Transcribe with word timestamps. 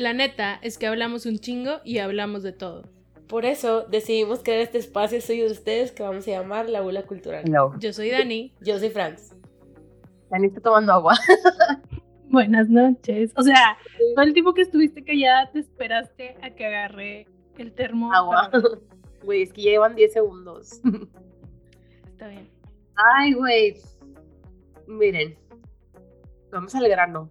La 0.00 0.14
neta 0.14 0.58
es 0.62 0.78
que 0.78 0.86
hablamos 0.86 1.26
un 1.26 1.40
chingo 1.40 1.82
y 1.84 1.98
hablamos 1.98 2.42
de 2.42 2.52
todo. 2.52 2.84
Por 3.28 3.44
eso 3.44 3.82
decidimos 3.82 4.42
crear 4.42 4.60
este 4.60 4.78
espacio 4.78 5.20
suyo 5.20 5.44
de 5.44 5.52
ustedes 5.52 5.92
que 5.92 6.02
vamos 6.02 6.26
a 6.26 6.30
llamar 6.30 6.70
La 6.70 6.80
Bula 6.80 7.02
Cultural. 7.02 7.44
No. 7.50 7.78
Yo 7.78 7.92
soy 7.92 8.10
Dani. 8.10 8.54
Yo 8.62 8.78
soy 8.78 8.88
Franz. 8.88 9.34
Dani 10.30 10.46
está 10.46 10.62
tomando 10.62 10.94
agua. 10.94 11.18
Buenas 12.30 12.70
noches. 12.70 13.30
O 13.36 13.42
sea, 13.42 13.76
todo 14.14 14.24
el 14.24 14.32
tiempo 14.32 14.54
que 14.54 14.62
estuviste 14.62 15.04
callada 15.04 15.50
te 15.52 15.58
esperaste 15.58 16.34
a 16.40 16.48
que 16.48 16.64
agarre 16.64 17.26
el 17.58 17.70
termo. 17.74 18.10
Agua. 18.10 18.50
Güey, 19.22 19.42
es 19.42 19.52
que 19.52 19.60
llevan 19.60 19.96
10 19.96 20.14
segundos. 20.14 20.80
Está 22.06 22.28
bien. 22.28 22.48
Ay, 22.96 23.34
güey. 23.34 23.76
Miren. 24.86 25.36
Vamos 26.50 26.74
al 26.74 26.88
grano. 26.88 27.28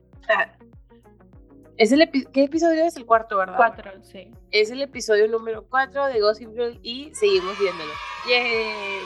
Es 1.80 1.93
el 1.93 2.02
epi- 2.02 2.27
¿Qué 2.34 2.43
episodio 2.43 2.84
es? 2.84 2.98
El 2.98 3.05
cuarto, 3.05 3.38
¿verdad? 3.38 3.55
Cuatro, 3.55 3.91
sí. 4.04 4.30
Es 4.52 4.70
el 4.70 4.81
episodio 4.81 5.30
número 5.30 5.66
4 5.70 6.08
de 6.08 6.20
Gossip 6.20 6.49
Girl 6.52 6.77
y 6.84 7.09
seguimos 7.16 7.58
viéndolo. 7.58 7.91
¡Yay! 8.27 8.99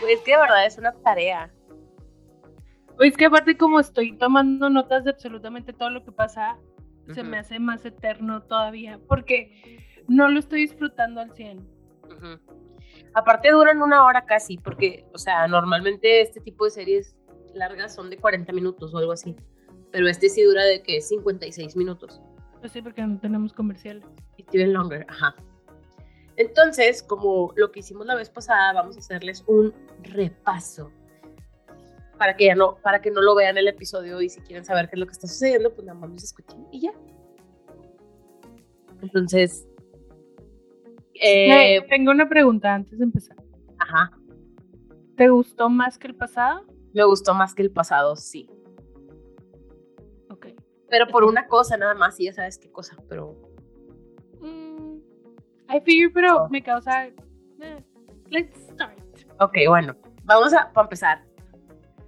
Pues 0.00 0.20
que 0.20 0.32
de 0.32 0.38
verdad 0.38 0.66
es 0.66 0.76
una 0.76 0.92
tarea. 0.92 1.50
Pues 2.96 3.12
es 3.12 3.16
que 3.16 3.24
aparte 3.24 3.56
como 3.56 3.80
estoy 3.80 4.16
tomando 4.18 4.68
notas 4.68 5.04
de 5.04 5.10
absolutamente 5.10 5.72
todo 5.72 5.88
lo 5.88 6.04
que 6.04 6.12
pasa, 6.12 6.58
se 7.14 7.22
me 7.22 7.38
hace 7.38 7.58
más 7.58 7.84
eterno 7.84 8.42
todavía, 8.42 8.98
porque 9.08 9.80
no 10.06 10.28
lo 10.28 10.38
estoy 10.38 10.60
disfrutando 10.60 11.20
al 11.20 11.32
100. 11.34 11.58
ujú. 12.04 12.38
Aparte 13.14 13.50
duran 13.50 13.80
una 13.80 14.04
hora 14.04 14.26
casi, 14.26 14.58
porque, 14.58 15.04
o 15.14 15.18
sea, 15.18 15.46
normalmente 15.48 16.20
este 16.20 16.40
tipo 16.40 16.64
de 16.66 16.70
series 16.72 17.16
largas 17.54 17.94
son 17.94 18.10
de 18.10 18.16
40 18.18 18.52
minutos 18.52 18.92
o 18.94 18.98
algo 18.98 19.12
así. 19.12 19.34
Pero 19.94 20.08
este 20.08 20.28
sí 20.28 20.42
dura 20.42 20.64
de 20.64 20.82
que 20.82 21.00
56 21.00 21.76
minutos. 21.76 22.20
Pues 22.58 22.72
sí, 22.72 22.82
porque 22.82 23.00
no 23.06 23.16
tenemos 23.20 23.52
comerciales. 23.52 24.04
Even 24.52 24.72
longer, 24.72 25.06
ajá. 25.08 25.36
Entonces, 26.36 27.00
como 27.00 27.52
lo 27.54 27.70
que 27.70 27.78
hicimos 27.78 28.04
la 28.04 28.16
vez 28.16 28.28
pasada, 28.28 28.72
vamos 28.72 28.96
a 28.96 28.98
hacerles 28.98 29.44
un 29.46 29.72
repaso. 30.02 30.90
Para 32.18 32.36
que 32.36 32.46
ya 32.46 32.56
no, 32.56 32.74
para 32.82 33.00
que 33.00 33.12
no 33.12 33.22
lo 33.22 33.36
vean 33.36 33.56
el 33.56 33.68
episodio 33.68 34.20
y 34.20 34.28
si 34.28 34.40
quieren 34.40 34.64
saber 34.64 34.88
qué 34.88 34.96
es 34.96 34.98
lo 34.98 35.06
que 35.06 35.12
está 35.12 35.28
sucediendo, 35.28 35.72
pues 35.72 35.86
nada 35.86 35.96
más 36.00 36.10
nos 36.10 36.24
escuchen 36.24 36.66
y 36.72 36.80
ya. 36.80 36.92
Entonces, 39.00 39.66
Eh, 41.22 41.86
tengo 41.88 42.10
una 42.10 42.28
pregunta 42.28 42.74
antes 42.74 42.98
de 42.98 43.04
empezar. 43.04 43.36
ajá, 43.78 44.10
¿Te 45.16 45.28
gustó 45.28 45.68
más 45.70 45.98
que 45.98 46.08
el 46.08 46.16
pasado? 46.16 46.64
me 46.92 47.04
gustó 47.04 47.32
más 47.34 47.54
que 47.54 47.62
el 47.62 47.70
pasado, 47.70 48.16
sí. 48.16 48.48
Pero 50.90 51.06
por 51.08 51.24
una 51.24 51.46
cosa 51.48 51.76
nada 51.76 51.94
más, 51.94 52.18
y 52.20 52.24
ya 52.26 52.32
sabes 52.32 52.58
qué 52.58 52.70
cosa, 52.70 52.96
pero 53.08 53.34
Mm, 54.40 54.98
I 55.74 55.80
figure, 55.80 56.10
pero 56.12 56.42
Oh. 56.44 56.48
me 56.50 56.62
causa... 56.62 57.06
eh, 57.06 57.14
let's 58.30 58.54
start. 58.72 58.98
Ok, 59.40 59.56
bueno, 59.68 59.96
vamos 60.24 60.52
a 60.52 60.70
para 60.72 60.84
empezar. 60.84 61.22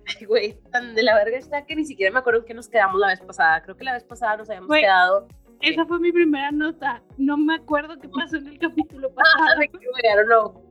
Ay, 0.06 0.27
güey, 0.27 0.60
tan 0.70 0.94
de 0.94 1.02
la 1.02 1.14
verga 1.16 1.36
está 1.38 1.64
que 1.64 1.74
ni 1.74 1.84
siquiera 1.84 2.12
me 2.12 2.19
acuerdo 2.20 2.41
en 2.41 2.47
qué 2.47 2.54
nos 2.54 2.69
quedamos 2.69 3.00
la 3.00 3.08
vez 3.08 3.20
pasada. 3.20 3.62
Creo 3.62 3.77
que 3.77 3.84
la 3.84 3.94
vez 3.94 4.04
pasada 4.04 4.36
nos 4.36 4.48
habíamos 4.50 4.69
Güey. 4.69 4.82
quedado. 4.82 5.27
Esa 5.62 5.86
fue 5.86 5.98
mi 5.98 6.12
primera 6.12 6.50
nota. 6.52 7.02
No 7.16 7.36
me 7.38 7.54
acuerdo 7.54 7.98
qué 7.98 8.08
pasó 8.10 8.36
en 8.36 8.47
el 8.48 8.58
capítulo 8.58 9.08
pasado. 9.14 9.62
I 9.62 9.69
don't 10.14 10.27
know. 10.28 10.62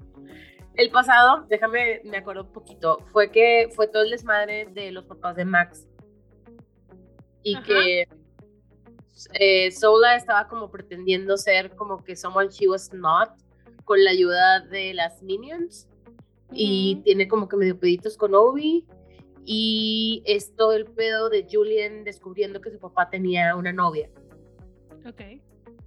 El 0.76 0.92
pasado, 0.92 1.45
déjame, 1.50 2.02
me 2.03 2.17
acuerdo 2.17 2.44
un 2.44 2.52
poquito, 2.52 3.00
fue 3.11 3.31
que 3.31 3.70
fue 3.73 3.88
todo 3.88 4.03
el 4.03 4.11
desmadre 4.11 4.67
de 4.73 4.92
los 4.92 5.06
papás 5.06 5.36
de 5.38 5.45
Max. 5.45 5.88
Y 7.46 7.56
Ajá. 7.56 7.64
que 7.64 8.08
eh, 9.40 9.72
Sola 9.72 10.16
estaba 10.16 10.48
como 10.48 10.70
pretendiendo 10.72 11.38
ser 11.38 11.76
como 11.76 12.04
que 12.04 12.16
someone 12.16 12.50
she 12.50 12.68
was 12.68 12.92
not 12.92 13.30
con 13.86 14.04
la 14.04 14.12
ayuda 14.12 14.60
de 14.62 14.94
las 14.94 15.22
minions. 15.24 15.88
y 16.52 16.94
Ujú. 16.96 17.04
tiene 17.04 17.28
como 17.28 17.48
que 17.48 17.58
medio 17.58 17.80
peditos 17.80 18.17
con 18.17 18.34
Obi. 18.36 18.86
Y 19.45 20.23
es 20.26 20.55
todo 20.55 20.73
el 20.73 20.86
pedo 20.86 21.30
de 21.30 21.45
Julian 21.52 22.04
descubriendo 22.04 22.61
que 22.61 22.72
su 22.72 22.80
papá 22.80 23.10
tenía 23.10 23.55
una 23.55 23.72
novia. 23.72 24.10
Ok. 25.08 25.22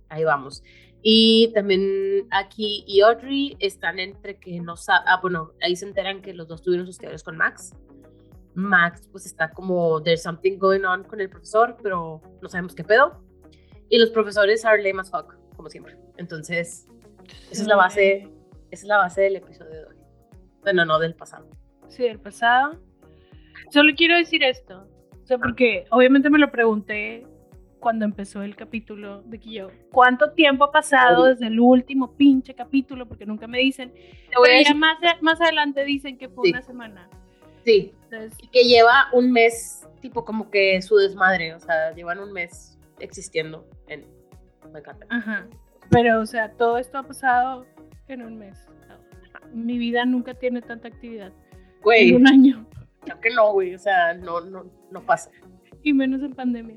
Ahí 0.08 0.24
vamos. 0.24 0.62
Y 1.02 1.52
también 1.54 2.26
aquí 2.30 2.84
y 2.86 3.00
Audrey 3.00 3.56
están 3.60 3.98
entre 3.98 4.38
que 4.38 4.60
no 4.60 4.76
saben. 4.76 5.04
Ah, 5.08 5.18
bueno, 5.20 5.52
ahí 5.62 5.74
se 5.76 5.86
enteran 5.86 6.22
que 6.22 6.34
los 6.34 6.46
dos 6.48 6.62
tuvieron 6.62 6.86
sus 6.86 6.98
teorías 6.98 7.22
con 7.24 7.36
Max. 7.36 7.72
Max, 8.58 9.08
pues 9.10 9.24
está 9.26 9.50
como, 9.50 10.02
there's 10.02 10.22
something 10.22 10.58
going 10.58 10.82
on 10.84 11.04
con 11.04 11.20
el 11.20 11.28
profesor, 11.30 11.76
pero 11.82 12.20
no 12.42 12.48
sabemos 12.48 12.74
qué 12.74 12.84
pedo. 12.84 13.22
Y 13.88 13.98
los 13.98 14.10
profesores 14.10 14.64
are 14.64 14.82
lame 14.82 15.00
as 15.00 15.10
fuck, 15.10 15.34
como 15.56 15.70
siempre. 15.70 15.96
Entonces, 16.16 16.86
esa 17.50 17.62
es 17.62 17.66
la 17.68 17.76
base, 17.76 18.28
esa 18.70 18.82
es 18.82 18.84
la 18.84 18.98
base 18.98 19.22
del 19.22 19.36
episodio 19.36 19.70
de 19.72 19.84
hoy. 19.86 19.96
Bueno, 20.62 20.84
no 20.84 20.98
del 20.98 21.14
pasado. 21.14 21.48
Sí, 21.88 22.02
del 22.02 22.20
pasado. 22.20 22.78
Solo 23.70 23.92
quiero 23.96 24.16
decir 24.16 24.42
esto. 24.42 24.86
O 25.22 25.26
sea, 25.26 25.38
porque 25.38 25.84
obviamente 25.90 26.28
me 26.30 26.38
lo 26.38 26.50
pregunté 26.50 27.26
cuando 27.80 28.04
empezó 28.04 28.42
el 28.42 28.56
capítulo 28.56 29.22
de 29.22 29.38
que 29.38 29.52
yo, 29.52 29.68
¿cuánto 29.92 30.32
tiempo 30.32 30.64
ha 30.64 30.72
pasado 30.72 31.26
desde 31.26 31.46
el 31.46 31.60
último 31.60 32.16
pinche 32.16 32.54
capítulo? 32.54 33.06
Porque 33.06 33.24
nunca 33.24 33.46
me 33.46 33.58
dicen. 33.58 33.92
Te 33.92 34.36
voy 34.36 34.48
a 34.48 34.50
Pero 34.50 34.52
ya 34.52 34.58
decir- 34.70 34.76
más, 34.76 34.96
más 35.22 35.40
adelante 35.40 35.84
dicen 35.84 36.18
que 36.18 36.28
fue 36.28 36.46
Sí. 36.46 36.50
una 36.52 36.62
semana. 36.62 37.08
Sí, 37.68 37.92
Entonces, 38.04 38.38
y 38.42 38.48
que 38.48 38.64
lleva 38.64 39.08
un 39.12 39.30
mes, 39.30 39.86
tipo 40.00 40.24
como 40.24 40.50
que 40.50 40.80
su 40.80 40.96
desmadre, 40.96 41.54
o 41.54 41.60
sea, 41.60 41.92
llevan 41.94 42.18
un 42.18 42.32
mes 42.32 42.78
existiendo 42.98 43.66
en 43.88 44.06
me 44.72 44.78
encanta. 44.80 45.06
ajá. 45.10 45.46
Pero, 45.90 46.20
o 46.20 46.26
sea, 46.26 46.52
todo 46.52 46.78
esto 46.78 46.98
ha 46.98 47.02
pasado 47.06 47.66
en 48.08 48.22
un 48.22 48.38
mes. 48.38 48.58
Mi 49.52 49.76
vida 49.78 50.04
nunca 50.04 50.34
tiene 50.34 50.60
tanta 50.62 50.88
actividad. 50.88 51.32
Güey, 51.82 52.10
En 52.10 52.16
un 52.16 52.28
año. 52.28 52.66
creo 53.02 53.20
que 53.20 53.30
no, 53.34 53.52
güey, 53.52 53.74
o 53.74 53.78
sea, 53.78 54.14
no, 54.14 54.40
no, 54.40 54.64
no 54.90 55.02
pasa. 55.06 55.30
Y 55.82 55.92
menos 55.92 56.22
en 56.22 56.34
pandemia. 56.34 56.76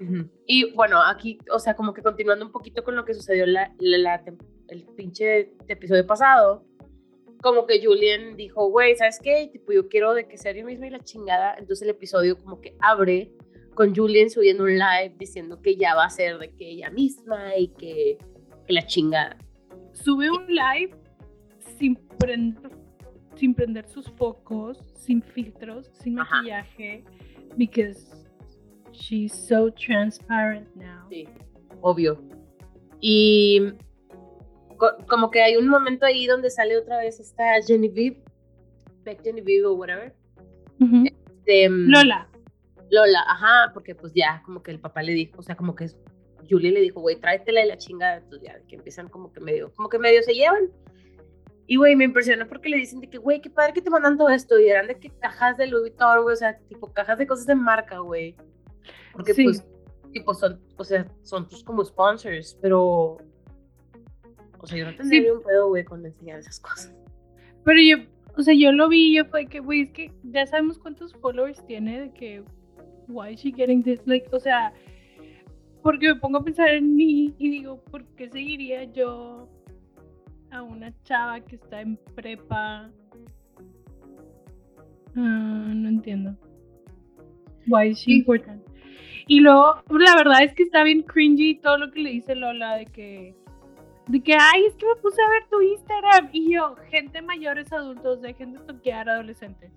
Ujú. 0.00 0.28
Y 0.46 0.72
bueno, 0.74 1.02
aquí, 1.02 1.38
o 1.50 1.58
sea, 1.58 1.74
como 1.74 1.92
que 1.94 2.02
continuando 2.02 2.44
un 2.44 2.52
poquito 2.52 2.84
con 2.84 2.94
lo 2.96 3.04
que 3.06 3.14
sucedió 3.14 3.46
la, 3.46 3.72
la- 3.78 3.98
la 3.98 4.22
el 4.68 4.84
pinche 4.96 5.52
episodio 5.68 6.06
pasado, 6.06 6.64
como 7.46 7.64
que 7.64 7.80
Julian 7.80 8.36
dijo, 8.36 8.68
güey, 8.70 8.96
¿sabes 8.96 9.20
qué? 9.22 9.48
Tipo, 9.52 9.72
yo 9.72 9.88
quiero 9.88 10.14
de 10.14 10.26
que 10.26 10.36
sea 10.36 10.50
yo 10.50 10.66
misma 10.66 10.88
y 10.88 10.90
la 10.90 10.98
chingada. 10.98 11.54
Entonces 11.56 11.82
el 11.82 11.90
episodio 11.90 12.36
como 12.36 12.60
que 12.60 12.74
abre 12.80 13.30
con 13.74 13.94
Julian 13.94 14.30
subiendo 14.30 14.64
un 14.64 14.72
live 14.72 15.14
diciendo 15.16 15.62
que 15.62 15.76
ya 15.76 15.94
va 15.94 16.06
a 16.06 16.10
ser 16.10 16.38
de 16.38 16.50
que 16.50 16.68
ella 16.68 16.90
misma 16.90 17.56
y 17.56 17.68
que, 17.68 18.18
que 18.66 18.72
la 18.72 18.84
chingada. 18.84 19.38
Sube 19.92 20.28
un 20.28 20.44
live 20.48 20.90
sin 21.78 21.94
prender, 22.18 22.72
sin 23.36 23.54
prender 23.54 23.86
sus 23.86 24.10
focos, 24.10 24.78
sin 24.96 25.22
filtros, 25.22 25.88
sin 26.02 26.18
Ajá. 26.18 26.38
maquillaje, 26.38 27.04
because 27.56 28.26
she's 28.90 29.32
so 29.32 29.70
transparent 29.70 30.66
now. 30.74 31.08
Sí, 31.10 31.28
obvio. 31.80 32.20
Y 33.00 33.72
como 34.76 35.30
que 35.30 35.42
hay 35.42 35.56
un 35.56 35.68
momento 35.68 36.06
ahí 36.06 36.26
donde 36.26 36.50
sale 36.50 36.76
otra 36.76 36.98
vez 36.98 37.20
esta 37.20 37.44
Genevieve, 37.66 38.22
Beck 39.04 39.22
Genevieve 39.22 39.66
o 39.66 39.74
whatever. 39.74 40.14
Ujú. 40.80 41.04
de, 41.46 41.68
mm, 41.70 41.88
Lola. 41.90 42.28
Lola, 42.90 43.20
ajá, 43.26 43.70
porque 43.72 43.94
pues 43.94 44.12
ya 44.14 44.42
como 44.44 44.62
que 44.62 44.70
el 44.72 44.80
papá 44.80 45.02
le 45.02 45.12
dijo, 45.12 45.38
o 45.38 45.42
sea, 45.42 45.56
como 45.56 45.74
que 45.74 45.88
Julie 46.48 46.70
le 46.72 46.80
dijo, 46.80 47.00
güey, 47.00 47.16
tráetela 47.20 47.60
de 47.60 47.66
la 47.66 47.76
chingada, 47.78 48.16
entonces 48.16 48.48
ya, 48.48 48.60
que 48.68 48.76
empiezan 48.76 49.08
como 49.08 49.32
que 49.32 49.40
medio, 49.40 49.72
como 49.74 49.88
que 49.88 49.98
medio 49.98 50.22
se 50.22 50.34
llevan. 50.34 50.70
Y, 51.68 51.76
güey, 51.76 51.96
me 51.96 52.04
impresionó 52.04 52.46
porque 52.46 52.68
le 52.68 52.76
dicen 52.76 53.00
de 53.00 53.08
que, 53.10 53.18
güey, 53.18 53.40
qué 53.40 53.50
padre 53.50 53.72
que 53.72 53.82
te 53.82 53.90
mandan 53.90 54.16
todo 54.16 54.28
esto, 54.28 54.58
y 54.58 54.68
eran 54.68 54.86
de 54.86 54.96
que 55.00 55.10
cajas 55.18 55.56
de 55.56 55.66
Louis 55.66 55.90
Vuitton, 55.90 56.22
güey, 56.22 56.34
o 56.34 56.36
sea, 56.36 56.58
tipo 56.68 56.92
cajas 56.92 57.18
de 57.18 57.26
cosas 57.26 57.46
de 57.46 57.54
marca, 57.56 57.98
güey. 57.98 58.36
Porque, 59.12 59.34
Sí. 59.34 59.44
pues, 59.44 59.64
tipo, 60.12 60.32
son, 60.34 60.60
o 60.76 60.84
sea, 60.84 61.06
son 61.22 61.48
tus 61.48 61.64
como 61.64 61.84
sponsors, 61.84 62.56
pero, 62.62 63.18
o 64.60 64.66
sea, 64.66 64.78
yo 64.78 64.84
no 64.86 64.96
tendría 64.96 65.20
Sí. 65.22 65.26
ni 65.26 65.30
un 65.32 65.42
pedo, 65.42 65.68
güey, 65.68 65.84
con 65.84 66.04
enseñar 66.04 66.38
esas 66.40 66.60
cosas. 66.60 66.94
Pero 67.64 67.78
yo, 67.80 68.04
o 68.36 68.42
sea, 68.42 68.54
yo 68.54 68.72
lo 68.72 68.88
vi 68.88 69.12
y 69.12 69.16
yo 69.16 69.24
fue 69.26 69.46
que, 69.46 69.60
güey, 69.60 69.82
es 69.82 69.90
que 69.90 70.12
ya 70.24 70.46
sabemos 70.46 70.78
cuántos 70.78 71.12
followers 71.14 71.64
tiene, 71.66 72.00
de 72.00 72.10
que, 72.12 72.42
why 73.08 73.32
is 73.32 73.40
she 73.40 73.52
getting 73.52 73.82
this? 73.82 74.00
Like, 74.06 74.28
o 74.32 74.38
sea, 74.40 74.72
porque 75.82 76.08
me 76.08 76.16
pongo 76.16 76.38
a 76.38 76.44
pensar 76.44 76.68
en 76.70 76.94
mí 76.96 77.34
y 77.38 77.50
digo, 77.50 77.80
¿por 77.84 78.04
qué 78.16 78.28
seguiría 78.28 78.84
yo 78.84 79.48
a 80.50 80.62
una 80.62 80.92
chava 81.04 81.40
que 81.40 81.56
está 81.56 81.80
en 81.80 81.96
prepa? 82.14 82.90
Ah, 85.16 85.72
no 85.74 85.88
entiendo. 85.88 86.36
Why 87.68 87.88
is 87.90 87.98
she 87.98 88.12
important? 88.18 88.62
Y 89.28 89.40
luego, 89.40 89.82
la 89.90 90.14
verdad 90.16 90.42
es 90.44 90.54
que 90.54 90.62
está 90.62 90.84
bien 90.84 91.02
cringy 91.02 91.56
todo 91.60 91.78
lo 91.78 91.90
que 91.90 92.00
le 92.00 92.10
dice 92.10 92.36
Lola 92.36 92.76
de 92.76 92.86
que 92.86 93.34
de 94.08 94.22
que, 94.22 94.34
ay, 94.34 94.66
es 94.66 94.74
que 94.74 94.86
me 94.86 94.96
puse 95.02 95.20
a 95.20 95.28
ver 95.30 95.48
tu 95.50 95.60
Instagram. 95.60 96.28
Y 96.32 96.54
yo, 96.54 96.76
gente 96.90 97.22
mayores 97.22 97.72
adultos, 97.72 98.20
dejen 98.22 98.52
de 98.52 98.60
toquear 98.60 99.08
adolescentes. 99.08 99.72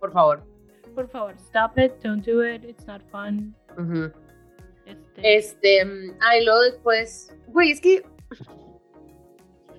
Por 0.00 0.12
favor. 0.12 0.42
Por 0.94 1.08
favor, 1.08 1.34
stop 1.38 1.78
it, 1.78 1.92
don't 2.02 2.24
do 2.26 2.44
it, 2.44 2.64
it's 2.64 2.86
not 2.86 3.02
fun. 3.10 3.54
It's 4.86 5.00
Este, 5.16 5.84
mm, 5.84 6.16
ah, 6.20 6.36
y 6.38 6.44
luego 6.44 6.60
después, 6.62 7.36
güey, 7.48 7.70
es 7.70 7.80
que 7.80 8.02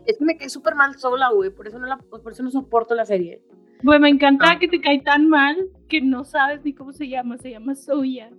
es 0.06 0.18
que 0.18 0.26
me 0.26 0.38
cae 0.38 0.50
súper 0.50 0.76
mal 0.76 0.98
sola, 0.98 1.30
güey, 1.32 1.50
por 1.50 1.68
eso 1.68 1.78
no 1.80 1.88
la, 1.88 1.98
por 1.98 2.32
eso 2.32 2.42
no 2.44 2.52
soporto 2.52 2.96
la 2.96 3.06
serie. 3.06 3.42
Güey, 3.84 4.00
me 4.00 4.10
encanta 4.10 4.52
Ah. 4.52 4.60
que 4.60 4.68
te 4.68 4.80
cae 4.82 5.02
tan 5.02 5.28
mal 5.30 5.70
que 5.88 6.02
no 6.02 6.24
sabes 6.24 6.64
ni 6.64 6.74
cómo 6.74 6.94
se 6.94 7.08
llama, 7.10 7.38
se 7.38 7.52
llama 7.52 7.76
Soya. 7.76 8.30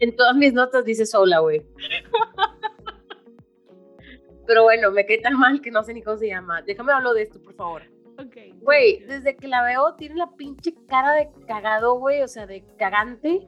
En 0.00 0.14
todas 0.16 0.36
mis 0.36 0.52
notas 0.52 0.84
dice 0.84 1.06
sola, 1.06 1.38
güey. 1.40 1.62
Pero 4.48 4.62
bueno, 4.62 4.90
me 4.90 5.04
cae 5.04 5.18
tan 5.18 5.38
mal 5.38 5.60
que 5.60 5.70
no 5.70 5.84
sé 5.84 5.92
ni 5.92 6.02
cómo 6.02 6.16
se 6.16 6.28
llama. 6.28 6.62
Déjame 6.62 6.90
hablar 6.90 7.12
de 7.12 7.20
esto, 7.20 7.38
por 7.42 7.54
favor. 7.54 7.82
Ok. 8.18 8.34
Güey, 8.62 9.00
desde 9.00 9.36
que 9.36 9.46
la 9.46 9.62
veo 9.62 9.94
tiene 9.96 10.14
la 10.14 10.34
pinche 10.36 10.72
cara 10.88 11.12
de 11.12 11.28
cagado, 11.46 11.98
güey, 11.98 12.22
o 12.22 12.28
sea, 12.28 12.46
de 12.46 12.64
cagante. 12.78 13.46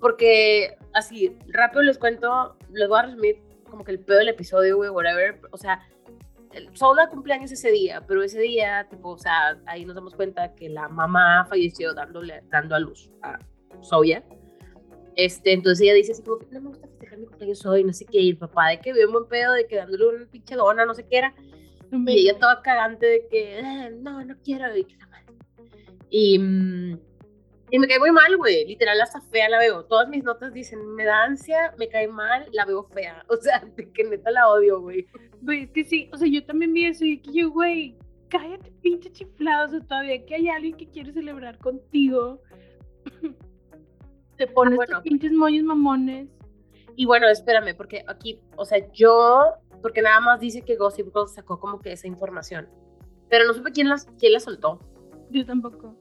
Porque, 0.00 0.76
así, 0.92 1.38
rápido 1.50 1.82
les 1.82 1.98
cuento, 1.98 2.56
les 2.72 2.88
voy 2.88 2.98
a 2.98 3.02
resumir 3.02 3.40
como 3.70 3.84
que 3.84 3.92
el 3.92 4.00
pedo 4.00 4.18
del 4.18 4.30
episodio, 4.30 4.76
güey, 4.76 4.90
whatever. 4.90 5.40
O 5.52 5.56
sea, 5.56 5.86
Sola 6.72 7.08
cumpleaños 7.08 7.52
ese 7.52 7.70
día, 7.70 8.04
pero 8.08 8.20
ese 8.20 8.40
día, 8.40 8.88
tipo, 8.90 9.10
o 9.10 9.18
sea, 9.18 9.56
ahí 9.66 9.84
nos 9.84 9.94
damos 9.94 10.16
cuenta 10.16 10.56
que 10.56 10.68
la 10.68 10.88
mamá 10.88 11.46
falleció 11.48 11.94
dándole, 11.94 12.42
dando 12.50 12.74
a 12.74 12.80
luz 12.80 13.08
a 13.22 13.38
Soya. 13.82 14.24
Este, 15.14 15.52
entonces 15.52 15.82
ella 15.82 15.94
dice 15.94 16.10
así 16.10 16.24
como 16.24 16.38
no 16.50 16.60
me 16.60 16.68
gusta 16.70 16.89
mi 17.20 17.26
cumpleaños 17.26 17.64
hoy, 17.66 17.84
no 17.84 17.92
sé 17.92 18.04
qué, 18.06 18.20
y 18.20 18.30
el 18.30 18.38
papá 18.38 18.68
de 18.68 18.80
que 18.80 18.92
vio 18.92 19.06
un 19.06 19.12
buen 19.12 19.28
pedo, 19.28 19.52
de 19.52 19.66
que 19.66 19.76
dándole 19.76 20.06
una 20.08 20.26
pinche 20.26 20.56
dona, 20.56 20.84
no 20.84 20.94
sé 20.94 21.06
qué 21.08 21.18
era, 21.18 21.34
y 21.92 22.18
ella 22.18 22.38
toda 22.38 22.62
cagante 22.62 23.06
de 23.06 23.26
que, 23.28 23.58
"Eh, 23.58 23.90
no, 24.00 24.24
no 24.24 24.36
quiero, 24.44 24.76
y 24.76 24.84
que 24.84 24.96
la 24.96 25.06
madre. 25.08 25.34
Y, 26.08 26.38
mm, 26.38 26.98
y 27.72 27.78
me 27.78 27.86
cae 27.86 27.98
muy 28.00 28.10
mal, 28.10 28.36
güey, 28.36 28.66
literal, 28.66 29.00
hasta 29.00 29.20
fea 29.20 29.48
la 29.48 29.58
veo. 29.58 29.84
Todas 29.84 30.08
mis 30.08 30.24
notas 30.24 30.52
dicen, 30.52 30.84
me 30.94 31.04
da 31.04 31.22
ansia, 31.22 31.72
me 31.78 31.88
cae 31.88 32.08
mal, 32.08 32.46
la 32.52 32.64
veo 32.64 32.82
fea. 32.84 33.24
O 33.28 33.36
sea, 33.36 33.60
de 33.76 33.90
que 33.92 34.04
neta 34.04 34.30
la 34.30 34.48
odio, 34.48 34.80
güey. 34.80 35.06
Güey, 35.40 35.62
es 35.64 35.70
que 35.70 35.84
sí, 35.84 36.10
o 36.12 36.16
sea, 36.16 36.28
yo 36.28 36.44
también 36.44 36.72
vi 36.72 36.86
eso 36.86 37.04
y 37.04 37.20
que 37.20 37.32
yo, 37.32 37.50
güey, 37.50 37.96
cállate, 38.28 38.72
pinche 38.82 39.10
chiflado, 39.12 39.66
o 39.66 39.70
sea, 39.70 39.80
todavía 39.80 40.24
que 40.26 40.34
hay 40.34 40.48
alguien 40.48 40.76
que 40.76 40.88
quiere 40.88 41.12
celebrar 41.12 41.58
contigo. 41.58 42.42
Te 44.36 44.46
pones 44.48 44.76
bueno. 44.76 44.94
tus 44.96 45.02
pinches 45.02 45.32
moños 45.32 45.64
mamones. 45.64 46.28
Y 46.96 47.06
bueno, 47.06 47.28
espérame, 47.28 47.74
porque 47.76 48.04
aquí, 48.06 48.40
o 48.56 48.64
sea, 48.64 48.90
yo, 48.92 49.54
porque 49.82 50.02
nada 50.02 50.20
más 50.20 50.40
dice 50.40 50.62
que 50.62 50.76
Gossip 50.76 51.06
Girl 51.06 51.28
sacó 51.28 51.58
como 51.58 51.80
que 51.80 51.92
esa 51.92 52.06
información. 52.06 52.68
Pero 53.28 53.46
no 53.46 53.54
supe 53.54 53.72
quién, 53.72 53.88
las, 53.88 54.06
quién 54.18 54.32
la 54.32 54.40
soltó. 54.40 54.80
Yo 55.30 55.46
tampoco. 55.46 55.96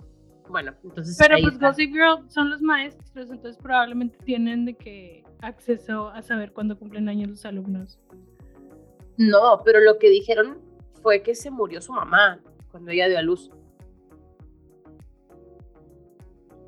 Bueno, 0.49 0.73
entonces. 0.83 1.15
Pero 1.19 1.37
pues 1.39 1.53
está. 1.53 1.67
Gossip 1.69 1.91
Girl 1.91 2.29
son 2.29 2.49
los 2.49 2.61
maestros, 2.61 3.29
entonces 3.29 3.57
probablemente 3.61 4.17
tienen 4.25 4.65
de 4.65 4.75
que 4.75 5.23
acceso 5.41 6.09
a 6.09 6.21
saber 6.21 6.51
cuándo 6.53 6.77
cumplen 6.77 7.07
años 7.07 7.29
los 7.29 7.45
alumnos. 7.45 7.99
No, 9.17 9.61
pero 9.63 9.79
lo 9.81 9.99
que 9.99 10.09
dijeron 10.09 10.59
fue 11.01 11.21
que 11.21 11.35
se 11.35 11.51
murió 11.51 11.81
su 11.81 11.93
mamá 11.93 12.39
cuando 12.71 12.91
ella 12.91 13.07
dio 13.07 13.19
a 13.19 13.21
luz. 13.21 13.51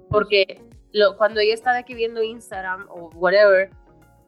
Porque 0.10 0.62
lo, 0.92 1.16
cuando 1.18 1.40
ella 1.40 1.54
está 1.54 1.74
de 1.74 1.80
aquí 1.80 1.94
viendo 1.94 2.22
Instagram 2.22 2.88
o 2.90 3.10
whatever, 3.16 3.70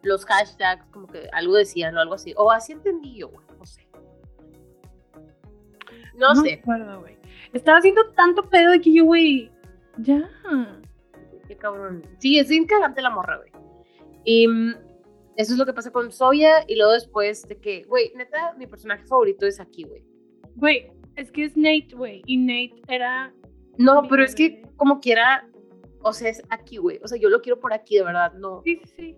los 0.04 0.26
hashtags 0.26 0.86
como 0.92 1.08
que 1.08 1.28
algo 1.34 1.56
decían 1.56 1.98
o 1.98 2.00
algo 2.00 2.14
así. 2.14 2.34
O 2.38 2.52
así 2.52 2.74
entendí 2.74 3.16
yo, 3.18 3.30
güey, 3.30 3.46
no 3.58 3.66
sé. 3.66 3.88
No, 6.16 6.36
me 6.36 6.50
sé. 6.50 6.54
acuerdo, 6.56 7.02
güey. 7.02 7.18
Estaba 7.54 7.80
haciendo 7.80 8.10
tanto 8.12 8.48
pedo 8.50 8.72
de 8.72 8.82
que 8.82 8.94
yo, 8.94 9.06
güey, 9.06 9.52
ya. 9.98 10.30
Qué 11.48 11.58
cabrón. 11.58 12.06
Sí, 12.20 12.38
es 12.38 12.50
bien 12.50 12.66
cagante 12.66 13.02
la 13.02 13.10
morra, 13.10 13.38
güey. 13.38 13.52
Y 14.24 14.48
mm, 14.48 14.76
eso 15.38 15.54
es 15.54 15.58
lo 15.58 15.66
que 15.66 15.74
pasa 15.74 15.92
con 15.92 16.12
Soya. 16.12 16.64
Y 16.68 16.76
luego 16.76 16.94
después 16.94 17.48
de 17.48 17.60
que, 17.60 17.84
güey, 17.84 18.12
neta, 18.16 18.54
mi 18.58 18.68
personaje 18.68 19.06
favorito 19.06 19.46
es 19.46 19.60
aquí, 19.60 19.84
güey. 19.84 20.06
Güey, 20.56 20.92
es 21.16 21.32
que 21.32 21.46
es 21.46 21.58
Nate, 21.58 21.96
güey, 21.96 22.22
y 22.26 22.38
Nate 22.38 22.82
era... 22.88 23.34
No, 23.78 24.04
pero 24.08 24.24
es 24.24 24.36
que 24.36 24.62
como 24.76 25.00
quiera, 25.00 25.48
o 26.04 26.14
sea, 26.14 26.30
es 26.30 26.44
aquí, 26.50 26.78
güey. 26.78 27.00
O 27.04 27.08
sea, 27.08 27.18
yo 27.18 27.30
lo 27.30 27.42
quiero 27.42 27.60
por 27.60 27.74
aquí, 27.74 27.98
de 27.98 28.04
verdad, 28.04 28.34
no. 28.34 28.62
Sí, 28.64 28.80
sí, 28.84 28.94
sí. 28.96 29.18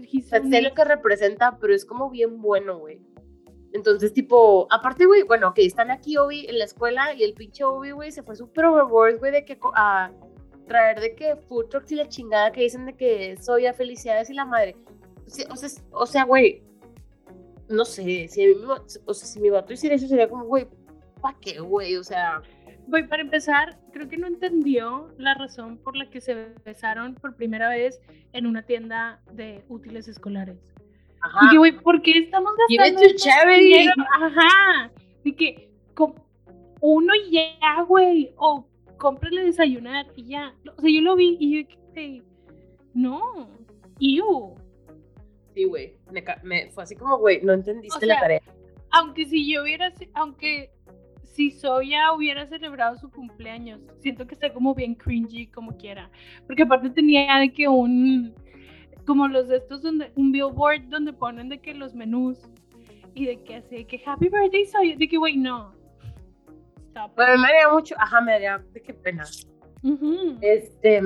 O 0.00 0.22
sea, 0.22 0.42
sé 0.42 0.62
lo 0.62 0.74
que 0.74 0.84
representa, 0.84 1.58
pero 1.60 1.74
es 1.74 1.84
como 1.84 2.10
bien 2.10 2.40
bueno, 2.40 2.78
güey. 2.78 3.00
Entonces, 3.72 4.12
tipo, 4.12 4.66
aparte, 4.70 5.06
güey, 5.06 5.22
bueno, 5.22 5.48
ok, 5.48 5.58
están 5.58 5.90
aquí 5.90 6.16
Obi 6.16 6.46
en 6.46 6.58
la 6.58 6.64
escuela 6.64 7.12
y 7.14 7.22
el 7.22 7.34
pinche 7.34 7.64
Obi, 7.64 7.90
güey, 7.90 8.10
se 8.10 8.22
fue 8.22 8.34
súper 8.34 8.64
overboard, 8.64 9.18
güey, 9.18 9.32
de 9.32 9.44
que 9.44 9.58
a 9.74 10.12
traer 10.66 11.00
de 11.00 11.14
que 11.14 11.36
food 11.36 11.66
trucks 11.66 11.92
y 11.92 11.96
la 11.96 12.08
chingada 12.08 12.52
que 12.52 12.62
dicen 12.62 12.86
de 12.86 12.96
que 12.96 13.36
soy 13.36 13.66
a 13.66 13.74
felicidades 13.74 14.30
y 14.30 14.34
la 14.34 14.44
madre. 14.44 14.76
O 15.26 15.56
sea, 15.56 15.76
o 15.90 16.06
sea, 16.06 16.24
güey, 16.24 16.62
no 17.68 17.84
sé, 17.84 18.28
si 18.28 18.46
o 19.04 19.14
sea, 19.14 19.26
si 19.28 19.40
mi 19.40 19.50
vato 19.50 19.72
hiciera 19.72 19.96
eso 19.96 20.08
sería 20.08 20.28
como, 20.28 20.44
güey, 20.44 20.66
¿pa' 21.20 21.36
qué, 21.40 21.60
güey? 21.60 21.96
O 21.96 22.04
sea, 22.04 22.42
Güey, 22.86 23.08
para 23.08 23.22
empezar, 23.22 23.78
creo 23.92 24.08
que 24.08 24.16
no 24.16 24.26
entendió 24.26 25.12
la 25.18 25.34
razón 25.34 25.78
por 25.78 25.96
la 25.96 26.08
que 26.08 26.20
se 26.20 26.52
besaron 26.64 27.14
por 27.14 27.34
primera 27.36 27.68
vez 27.68 28.00
en 28.32 28.46
una 28.46 28.62
tienda 28.62 29.20
de 29.32 29.64
útiles 29.68 30.06
escolares. 30.08 30.58
ajá. 31.20 31.46
Y 31.46 31.50
que, 31.50 31.58
güey, 31.58 31.72
¿por 31.80 32.00
qué 32.02 32.18
estamos 32.18 32.52
gastando 32.56 33.00
dinero? 33.58 33.92
Ajá. 34.20 34.90
De 35.24 35.34
que 35.34 35.70
uno 36.80 37.12
y 37.26 37.32
ya, 37.32 37.82
güey. 37.82 38.32
O 38.36 38.68
cómprale 38.98 39.42
desayunar 39.42 40.06
y 40.14 40.28
ya. 40.28 40.54
O 40.76 40.80
sea, 40.80 40.90
yo 40.90 41.00
lo 41.00 41.16
vi 41.16 41.36
y 41.40 41.62
yo, 41.62 41.68
que, 41.94 42.22
no. 42.94 43.48
Iu. 43.98 44.54
Sí, 45.54 45.64
güey, 45.64 45.96
me, 46.12 46.22
me- 46.42 46.70
fue 46.70 46.84
así 46.84 46.94
como, 46.94 47.18
güey, 47.18 47.40
no 47.42 47.54
entendiste 47.54 48.04
O 48.04 48.08
la 48.08 48.20
tarea. 48.20 48.42
Aunque 48.90 49.24
si 49.24 49.50
yo 49.50 49.62
hubiera, 49.62 49.92
aunque 50.14 50.70
si 51.32 51.50
Soya 51.50 52.12
hubiera 52.12 52.46
celebrado 52.46 52.96
su 52.96 53.10
cumpleaños, 53.10 53.80
siento 54.00 54.26
que 54.26 54.34
está 54.34 54.52
como 54.52 54.74
bien 54.74 54.94
cringy 54.94 55.46
como 55.48 55.76
quiera. 55.76 56.10
Porque 56.46 56.62
aparte 56.62 56.90
tenía 56.90 57.38
de 57.38 57.52
que 57.52 57.68
un, 57.68 58.34
como 59.06 59.28
los 59.28 59.48
de 59.48 59.56
estos 59.56 59.82
donde, 59.82 60.12
un 60.14 60.32
billboard 60.32 60.88
donde 60.88 61.12
ponen 61.12 61.48
de 61.48 61.60
que 61.60 61.74
los 61.74 61.94
menús 61.94 62.38
y 63.14 63.26
de 63.26 63.42
que 63.42 63.56
así, 63.56 63.76
de 63.76 63.86
que 63.86 64.02
happy 64.04 64.28
birthday 64.28 64.64
Soya, 64.66 64.96
de 64.96 65.08
que 65.08 65.16
güey, 65.16 65.36
no. 65.36 65.74
Stop. 66.88 67.14
Bueno, 67.16 67.38
me 67.38 67.48
haría 67.48 67.68
mucho, 67.70 67.94
ajá, 67.98 68.20
me 68.20 68.34
haría, 68.34 68.64
de 68.72 68.82
qué 68.82 68.94
pena. 68.94 69.24
Este, 70.40 71.02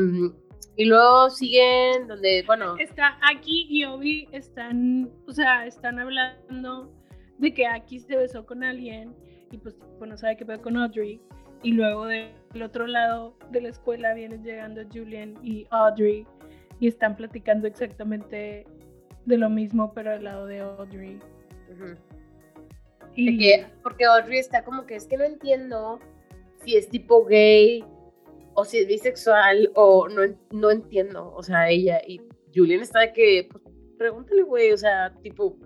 y 0.77 0.85
luego 0.85 1.29
siguen 1.31 2.07
donde, 2.07 2.43
bueno, 2.47 2.77
Está 2.79 3.19
Aki 3.23 3.67
y 3.69 3.85
Obi 3.85 4.29
están, 4.33 5.11
o 5.27 5.33
sea, 5.33 5.67
están 5.67 5.99
hablando 5.99 6.93
de 7.39 7.53
que 7.53 7.67
Aki 7.67 8.01
se 8.01 8.17
besó 8.17 8.47
con 8.47 8.63
alguien 8.63 9.15
y 9.51 9.59
pues 9.59 9.77
tipo, 9.79 10.07
no 10.07 10.17
sabe 10.17 10.37
qué 10.37 10.45
pedo 10.47 10.61
con 10.63 10.77
Audrey. 10.77 11.21
Y 11.63 11.73
luego 11.73 12.07
de- 12.07 12.33
del 12.53 12.63
otro 12.63 12.87
lado 12.87 13.37
de 13.51 13.61
la 13.61 13.69
escuela 13.69 14.15
vienen 14.15 14.43
llegando 14.43 14.83
Julian 14.93 15.35
y 15.43 15.67
Audrey 15.71 16.27
y 16.79 16.89
están 16.89 17.17
platicando 17.17 17.67
exactamente 17.67 18.67
de 19.27 19.37
lo 19.37 19.51
mismo, 19.51 19.93
pero 19.93 20.13
al 20.13 20.25
lado 20.25 20.47
de 20.47 20.61
Audrey. 20.61 21.19
Y 23.15 23.39
que, 23.39 23.67
porque 23.83 24.05
Audrey 24.05 24.39
está 24.39 24.65
como 24.65 24.87
que 24.87 24.95
es 24.97 25.07
que 25.07 25.17
no 25.17 25.25
entiendo 25.25 25.99
si 26.65 26.77
es 26.77 26.89
tipo 26.89 27.25
gay 27.27 27.85
o 28.55 28.65
si 28.65 28.79
es 28.79 28.87
bisexual 28.87 29.71
o 29.75 30.09
no, 30.09 30.23
no 30.53 30.71
entiendo, 30.71 31.33
o 31.35 31.43
sea, 31.43 31.69
ella 31.69 32.01
y 32.07 32.21
Julian 32.55 32.81
está 32.81 33.01
de 33.01 33.13
que, 33.13 33.49
pues, 33.51 33.63
pregúntale, 33.99 34.43
güey, 34.43 34.73
o 34.73 34.77
sea, 34.77 35.15
tipo, 35.23 35.57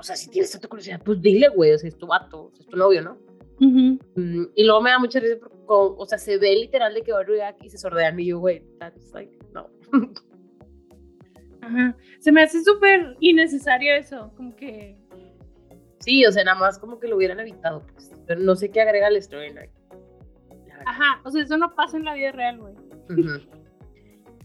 o 0.00 0.02
sea, 0.02 0.16
si 0.16 0.28
tienes 0.30 0.50
tanta 0.50 0.68
curiosidad, 0.68 1.00
pues 1.04 1.20
dile, 1.20 1.48
güey, 1.48 1.72
o 1.72 1.78
sea, 1.78 1.88
es 1.88 1.96
tu 1.96 2.06
vato, 2.06 2.52
es 2.58 2.66
tu 2.66 2.76
novio, 2.76 3.02
¿no? 3.02 3.18
Mm, 3.60 3.98
y 4.54 4.64
luego 4.64 4.80
me 4.80 4.90
da 4.90 4.98
mucha 4.98 5.20
risa 5.20 5.36
porque, 5.38 5.56
o 5.68 6.06
sea, 6.06 6.18
se 6.18 6.38
ve 6.38 6.56
literal 6.56 6.94
de 6.94 7.02
que 7.02 7.12
Audrey 7.12 7.38
y 7.38 7.42
Aki 7.42 7.68
se 7.68 7.78
sordean 7.78 8.18
y 8.18 8.26
yo, 8.26 8.38
güey, 8.38 8.64
that's 8.78 9.12
like, 9.12 9.38
no. 9.52 9.68
Ajá. 11.62 11.96
Se 12.20 12.32
me 12.32 12.42
hace 12.42 12.64
súper 12.64 13.16
innecesario 13.20 13.94
eso, 13.94 14.32
como 14.34 14.56
que 14.56 14.96
Sí, 16.00 16.24
o 16.24 16.32
sea, 16.32 16.44
nada 16.44 16.58
más 16.58 16.78
como 16.78 16.98
que 16.98 17.08
lo 17.08 17.16
hubieran 17.16 17.40
evitado, 17.40 17.86
pues. 17.92 18.10
Pero 18.26 18.40
no 18.40 18.56
sé 18.56 18.70
qué 18.70 18.80
agrega 18.80 19.08
el 19.08 19.22
storyline. 19.22 19.70
Ajá, 20.86 21.20
o 21.24 21.30
sea, 21.30 21.42
eso 21.42 21.58
no 21.58 21.74
pasa 21.74 21.98
en 21.98 22.04
la 22.04 22.14
vida 22.14 22.32
real, 22.32 22.58
güey. 22.58 22.74
Ujú. 23.10 23.46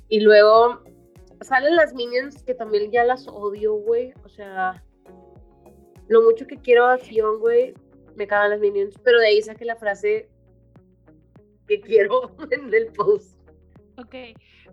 Y 0.10 0.20
luego 0.20 0.84
salen 1.42 1.78
las 1.78 1.94
minions 1.94 2.44
que 2.44 2.54
también 2.54 2.92
ya 2.92 3.06
las 3.06 3.28
odio, 3.30 3.74
güey. 3.76 4.14
O 4.26 4.30
sea, 4.30 4.84
lo 6.08 6.22
mucho 6.22 6.46
que 6.48 6.58
quiero 6.58 6.86
a 6.86 6.98
Fion, 6.98 7.40
güey, 7.40 7.74
me 8.16 8.28
cagan 8.28 8.52
las 8.52 8.60
minions. 8.60 8.98
Pero 9.04 9.20
de 9.20 9.28
ahí 9.28 9.42
saqué 9.42 9.66
la 9.66 9.76
frase 9.76 10.30
que 11.68 11.82
quiero 11.82 12.36
en 12.52 12.74
el 12.74 12.88
post. 12.94 13.38
Ok, 13.98 14.14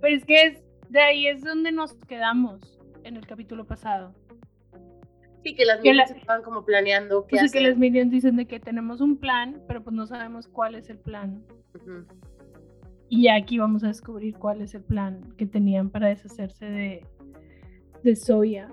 pero 0.00 0.14
es 0.16 0.24
que 0.24 0.42
es, 0.42 0.62
de 0.90 1.00
ahí 1.00 1.26
es 1.26 1.42
donde 1.42 1.72
nos 1.72 1.94
quedamos 2.06 2.78
en 3.04 3.16
el 3.16 3.26
capítulo 3.26 3.64
pasado. 3.66 4.14
Sí, 5.44 5.54
que 5.56 5.64
las 5.64 5.80
Que 5.80 5.92
la- 5.94 6.04
minions 6.04 6.20
estaban 6.20 6.42
como 6.42 6.64
planeando 6.64 7.26
qué 7.26 7.36
O 7.36 7.38
sea, 7.40 7.48
que 7.48 7.58
hacer. 7.58 7.68
los 7.70 7.78
minions 7.78 8.10
dicen 8.12 8.36
de 8.36 8.46
que 8.46 8.60
tenemos 8.60 9.00
un 9.00 9.16
plan, 9.16 9.60
pero 9.66 9.82
pues 9.82 9.94
no 9.94 10.06
sabemos 10.06 10.46
cuál 10.48 10.74
es 10.76 10.88
el 10.90 10.98
plan. 10.98 11.44
Y 13.08 13.28
aquí 13.28 13.58
vamos 13.58 13.82
a 13.84 13.88
descubrir 13.88 14.34
cuál 14.36 14.60
es 14.62 14.74
el 14.74 14.82
plan 14.84 15.34
que 15.36 15.46
tenían 15.46 15.90
para 15.90 16.08
deshacerse 16.08 16.64
de, 16.66 17.06
de 18.02 18.16
Soya. 18.16 18.72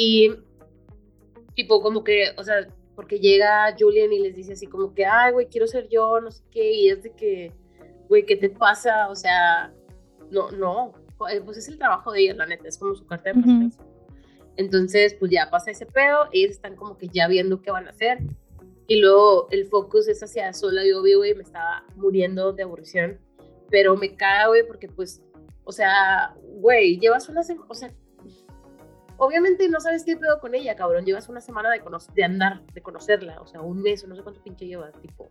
Y 0.00 0.32
tipo 1.56 1.82
como 1.82 2.04
que, 2.04 2.26
o 2.36 2.44
sea, 2.44 2.68
porque 2.94 3.18
llega 3.18 3.74
Julian 3.76 4.12
y 4.12 4.20
les 4.20 4.36
dice 4.36 4.52
así 4.52 4.68
como 4.68 4.94
que, 4.94 5.04
ay, 5.04 5.32
güey, 5.32 5.48
quiero 5.48 5.66
ser 5.66 5.88
yo, 5.88 6.20
no 6.20 6.30
sé 6.30 6.44
qué, 6.52 6.72
y 6.72 6.88
es 6.88 7.02
de 7.02 7.10
que, 7.16 7.52
güey, 8.08 8.24
¿qué 8.24 8.36
te 8.36 8.48
pasa? 8.48 9.08
O 9.08 9.16
sea, 9.16 9.74
no, 10.30 10.52
no, 10.52 10.92
pues 11.16 11.58
es 11.58 11.66
el 11.66 11.78
trabajo 11.78 12.12
de 12.12 12.20
ella, 12.20 12.34
la 12.34 12.46
neta, 12.46 12.68
es 12.68 12.78
como 12.78 12.94
su 12.94 13.06
carta 13.06 13.30
de 13.30 13.42
presentación. 13.42 13.88
Entonces, 14.56 15.14
pues 15.14 15.32
ya 15.32 15.50
pasa 15.50 15.72
ese 15.72 15.86
pedo, 15.86 16.28
ellos 16.30 16.52
están 16.52 16.76
como 16.76 16.96
que 16.96 17.08
ya 17.08 17.26
viendo 17.26 17.60
qué 17.60 17.72
van 17.72 17.88
a 17.88 17.90
hacer. 17.90 18.18
Y 18.86 19.00
luego 19.00 19.48
el 19.50 19.66
focus 19.66 20.06
es 20.06 20.22
hacia 20.22 20.52
sola, 20.52 20.86
yo 20.86 21.02
vi, 21.02 21.14
güey, 21.14 21.34
me 21.34 21.42
estaba 21.42 21.84
muriendo 21.96 22.52
de 22.52 22.62
aburrición. 22.62 23.18
Pero 23.68 23.96
me 23.96 24.14
caga, 24.14 24.46
güey, 24.46 24.64
porque 24.64 24.86
pues, 24.86 25.24
o 25.64 25.72
sea, 25.72 26.36
güey, 26.60 27.00
llevas 27.00 27.28
una 27.28 27.42
semana, 27.42 27.66
o 27.68 27.74
sea, 27.74 27.92
Obviamente 29.18 29.68
no 29.68 29.80
sabes 29.80 30.04
qué 30.04 30.16
pedo 30.16 30.40
con 30.40 30.54
ella, 30.54 30.76
cabrón. 30.76 31.04
Llevas 31.04 31.28
una 31.28 31.40
semana 31.40 31.70
de, 31.70 31.82
de 32.14 32.24
andar, 32.24 32.64
de 32.72 32.80
conocerla. 32.80 33.40
O 33.40 33.46
sea, 33.46 33.60
un 33.60 33.82
mes 33.82 34.04
o 34.04 34.06
no 34.06 34.14
sé 34.14 34.22
cuánto 34.22 34.40
pinche 34.42 34.66
llevas, 34.66 34.94
tipo. 35.02 35.28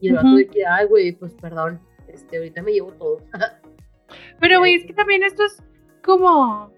Y 0.00 0.08
el 0.08 0.16
vato 0.16 0.34
de 0.36 0.46
que, 0.46 0.66
ay, 0.66 0.86
güey, 0.86 1.12
pues 1.12 1.34
perdón. 1.34 1.80
Este, 2.06 2.36
ahorita 2.36 2.62
me 2.62 2.72
llevo 2.72 2.92
todo. 2.92 3.22
Pero, 4.40 4.58
güey, 4.58 4.74
es 4.74 4.84
que 4.84 4.92
también 4.92 5.22
esto 5.22 5.42
es 5.42 5.62
como. 6.04 6.70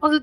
O 0.00 0.10
sea. 0.10 0.20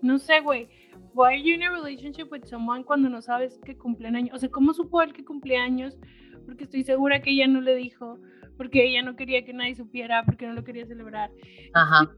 no 0.00 0.18
sé, 0.18 0.40
güey. 0.40 0.68
Why 1.14 1.26
are 1.26 1.42
you 1.42 1.54
in 1.54 1.62
a 1.62 1.70
relationship 1.70 2.28
with 2.32 2.44
someone 2.44 2.84
cuando 2.84 3.10
no 3.10 3.20
sabes 3.20 3.58
que 3.66 3.76
cumplen 3.76 4.16
años? 4.16 4.34
O 4.34 4.38
sea, 4.38 4.48
¿cómo 4.48 4.72
supo 4.72 5.02
él 5.02 5.12
que 5.12 5.26
cumplía 5.26 5.62
años? 5.62 5.98
Porque 6.46 6.64
estoy 6.64 6.84
segura 6.84 7.20
que 7.20 7.32
ella 7.32 7.46
no 7.46 7.60
le 7.60 7.74
dijo 7.74 8.18
porque 8.56 8.84
ella 8.86 9.02
no 9.02 9.16
quería 9.16 9.44
que 9.44 9.52
nadie 9.52 9.74
supiera, 9.74 10.24
porque 10.24 10.46
no 10.46 10.54
lo 10.54 10.64
quería 10.64 10.86
celebrar. 10.86 11.30
Ajá. 11.74 12.14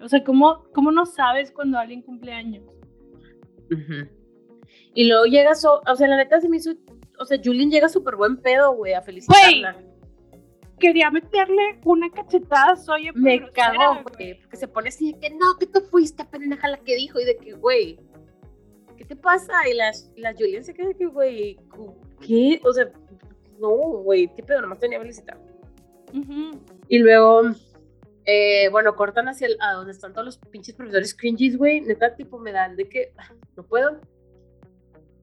O 0.00 0.08
sea, 0.08 0.22
¿cómo, 0.24 0.64
¿cómo 0.72 0.90
no 0.90 1.06
sabes 1.06 1.50
cuando 1.50 1.78
alguien 1.78 2.02
cumple 2.02 2.32
años? 2.32 2.64
Y 4.94 5.08
luego 5.08 5.24
llega, 5.24 5.52
o 5.52 5.96
sea, 5.96 6.08
la 6.08 6.16
neta 6.16 6.40
se 6.40 6.48
me 6.48 6.56
hizo, 6.56 6.72
o 7.18 7.24
sea, 7.24 7.38
Julian 7.42 7.70
llega 7.70 7.88
súper 7.88 8.16
buen 8.16 8.36
pedo, 8.38 8.74
güey, 8.74 8.94
a 8.94 9.02
felicitarla. 9.02 9.76
quería 10.78 11.10
meterle 11.10 11.80
una 11.84 12.10
cachetada 12.10 12.76
soy 12.76 13.10
Me 13.14 13.50
cagó, 13.52 14.02
güey, 14.02 14.38
porque 14.40 14.56
se 14.56 14.68
pone 14.68 14.88
así 14.88 15.12
de 15.12 15.18
que 15.18 15.30
no, 15.30 15.56
que 15.58 15.66
tú 15.66 15.80
fuiste, 15.90 16.24
pendeja 16.24 16.68
la 16.68 16.78
que 16.78 16.96
dijo, 16.96 17.20
y 17.20 17.24
de 17.24 17.36
que, 17.36 17.52
güey, 17.52 17.98
¿qué 18.96 19.04
te 19.04 19.16
pasa? 19.16 19.52
Y 19.70 19.74
la, 19.74 19.90
la 20.16 20.32
Julian 20.32 20.64
se 20.64 20.74
queda 20.74 20.88
de 20.88 20.96
que, 20.96 21.06
güey, 21.06 21.58
¿qué? 22.20 22.60
O 22.64 22.72
sea, 22.72 22.90
no, 23.58 23.70
güey, 24.02 24.28
¿qué 24.34 24.42
pedo? 24.42 24.60
Nomás 24.60 24.80
tenía 24.80 24.98
Y 26.88 26.98
luego, 26.98 27.42
eh, 28.24 28.68
bueno, 28.70 28.94
cortan 28.94 29.28
hacia 29.28 29.46
el, 29.46 29.56
a 29.60 29.72
donde 29.72 29.92
están 29.92 30.12
todos 30.12 30.26
los 30.26 30.38
pinches 30.38 30.74
profesores 30.74 31.14
cringies, 31.14 31.56
güey. 31.56 31.80
Neta, 31.80 32.14
tipo, 32.14 32.38
me 32.38 32.52
dan 32.52 32.76
de 32.76 32.88
que 32.88 33.12
ah, 33.16 33.32
no 33.56 33.64
puedo. 33.64 34.00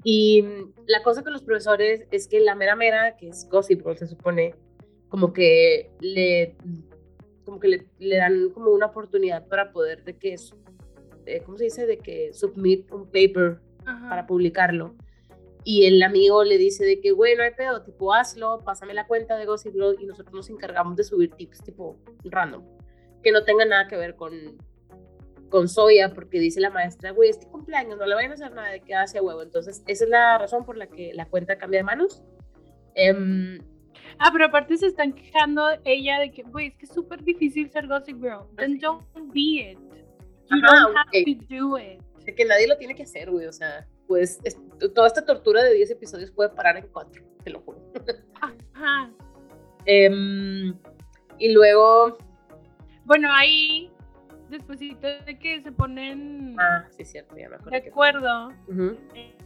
Y 0.03 0.43
la 0.87 1.03
cosa 1.03 1.23
con 1.23 1.33
los 1.33 1.43
profesores 1.43 2.05
es 2.11 2.27
que 2.27 2.39
la 2.39 2.55
mera 2.55 2.75
mera, 2.75 3.17
que 3.17 3.29
es 3.29 3.47
Gossip 3.49 3.85
se 3.95 4.07
supone, 4.07 4.55
como 5.09 5.33
que 5.33 5.91
le, 5.99 6.55
como 7.43 7.59
que 7.59 7.85
le, 7.99 8.17
dan 8.17 8.49
como 8.51 8.71
una 8.71 8.87
oportunidad 8.87 9.47
para 9.47 9.71
poder 9.71 10.03
de 10.05 10.17
que, 10.17 10.35
eh, 11.25 11.41
¿cómo 11.45 11.57
se 11.57 11.65
dice? 11.65 11.85
De 11.85 11.97
que 11.97 12.33
submit 12.33 12.89
un 12.91 13.05
paper 13.11 13.59
para 13.83 14.25
publicarlo. 14.27 14.95
Y 15.63 15.85
el 15.85 16.01
amigo 16.03 16.43
le 16.43 16.57
dice 16.57 16.85
de 16.85 17.01
que, 17.01 17.11
bueno, 17.11 17.43
hay 17.43 17.51
pedo, 17.51 17.83
tipo, 17.83 18.13
hazlo, 18.13 18.61
pásame 18.63 18.93
la 18.93 19.07
cuenta 19.07 19.37
de 19.37 19.45
Gossip 19.45 19.75
y 19.99 20.05
nosotros 20.05 20.33
nos 20.33 20.49
encargamos 20.49 20.95
de 20.95 21.03
subir 21.03 21.31
tips, 21.31 21.63
tipo, 21.63 21.97
random, 22.23 22.63
que 23.21 23.31
no 23.31 23.43
tenga 23.43 23.65
nada 23.65 23.87
que 23.87 23.97
ver 23.97 24.15
con, 24.15 24.57
con 25.49 25.67
Soya, 25.67 26.13
porque 26.13 26.39
dice 26.39 26.61
la 26.61 26.69
maestra, 26.69 27.11
güey, 27.11 27.29
este 27.29 27.47
cumpleaños, 27.47 27.97
no 27.97 28.05
le 28.05 28.15
vayan 28.15 28.31
a 28.31 28.33
hacer 28.35 28.53
nada 28.53 28.69
de 28.69 28.81
que 28.81 28.95
hace 28.95 29.19
huevo. 29.19 29.41
Entonces, 29.41 29.83
esa 29.87 30.05
es 30.05 30.09
la 30.09 30.37
razón 30.37 30.65
por 30.65 30.77
la 30.77 30.87
que 30.87 31.13
la 31.13 31.27
cuenta 31.27 31.57
cambia 31.57 31.81
de 31.81 31.83
manos. 31.83 32.23
Em, 32.95 33.59
ah, 34.17 34.29
pero 34.31 34.45
aparte 34.45 34.77
se 34.77 34.87
están 34.87 35.11
quejando 35.11 35.61
ella 35.83 36.19
de 36.19 36.31
que, 36.31 36.43
güey, 36.43 36.67
es 36.67 36.77
que 36.77 36.85
es 36.85 36.93
súper 36.93 37.21
difícil 37.21 37.69
ser 37.69 37.85
Gossip 37.87 38.21
Girl. 38.21 38.47
Then 38.55 38.79
don't 38.79 39.05
be 39.33 39.71
it. 39.71 39.77
You 40.49 40.61
don't 40.61 40.95
have 40.95 41.11
to 41.11 41.45
do 41.49 41.77
it. 41.77 42.01
De 42.23 42.33
que 42.33 42.45
nadie 42.45 42.67
lo 42.67 42.77
tiene 42.77 42.95
que 42.95 43.03
hacer, 43.03 43.29
güey, 43.29 43.45
o 43.45 43.53
sea 43.53 43.85
pues 44.09 44.41
toda 44.95 45.05
esta 45.05 45.23
tortura 45.23 45.63
de 45.63 45.75
10 45.75 45.91
episodios 45.91 46.31
puede 46.31 46.49
parar 46.49 46.75
en 46.77 46.87
4, 46.87 47.23
te 47.43 47.51
lo 47.51 47.61
juro. 47.61 47.79
Ajá. 48.73 49.11
Em, 49.85 50.75
y 51.37 51.53
luego... 51.53 52.17
Bueno, 53.05 53.29
ahí, 53.31 53.91
después 54.49 54.79
de 54.79 55.37
que 55.39 55.61
se 55.61 55.71
ponen... 55.71 56.55
Ah, 56.59 56.87
sí, 56.89 57.05
cierto, 57.05 57.37
ya 57.37 57.49
me 57.49 57.57
acuerdo. 57.57 57.69
De 57.69 57.87
acuerdo. 57.87 58.53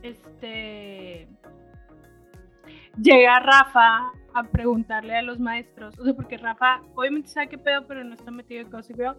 Este... 0.01 1.27
Llega 3.01 3.39
Rafa 3.41 4.13
a 4.34 4.43
preguntarle 4.50 5.17
a 5.17 5.24
los 5.24 5.41
maestros, 5.41 6.00
o 6.00 6.05
sea, 6.05 6.13
porque 6.13 6.38
Rafa 6.38 6.82
obviamente 6.96 7.27
sabe 7.27 7.50
qué 7.50 7.58
pedo, 7.58 7.86
pero 7.86 8.05
no 8.05 8.13
está 8.13 8.32
metido 8.32 8.62
en 8.62 8.72
Gossip 8.72 8.96
Girl, 8.96 9.17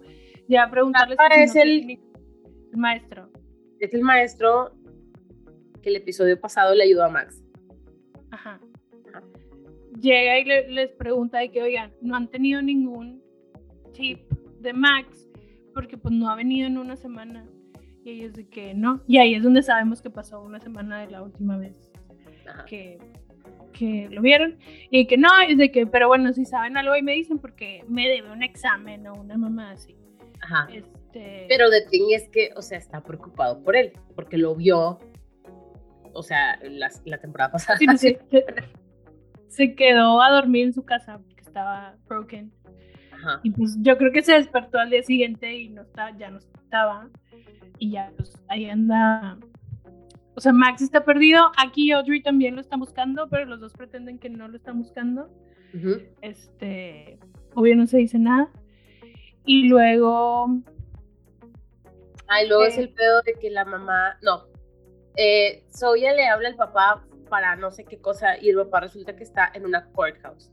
ya 0.49 0.65
a 0.65 0.71
preguntarles... 0.71 1.19
Rafa 1.19 1.35
es 1.35 1.55
el... 1.55 1.91
el 1.91 2.79
maestro. 2.79 3.29
Es 3.79 3.93
el 3.93 4.01
maestro 4.01 4.73
que 5.85 5.91
el 5.91 5.97
episodio 5.97 6.41
pasado 6.41 6.75
le 6.75 6.83
ayudó 6.83 7.05
a 7.05 7.11
Max. 7.11 7.45
Ajá. 8.31 8.59
Llega 10.01 10.39
y 10.39 10.45
les 10.73 10.91
pregunta 10.93 11.39
de 11.39 11.51
que, 11.51 11.63
oigan, 11.63 11.93
no 12.01 12.17
han 12.17 12.29
tenido 12.29 12.63
ningún 12.63 13.23
tip 13.93 14.29
de 14.61 14.73
Max 14.73 15.29
porque 15.75 15.99
pues 15.99 16.15
no 16.15 16.31
ha 16.31 16.37
venido 16.37 16.67
en 16.67 16.79
una 16.79 16.97
semana. 16.97 17.47
Y 18.03 18.11
ellos 18.11 18.33
de 18.33 18.49
que 18.49 18.75
no. 18.75 19.03
Y 19.07 19.19
ahí 19.19 19.35
es 19.35 19.43
donde 19.43 19.63
sabemos 19.63 20.01
que 20.01 20.11
pasó 20.11 20.41
una 20.43 20.59
semana 20.59 21.01
de 21.01 21.11
la 21.11 21.23
última 21.23 21.59
vez 21.59 21.93
que, 22.67 22.99
que 23.73 24.09
lo 24.11 24.23
vieron. 24.23 24.59
Y 24.91 25.07
que 25.07 25.19
no, 25.19 25.29
es 25.47 25.59
de 25.59 25.71
que, 25.71 25.87
pero 25.87 26.09
bueno, 26.09 26.33
si 26.33 26.47
saben 26.47 26.77
algo 26.79 26.95
ahí 26.95 27.03
me 27.03 27.13
dicen 27.13 27.39
porque 27.39 27.85
me 27.89 28.09
debe 28.09 28.33
un 28.33 28.43
examen 28.43 29.07
o 29.07 29.15
una 29.15 29.37
mamá 29.37 29.73
así. 29.73 29.95
Ajá. 30.41 30.67
Este... 30.73 31.47
Pero 31.49 31.69
de 31.71 31.83
thing 31.91 32.15
es 32.15 32.29
que, 32.31 32.51
o 32.57 32.63
sea, 32.63 32.79
está 32.79 33.03
preocupado 33.03 33.63
por 33.63 33.77
él, 33.77 33.93
porque 34.15 34.39
lo 34.39 34.55
vio 34.55 34.99
o 36.15 36.23
sea, 36.23 36.59
la, 36.63 36.91
la 37.05 37.19
temporada 37.19 37.53
pasada. 37.53 37.79
Sí, 37.79 37.87
sí. 37.99 38.17
se 39.49 39.75
quedó 39.75 40.21
a 40.23 40.31
dormir 40.31 40.67
en 40.67 40.73
su 40.73 40.85
casa 40.85 41.19
porque 41.19 41.43
estaba 41.43 41.97
broken. 42.09 42.53
Ajá. 43.13 43.41
Y 43.43 43.51
pues 43.51 43.77
yo 43.81 43.97
creo 43.97 44.13
que 44.13 44.23
se 44.23 44.35
despertó 44.35 44.79
al 44.79 44.91
día 44.91 45.03
siguiente 45.03 45.55
y 45.55 45.69
no 45.69 45.83
está, 45.83 46.17
ya 46.17 46.31
no 46.31 46.39
estaba. 46.39 47.09
Y 47.79 47.91
ya, 47.91 48.13
pues 48.17 48.33
ahí 48.49 48.69
anda. 48.69 49.39
O 50.35 50.41
sea, 50.41 50.53
Max 50.53 50.83
está 50.83 51.05
perdido. 51.05 51.51
Aquí 51.57 51.93
Audrey 51.93 52.23
también 52.23 52.55
lo 52.55 52.61
está 52.61 52.77
buscando, 52.77 53.29
pero 53.29 53.45
los 53.45 53.61
dos 53.61 53.73
pretenden 53.73 54.19
que 54.19 54.31
no 54.31 54.49
lo 54.49 54.57
están 54.57 54.79
buscando. 54.79 55.29
Este, 56.23 57.19
obvio 57.55 57.75
no 57.77 57.87
se 57.87 57.99
dice 57.99 58.19
nada. 58.19 58.49
Y 59.45 59.69
luego. 59.69 60.63
Ah, 62.29 62.43
luego 62.47 62.65
es 62.65 62.79
eh, 62.79 62.83
el 62.83 62.89
pedo 62.91 63.23
de 63.23 63.35
que 63.35 63.51
la 63.51 63.65
mamá. 63.65 64.17
No, 64.23 64.45
eh, 65.17 65.65
Soya 65.71 66.13
le 66.13 66.27
habla 66.27 66.49
al 66.49 66.57
papá 66.57 67.05
para 67.29 67.57
no 67.57 67.71
sé 67.71 67.85
qué 67.85 67.99
cosa 67.99 68.39
y 68.41 68.51
el 68.51 68.57
papá 68.57 68.81
resulta 68.81 69.17
que 69.17 69.25
está 69.25 69.51
en 69.55 69.65
una 69.65 69.87
courthouse. 69.93 70.51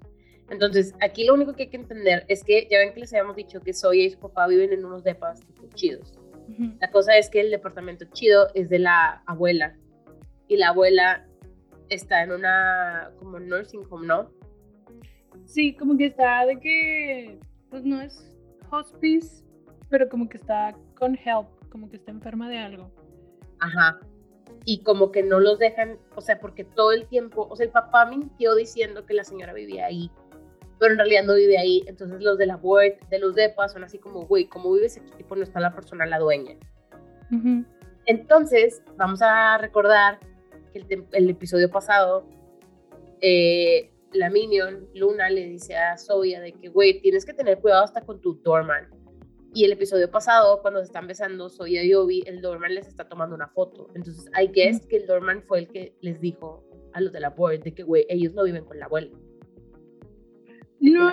Entonces, 0.49 0.93
aquí 1.01 1.25
lo 1.25 1.33
único 1.33 1.53
que 1.53 1.63
hay 1.63 1.69
que 1.69 1.77
entender 1.77 2.25
es 2.27 2.43
que 2.43 2.67
ya 2.69 2.79
ven 2.79 2.93
que 2.93 2.99
les 2.99 3.13
habíamos 3.13 3.35
dicho 3.35 3.61
que 3.61 3.73
Soya 3.73 4.03
y 4.03 4.09
su 4.09 4.19
papá 4.19 4.47
viven 4.47 4.73
en 4.73 4.85
unos 4.85 5.03
depas 5.03 5.39
chidos. 5.73 6.17
La 6.79 6.91
cosa 6.91 7.15
es 7.15 7.29
que 7.29 7.39
el 7.39 7.49
departamento 7.49 8.05
chido 8.11 8.49
es 8.53 8.67
de 8.67 8.79
la 8.79 9.23
abuela 9.25 9.77
y 10.49 10.57
la 10.57 10.69
abuela 10.69 11.25
está 11.87 12.23
en 12.23 12.33
una 12.33 13.11
como 13.19 13.39
nursing 13.39 13.85
home, 13.89 14.05
¿no? 14.05 14.29
Sí, 15.45 15.73
como 15.75 15.97
que 15.97 16.07
está 16.07 16.45
de 16.45 16.59
que 16.59 17.39
pues 17.69 17.85
no 17.85 18.01
es 18.01 18.37
hospice, 18.69 19.45
pero 19.89 20.09
como 20.09 20.27
que 20.27 20.37
está 20.37 20.75
con 20.95 21.15
help, 21.15 21.47
como 21.69 21.89
que 21.89 21.95
está 21.95 22.11
enferma 22.11 22.49
de 22.49 22.57
algo. 22.57 22.91
Ajá 23.59 23.97
y 24.65 24.83
como 24.83 25.11
que 25.11 25.23
no 25.23 25.39
los 25.39 25.59
dejan, 25.59 25.97
o 26.15 26.21
sea, 26.21 26.39
porque 26.39 26.63
todo 26.63 26.91
el 26.91 27.07
tiempo, 27.07 27.47
o 27.49 27.55
sea, 27.55 27.65
el 27.65 27.71
papá 27.71 28.05
mintió 28.05 28.55
diciendo 28.55 29.05
que 29.05 29.13
la 29.13 29.23
señora 29.23 29.53
vivía 29.53 29.85
ahí, 29.85 30.11
pero 30.79 30.93
en 30.93 30.99
realidad 30.99 31.23
no 31.23 31.35
vive 31.35 31.57
ahí, 31.57 31.83
entonces 31.87 32.21
los 32.21 32.37
de 32.37 32.45
la 32.45 32.57
board, 32.57 32.99
de 33.09 33.19
los 33.19 33.35
depas, 33.35 33.73
son 33.73 33.83
así 33.83 33.99
como, 33.99 34.25
güey, 34.25 34.47
¿cómo 34.47 34.71
vives 34.73 34.97
aquí? 34.97 35.11
Tipo, 35.17 35.35
no 35.35 35.43
está 35.43 35.59
la 35.59 35.73
persona, 35.73 36.05
la 36.05 36.19
dueña. 36.19 36.55
Entonces, 38.05 38.83
vamos 38.97 39.21
a 39.21 39.57
recordar 39.57 40.19
que 40.73 40.79
el, 40.79 41.05
el 41.11 41.29
episodio 41.29 41.69
pasado, 41.69 42.25
eh, 43.21 43.91
la 44.11 44.29
Minion, 44.29 44.87
Luna, 44.93 45.29
le 45.29 45.45
dice 45.45 45.77
a 45.77 45.97
Soya 45.97 46.41
de 46.41 46.53
que, 46.53 46.69
güey, 46.69 46.99
tienes 47.01 47.25
que 47.25 47.33
tener 47.33 47.59
cuidado 47.59 47.83
hasta 47.83 48.01
con 48.01 48.19
tu 48.19 48.41
doorman 48.41 48.89
y 49.53 49.65
el 49.65 49.73
episodio 49.73 50.09
pasado, 50.09 50.61
cuando 50.61 50.79
se 50.79 50.85
están 50.85 51.07
besando 51.07 51.49
Soya 51.49 51.83
y 51.83 51.93
Obi, 51.93 52.23
el 52.25 52.41
Dorman 52.41 52.73
les 52.73 52.87
está 52.87 53.09
tomando 53.09 53.35
una 53.35 53.47
foto. 53.49 53.89
Entonces, 53.95 54.31
I 54.41 54.47
guess 54.47 54.85
que 54.87 54.97
el 54.97 55.07
Dorman 55.07 55.43
fue 55.43 55.59
el 55.59 55.67
que 55.67 55.93
les 56.01 56.21
dijo 56.21 56.63
a 56.93 57.01
los 57.01 57.11
de 57.11 57.19
la 57.19 57.29
board 57.29 57.63
de 57.63 57.73
que, 57.73 57.83
güey, 57.83 58.05
ellos 58.09 58.33
no 58.33 58.43
viven 58.43 58.63
con 58.63 58.79
la 58.79 58.85
abuela. 58.85 59.11
No, 60.79 61.11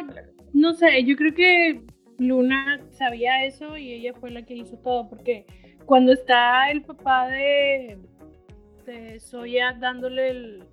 no 0.53 0.75
sé, 0.75 1.05
yo 1.05 1.17
creo 1.17 1.35
que 1.35 1.83
Luna 2.19 2.81
sabía 2.91 3.45
eso 3.45 3.77
y 3.77 3.93
ella 3.93 4.15
fue 4.15 4.31
la 4.31 4.43
que 4.45 4.55
hizo 4.55 4.79
todo, 4.79 5.09
porque 5.09 5.45
cuando 5.85 6.13
está 6.13 6.71
el 6.71 6.83
papá 6.83 7.29
de, 7.29 7.99
de 8.87 9.21
Soya 9.21 9.77
dándole 9.79 10.31
el, 10.31 10.65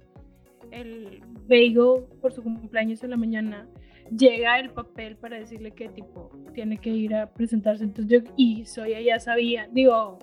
el 0.71 1.21
bagel 1.47 2.05
por 2.21 2.31
su 2.31 2.43
cumpleaños 2.43 3.03
en 3.03 3.09
la 3.09 3.17
mañana, 3.17 3.67
llega 4.09 4.59
el 4.59 4.71
papel 4.71 5.17
para 5.17 5.37
decirle 5.37 5.71
que 5.71 5.89
tipo 5.89 6.31
tiene 6.53 6.79
que 6.79 6.89
ir 6.89 7.15
a 7.15 7.31
presentarse. 7.31 7.83
Entonces 7.83 8.23
yo, 8.23 8.31
y 8.35 8.65
Soya 8.65 9.01
ya 9.01 9.19
sabía, 9.19 9.67
digo, 9.71 10.19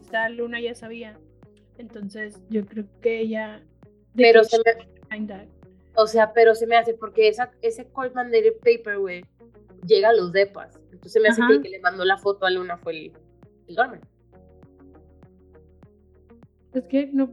esta 0.00 0.28
Luna 0.28 0.60
ya 0.60 0.74
sabía. 0.74 1.18
Entonces 1.78 2.40
yo 2.50 2.66
creo 2.66 2.86
que 3.00 3.20
ella... 3.20 3.62
de 4.14 4.24
Pero 4.24 4.44
se 4.44 4.58
me, 4.58 5.48
o 5.94 6.06
sea, 6.06 6.32
pero 6.32 6.54
se 6.54 6.66
me 6.66 6.76
hace 6.76 6.94
porque 6.94 7.28
esa, 7.28 7.50
ese 7.60 7.86
call 7.92 8.12
mandated 8.14 8.54
paper, 8.62 8.98
güey, 8.98 9.24
llega 9.86 10.10
a 10.10 10.14
los 10.14 10.32
depas. 10.32 10.78
Entonces 10.84 11.12
se 11.12 11.20
me 11.20 11.28
hace 11.28 11.42
que 11.46 11.54
el 11.54 11.62
que 11.62 11.68
le 11.68 11.80
mandó 11.80 12.04
la 12.04 12.16
foto 12.18 12.46
a 12.46 12.50
Luna 12.50 12.78
fue 12.78 12.92
el, 12.92 13.12
el 13.68 13.74
Dorman. 13.74 14.00
Es 16.72 16.84
que 16.84 17.08
no, 17.12 17.30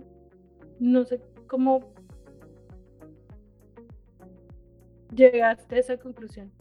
no 0.80 1.06
sé 1.06 1.22
cómo 1.48 1.94
llegaste 5.16 5.76
a 5.76 5.80
esa 5.80 5.98
conclusión. 5.98 6.52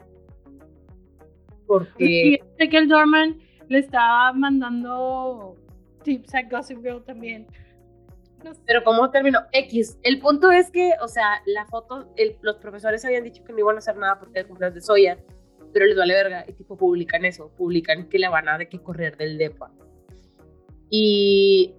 Porque... 1.66 2.04
Y 2.04 2.38
sé 2.58 2.68
que 2.68 2.78
el 2.78 2.88
Dorman 2.88 3.38
le 3.68 3.78
estaba 3.78 4.32
mandando 4.32 5.56
tips 6.02 6.34
a 6.34 6.42
Gossip 6.44 6.78
Girl 6.82 7.02
también. 7.04 7.46
No 8.44 8.54
sé. 8.54 8.60
Pero 8.66 8.82
¿cómo 8.84 9.10
terminó? 9.10 9.40
X. 9.52 9.98
El 10.02 10.20
punto 10.20 10.50
es 10.50 10.70
que, 10.70 10.92
o 11.02 11.08
sea, 11.08 11.42
la 11.46 11.66
foto, 11.66 12.12
el- 12.16 12.36
los 12.40 12.56
profesores 12.56 13.04
habían 13.04 13.24
dicho 13.24 13.44
que 13.44 13.52
no 13.52 13.58
iban 13.58 13.76
a 13.76 13.78
hacer 13.78 13.96
nada 13.96 14.18
porque 14.18 14.38
era 14.38 14.48
cumpleaños 14.48 14.76
de 14.76 14.80
Soya, 14.80 15.18
pero 15.72 15.84
les 15.86 15.96
vale 15.96 16.14
verga 16.14 16.44
y 16.48 16.52
tipo 16.52 16.76
publican 16.76 17.24
eso, 17.24 17.50
publican 17.56 18.08
que 18.08 18.18
le 18.18 18.28
van 18.28 18.48
a 18.48 18.56
de 18.56 18.68
que 18.68 18.80
correr 18.80 19.16
del 19.16 19.36
depa. 19.36 19.70
Y 20.88 21.74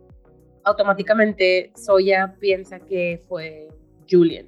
automáticamente 0.63 1.71
Soya 1.75 2.35
piensa 2.39 2.79
que 2.79 3.23
fue 3.27 3.69
Julian. 4.07 4.47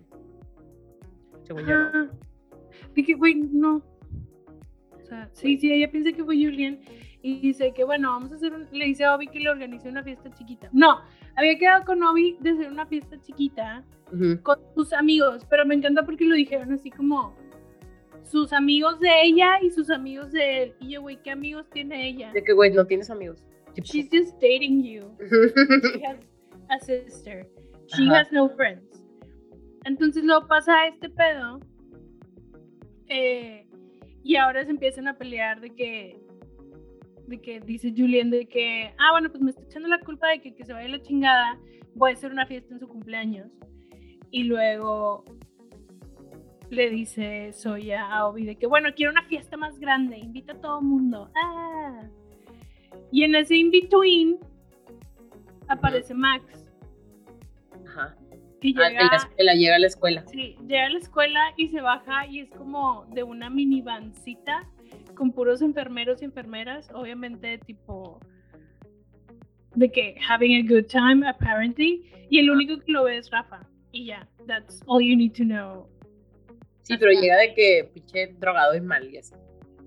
Según 1.55 1.69
yo, 1.69 1.89
no. 1.91 2.09
Dije, 2.95 3.13
güey, 3.13 3.35
no. 3.35 3.83
O 5.01 5.05
sea, 5.05 5.29
sí, 5.33 5.57
sí, 5.57 5.71
ella 5.71 5.91
piensa 5.91 6.11
que 6.11 6.23
fue 6.23 6.35
Julian 6.35 6.79
y 7.21 7.39
dice 7.39 7.73
que, 7.73 7.83
bueno, 7.83 8.09
vamos 8.11 8.31
a 8.31 8.35
hacer 8.35 8.53
un, 8.53 8.67
le 8.71 8.85
dice 8.85 9.03
a 9.03 9.15
Obi 9.15 9.27
que 9.27 9.39
le 9.39 9.49
organice 9.49 9.89
una 9.89 10.03
fiesta 10.03 10.31
chiquita. 10.31 10.69
No, 10.71 10.99
había 11.35 11.57
quedado 11.57 11.83
con 11.85 12.01
Obi 12.03 12.37
de 12.39 12.51
hacer 12.51 12.71
una 12.71 12.85
fiesta 12.85 13.19
chiquita 13.19 13.83
Ujú. 14.11 14.41
con 14.41 14.57
sus 14.73 14.93
amigos, 14.93 15.45
pero 15.49 15.65
me 15.65 15.75
encanta 15.75 16.03
porque 16.03 16.25
lo 16.25 16.35
dijeron 16.35 16.71
así 16.71 16.89
como 16.89 17.35
sus 18.23 18.53
amigos 18.53 18.99
de 18.99 19.09
ella 19.23 19.61
y 19.61 19.69
sus 19.71 19.89
amigos 19.89 20.31
de 20.31 20.63
él. 20.63 20.75
Y 20.79 20.91
yo, 20.91 21.01
güey, 21.01 21.21
¿qué 21.21 21.31
amigos 21.31 21.69
tiene 21.71 22.07
ella? 22.07 22.31
De 22.31 22.43
que, 22.43 22.53
güey, 22.53 22.71
no 22.71 22.85
tienes 22.85 23.09
amigos. 23.09 23.43
She's 23.83 24.09
just 24.11 24.39
dating 24.41 24.83
you. 24.83 25.15
She 25.93 26.03
has 26.05 26.17
a 26.69 26.79
sister. 26.85 27.47
She 27.87 28.07
Ajá. 28.07 28.21
has 28.21 28.31
no 28.31 28.49
friends. 28.49 28.90
Entonces 29.85 30.23
luego 30.23 30.47
pasa 30.47 30.87
este 30.87 31.09
pedo. 31.09 31.59
eh, 33.07 33.67
y 34.23 34.35
ahora 34.35 34.63
se 34.63 34.71
empiezan 34.71 35.07
a 35.07 35.17
pelear 35.17 35.61
de 35.61 35.71
que. 35.71 36.17
De 37.27 37.41
que 37.41 37.59
dice 37.59 37.93
Julian 37.95 38.29
de 38.29 38.47
que. 38.47 38.93
Ah, 38.99 39.11
bueno, 39.11 39.29
pues 39.29 39.41
me 39.41 39.51
está 39.51 39.63
echando 39.63 39.87
la 39.87 39.99
culpa 39.99 40.27
de 40.29 40.41
que, 40.41 40.53
que 40.55 40.65
se 40.65 40.73
vaya 40.73 40.87
la 40.89 41.01
chingada. 41.01 41.59
Voy 41.95 42.11
a 42.11 42.13
hacer 42.13 42.31
una 42.31 42.45
fiesta 42.45 42.73
en 42.73 42.79
su 42.79 42.87
cumpleaños. 42.87 43.51
Y 44.31 44.43
luego 44.43 45.25
le 46.69 46.89
dice 46.89 47.51
Soya 47.51 48.07
a 48.07 48.27
Obi 48.27 48.45
de 48.45 48.55
que, 48.55 48.65
bueno, 48.67 48.89
quiero 48.95 49.11
una 49.11 49.23
fiesta 49.23 49.57
más 49.57 49.77
grande. 49.79 50.17
Invita 50.17 50.53
a 50.53 50.61
todo 50.61 50.79
el 50.79 50.85
mundo. 50.85 51.29
Ah. 51.35 52.07
Y 53.11 53.23
en 53.23 53.35
ese 53.35 53.57
in-between 53.57 54.37
aparece 55.67 56.13
Max. 56.13 56.60
Y 58.63 58.75
Ah, 58.79 58.87
en 58.89 58.93
la 58.95 59.01
llega, 59.01 59.15
escuela, 59.17 59.53
llega 59.55 59.75
a 59.75 59.79
la 59.79 59.87
escuela. 59.87 60.23
sí, 60.27 60.55
llega 60.67 60.85
a 60.85 60.89
la 60.89 60.97
escuela 60.99 61.53
y 61.57 61.67
se 61.69 61.81
baja 61.81 62.27
y 62.27 62.39
es 62.41 62.49
como 62.51 63.05
de 63.13 63.23
una 63.23 63.49
minivancita 63.49 64.69
con 65.15 65.31
puros 65.31 65.61
enfermeros 65.61 66.21
y 66.21 66.25
enfermeras, 66.25 66.89
obviamente 66.93 67.57
tipo 67.59 68.19
de 69.75 69.89
que 69.91 70.15
having 70.27 70.55
a 70.63 70.67
good 70.67 70.85
time 70.87 71.27
apparently 71.27 72.03
y 72.29 72.39
el 72.39 72.49
único 72.49 72.77
que 72.79 72.91
lo 72.91 73.05
ve 73.05 73.17
es 73.17 73.29
Rafa 73.31 73.67
y 73.91 74.05
ya, 74.07 74.27
that's 74.47 74.81
all 74.85 75.01
you 75.01 75.15
need 75.15 75.31
to 75.33 75.43
know. 75.43 75.87
Sí, 76.83 76.97
pero 76.97 77.11
llega 77.11 77.37
de 77.37 77.53
que 77.53 77.89
pinche 77.93 78.27
drogado 78.39 78.75
y 78.75 78.81
mal 78.81 79.09
y 79.11 79.17
así. 79.17 79.33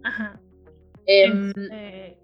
Ajá. 0.03 0.41
Em, 1.07 1.51
Este, 1.51 2.19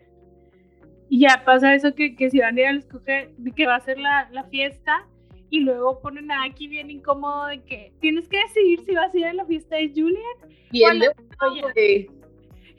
y 1.11 1.21
ya 1.21 1.43
pasa 1.45 1.75
eso 1.75 1.95
que, 1.95 2.15
que 2.17 2.31
si 2.31 2.39
van 2.41 2.57
a 2.57 2.61
ir 2.61 2.67
a 2.67 2.73
escoger, 2.73 3.35
de 3.37 3.53
que 3.53 3.67
va 3.67 3.77
a 3.77 3.81
ser 3.81 3.99
la, 3.99 4.29
la 4.33 4.45
fiesta 4.45 5.07
y 5.51 5.61
luego 5.61 6.01
ponen 6.01 6.31
a 6.31 6.45
aquí 6.45 6.69
bien 6.69 6.91
incómodo 6.91 7.47
de 7.47 7.63
que 7.63 7.93
tienes 8.01 8.29
que 8.29 8.39
decidir 8.39 8.81
si 8.85 8.95
vas 8.95 9.13
a 9.15 9.19
ir 9.19 9.27
a 9.27 9.35
la 9.35 9.45
fiesta 9.45 9.77
de 9.77 9.89
Julian 9.89 10.23
bien 10.71 11.01
de 11.01 11.13
Oye. 11.41 12.11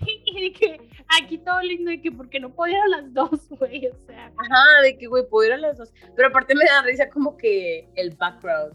y, 0.26 0.42
de 0.42 0.54
que 0.54 0.90
aquí 1.22 1.38
todo 1.38 1.62
lindo 1.62 1.92
de 1.92 2.02
que 2.02 2.12
porque 2.12 2.40
no 2.40 2.50
ir 2.68 2.76
a 2.76 2.88
las 2.88 3.14
dos, 3.14 3.50
güey, 3.50 3.88
o 3.88 3.96
sea. 3.98 4.32
Ajá, 4.38 4.82
de 4.84 4.98
que, 4.98 5.06
güey, 5.06 5.28
puedo 5.30 5.48
ir 5.48 5.54
a 5.54 5.58
las 5.58 5.78
dos. 5.78 5.94
Pero 6.16 6.30
aparte 6.30 6.56
me 6.56 6.66
da 6.66 6.82
risa 6.82 7.10
como 7.10 7.38
que 7.38 7.88
el 7.96 8.16
background. 8.16 8.74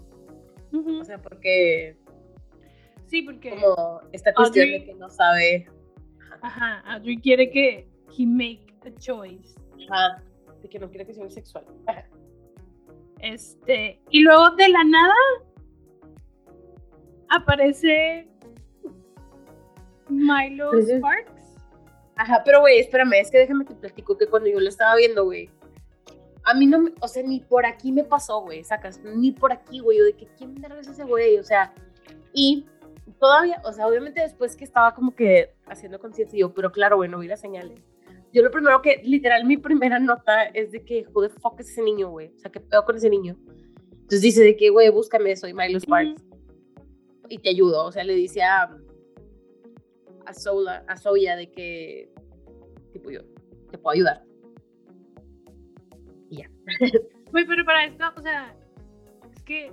O 0.72 1.04
sea, 1.04 1.18
porque 1.18 1.96
Sí, 3.06 3.22
porque 3.22 3.50
como 3.50 4.00
esta 4.12 4.34
cuestión 4.34 4.66
Audrey- 4.66 4.80
de 4.80 4.86
que 4.86 4.94
no 4.94 5.08
sabe. 5.08 5.66
ajá, 6.42 6.80
Audrey 6.80 7.16
quiere 7.18 7.50
que 7.50 7.88
he 8.18 8.26
make 8.26 8.66
a 8.84 8.94
choice. 8.98 9.54
Ajá, 9.88 10.22
de 10.62 10.68
que 10.68 10.78
no 10.78 10.90
quiere 10.90 11.06
que 11.06 11.14
sea 11.14 11.24
bisexual. 11.24 11.64
Ajá. 11.86 12.06
Este, 13.20 14.00
y 14.10 14.20
luego 14.22 14.50
de 14.50 14.68
la 14.68 14.84
nada 14.84 15.14
aparece 17.28 18.28
Milo 20.08 20.70
Pues 20.70 20.88
es- 20.88 20.98
Sparks. 20.98 21.32
Ajá, 22.16 22.42
pero 22.44 22.60
güey, 22.60 22.78
espérame, 22.78 23.14
es 23.20 23.30
que 23.30 23.38
déjame 23.38 23.64
te 23.64 23.74
platico 23.74 24.16
que 24.16 24.26
cuando 24.26 24.48
yo 24.48 24.58
lo 24.58 24.68
estaba 24.68 24.96
viendo, 24.96 25.24
güey, 25.24 25.50
a 26.44 26.54
mí 26.54 26.66
no 26.66 26.78
me, 26.80 26.92
o 27.00 27.08
sea, 27.08 27.22
ni 27.22 27.40
por 27.40 27.66
aquí 27.66 27.92
me 27.92 28.04
pasó, 28.04 28.40
güey, 28.40 28.64
sacas, 28.64 29.00
ni 29.02 29.32
por 29.32 29.52
aquí, 29.52 29.80
güey, 29.80 29.98
yo 29.98 30.04
de 30.04 30.14
que 30.14 30.26
quién 30.38 30.54
verga 30.54 30.80
es 30.80 30.88
ese 30.88 31.04
güey, 31.04 31.38
o 31.38 31.44
sea, 31.44 31.74
y 32.32 32.66
todavía, 33.18 33.60
o 33.64 33.72
sea, 33.72 33.86
obviamente 33.86 34.20
después 34.22 34.56
que 34.56 34.64
estaba 34.64 34.94
como 34.94 35.14
que 35.14 35.54
haciendo 35.66 35.98
conciencia, 35.98 36.38
yo, 36.38 36.54
pero 36.54 36.72
claro, 36.72 36.96
güey, 36.96 37.10
no 37.10 37.18
vi 37.18 37.26
las 37.28 37.40
señales. 37.40 37.80
Yo 38.36 38.42
lo 38.42 38.50
primero 38.50 38.82
que, 38.82 39.00
literal, 39.02 39.46
mi 39.46 39.56
primera 39.56 39.98
nota 39.98 40.44
es 40.44 40.70
de 40.70 40.84
que, 40.84 41.06
who 41.14 41.22
the 41.26 41.30
fuck 41.30 41.58
es 41.58 41.70
ese 41.70 41.80
niño, 41.80 42.10
güey, 42.10 42.28
o 42.36 42.38
sea, 42.38 42.52
¿qué 42.52 42.60
pedo 42.60 42.84
con 42.84 42.94
ese 42.94 43.08
niño? 43.08 43.34
Entonces 43.92 44.20
dice 44.20 44.44
de 44.44 44.54
que, 44.56 44.68
güey, 44.68 44.90
búscame, 44.90 45.34
soy 45.36 45.54
Milo 45.54 45.80
Sparks, 45.80 46.22
y 47.30 47.38
te 47.38 47.48
ayudo, 47.48 47.86
o 47.86 47.92
sea, 47.92 48.04
le 48.04 48.14
dice 48.14 48.42
a, 48.42 48.76
a 50.26 50.34
Sola, 50.34 50.84
a 50.86 50.98
Soya 50.98 51.34
de 51.34 51.50
que, 51.50 52.12
tipo, 52.92 53.10
yo 53.10 53.22
te 53.70 53.78
puedo 53.78 53.94
ayudar. 53.94 54.22
Y 56.28 56.36
ya. 56.36 56.50
Güey, 57.32 57.46
pero 57.46 57.64
para 57.64 57.86
esto, 57.86 58.04
o 58.18 58.20
sea, 58.20 58.54
es 59.34 59.42
que 59.44 59.72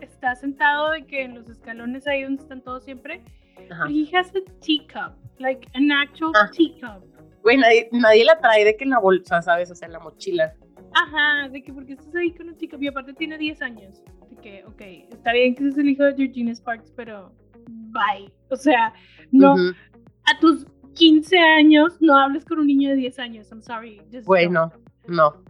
está 0.00 0.34
sentado 0.34 0.90
de 0.90 1.06
que 1.06 1.22
en 1.22 1.34
los 1.36 1.48
escalones 1.48 2.08
ahí 2.08 2.24
donde 2.24 2.42
están 2.42 2.60
todos 2.60 2.82
siempre. 2.82 3.22
Ajá. 3.70 3.86
He 3.88 4.10
has 4.16 4.30
a 4.34 4.40
teacup, 4.60 5.16
like 5.38 5.68
an 5.74 5.92
actual 5.92 6.32
Ah. 6.34 6.50
teacup. 6.52 7.15
Güey, 7.46 7.58
nadie, 7.58 7.88
nadie 7.92 8.24
la 8.24 8.40
trae 8.40 8.64
de 8.64 8.76
que 8.76 8.82
en 8.82 8.90
la 8.90 8.98
bolsa, 8.98 9.40
¿sabes? 9.40 9.70
O 9.70 9.74
sea, 9.76 9.86
en 9.86 9.92
la 9.92 10.00
mochila. 10.00 10.52
Ajá, 10.94 11.48
de 11.48 11.62
que 11.62 11.72
porque 11.72 11.92
estás 11.92 12.12
ahí 12.16 12.34
con 12.34 12.48
un 12.48 12.58
teacup 12.58 12.82
y 12.82 12.88
aparte 12.88 13.12
tiene 13.12 13.38
10 13.38 13.62
años. 13.62 14.02
De 14.28 14.36
que, 14.42 14.64
ok, 14.64 14.80
está 15.12 15.32
bien 15.32 15.54
que 15.54 15.62
seas 15.62 15.78
el 15.78 15.90
hijo 15.90 16.02
de 16.02 16.16
Georgina 16.16 16.52
Sparks, 16.52 16.92
pero 16.96 17.32
bye. 17.68 18.32
O 18.50 18.56
sea, 18.56 18.92
no, 19.30 19.54
a 19.54 20.40
tus 20.40 20.66
15 20.94 21.38
años 21.38 21.96
no 22.00 22.16
hables 22.16 22.44
con 22.44 22.58
un 22.58 22.66
niño 22.66 22.90
de 22.90 22.96
10 22.96 23.18
años. 23.20 23.48
I'm 23.52 23.62
sorry. 23.62 24.02
don't. 24.10 24.50
no, 24.50 24.72
no. 25.06 25.44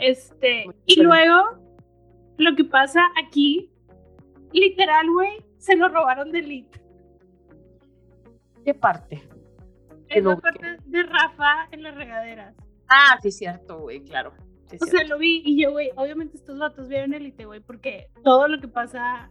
Este, 0.00 0.64
y 0.86 1.00
luego, 1.00 1.56
lo 2.36 2.56
que 2.56 2.64
pasa 2.64 3.00
aquí, 3.24 3.70
literal, 4.52 5.08
güey, 5.08 5.38
se 5.58 5.76
lo 5.76 5.88
robaron 5.88 6.32
de 6.32 6.40
Elite. 6.40 6.80
¿Qué 8.64 8.74
parte? 8.74 9.22
Es 10.08 10.24
la 10.24 10.36
parte 10.36 10.76
de 10.84 11.02
Rafa 11.02 11.68
en 11.70 11.82
las 11.82 11.94
regaderas. 11.94 12.54
Ah, 12.88 13.18
sí, 13.22 13.30
cierto, 13.30 13.80
güey, 13.80 14.00
claro. 14.04 14.32
Sí, 14.66 14.76
O 14.80 14.84
cierto. 14.84 14.86
sea, 14.86 15.06
lo 15.06 15.18
vi 15.18 15.42
y 15.44 15.62
yo, 15.62 15.72
güey, 15.72 15.90
obviamente 15.96 16.36
estos 16.36 16.58
vatos 16.58 16.88
vieron 16.88 17.14
Elite, 17.14 17.44
güey, 17.44 17.60
porque 17.60 18.08
todo 18.24 18.48
lo 18.48 18.60
que 18.60 18.68
pasa 18.68 19.30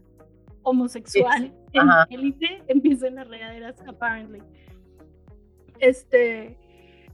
homosexual 0.63 1.53
en 1.73 1.89
Ajá. 1.89 2.05
Elite 2.09 2.63
empieza 2.67 3.07
en 3.07 3.15
las 3.15 3.27
regaderas, 3.27 3.75
apparently. 3.87 4.41
Este, 5.79 6.57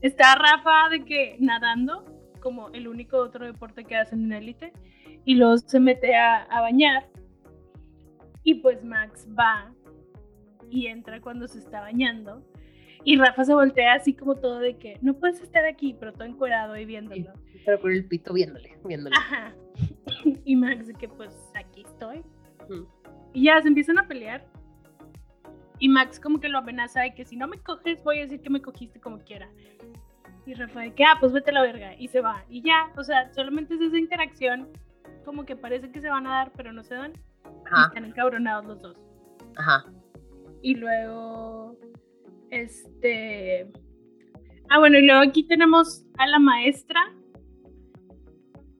está 0.00 0.34
Rafa 0.36 0.88
de 0.90 1.04
que 1.04 1.36
nadando, 1.38 2.04
como 2.40 2.68
el 2.70 2.88
único 2.88 3.18
otro 3.18 3.44
deporte 3.46 3.84
que 3.84 3.96
hacen 3.96 4.24
en 4.24 4.32
Elite, 4.32 4.72
y 5.24 5.36
luego 5.36 5.56
se 5.58 5.80
mete 5.80 6.14
a, 6.16 6.42
a 6.44 6.60
bañar. 6.60 7.08
Y 8.42 8.56
pues 8.56 8.84
Max 8.84 9.26
va 9.38 9.72
y 10.70 10.86
entra 10.86 11.20
cuando 11.20 11.46
se 11.48 11.58
está 11.58 11.80
bañando. 11.80 12.42
Y 13.04 13.16
Rafa 13.16 13.44
se 13.44 13.54
voltea 13.54 13.94
así 13.94 14.14
como 14.14 14.34
todo 14.36 14.58
de 14.58 14.78
que 14.78 14.98
no 15.02 15.14
puedes 15.14 15.40
estar 15.40 15.64
aquí, 15.66 15.94
pero 15.98 16.12
todo 16.12 16.24
encuerado 16.24 16.76
y 16.76 16.84
viéndolo. 16.86 17.32
Pero 17.64 17.80
con 17.80 17.92
el 17.92 18.06
pito 18.06 18.32
viéndole, 18.32 18.78
viéndole. 18.84 19.16
Ajá. 19.16 19.54
Y 20.44 20.56
Max 20.56 20.86
de 20.86 20.94
que 20.94 21.08
pues 21.08 21.34
aquí 21.54 21.82
estoy. 21.82 22.22
Y 23.32 23.44
ya 23.44 23.60
se 23.60 23.68
empiezan 23.68 23.98
a 23.98 24.06
pelear. 24.06 24.46
Y 25.78 25.88
Max 25.88 26.20
como 26.20 26.40
que 26.40 26.48
lo 26.48 26.58
amenaza 26.58 27.02
de 27.02 27.14
que 27.14 27.24
si 27.24 27.36
no 27.36 27.46
me 27.48 27.58
coges 27.58 28.02
voy 28.04 28.20
a 28.20 28.22
decir 28.22 28.40
que 28.40 28.50
me 28.50 28.62
cogiste 28.62 29.00
como 29.00 29.18
quiera. 29.18 29.48
Y 30.46 30.54
Rafa 30.54 30.80
de 30.80 30.94
que, 30.94 31.04
ah, 31.04 31.16
pues 31.20 31.32
vete 31.32 31.50
a 31.50 31.54
la 31.54 31.62
verga. 31.62 31.94
Y 31.98 32.08
se 32.08 32.20
va. 32.20 32.44
Y 32.48 32.62
ya, 32.62 32.92
o 32.96 33.02
sea, 33.02 33.32
solamente 33.32 33.74
es 33.74 33.80
esa 33.80 33.98
interacción 33.98 34.68
como 35.24 35.44
que 35.44 35.56
parece 35.56 35.90
que 35.90 36.00
se 36.00 36.08
van 36.08 36.26
a 36.26 36.30
dar, 36.30 36.52
pero 36.56 36.72
no 36.72 36.84
se 36.84 36.94
dan. 36.94 37.12
Y 37.44 37.86
están 37.86 38.04
encabronados 38.04 38.66
los 38.66 38.82
dos. 38.82 38.96
Ajá. 39.56 39.84
Y 40.62 40.74
luego, 40.74 41.76
este... 42.50 43.70
Ah, 44.70 44.78
bueno, 44.78 44.98
y 44.98 45.06
luego 45.06 45.20
aquí 45.20 45.46
tenemos 45.46 46.06
a 46.18 46.26
la 46.26 46.38
maestra 46.38 47.00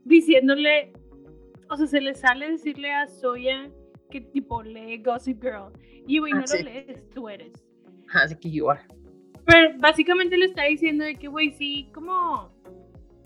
diciéndole, 0.04 0.92
o 1.68 1.76
sea, 1.76 1.86
se 1.86 2.00
le 2.00 2.14
sale 2.14 2.50
decirle 2.50 2.92
a 2.92 3.06
Soya 3.06 3.70
que 4.10 4.20
tipo 4.20 4.62
lee 4.62 5.02
Gossip 5.02 5.42
Girl. 5.42 5.72
Y 6.06 6.18
güey, 6.18 6.32
ah, 6.32 6.36
no 6.36 6.44
lo 6.46 6.64
lees, 6.64 7.08
tú 7.10 7.28
eres. 7.28 7.52
Así 8.12 8.36
que 8.36 8.50
you 8.50 8.70
are. 8.70 8.82
Pero 9.46 9.78
básicamente 9.78 10.36
le 10.36 10.46
está 10.46 10.64
diciendo 10.64 11.04
de 11.04 11.16
que, 11.16 11.28
güey, 11.28 11.52
sí, 11.52 11.90
como, 11.92 12.50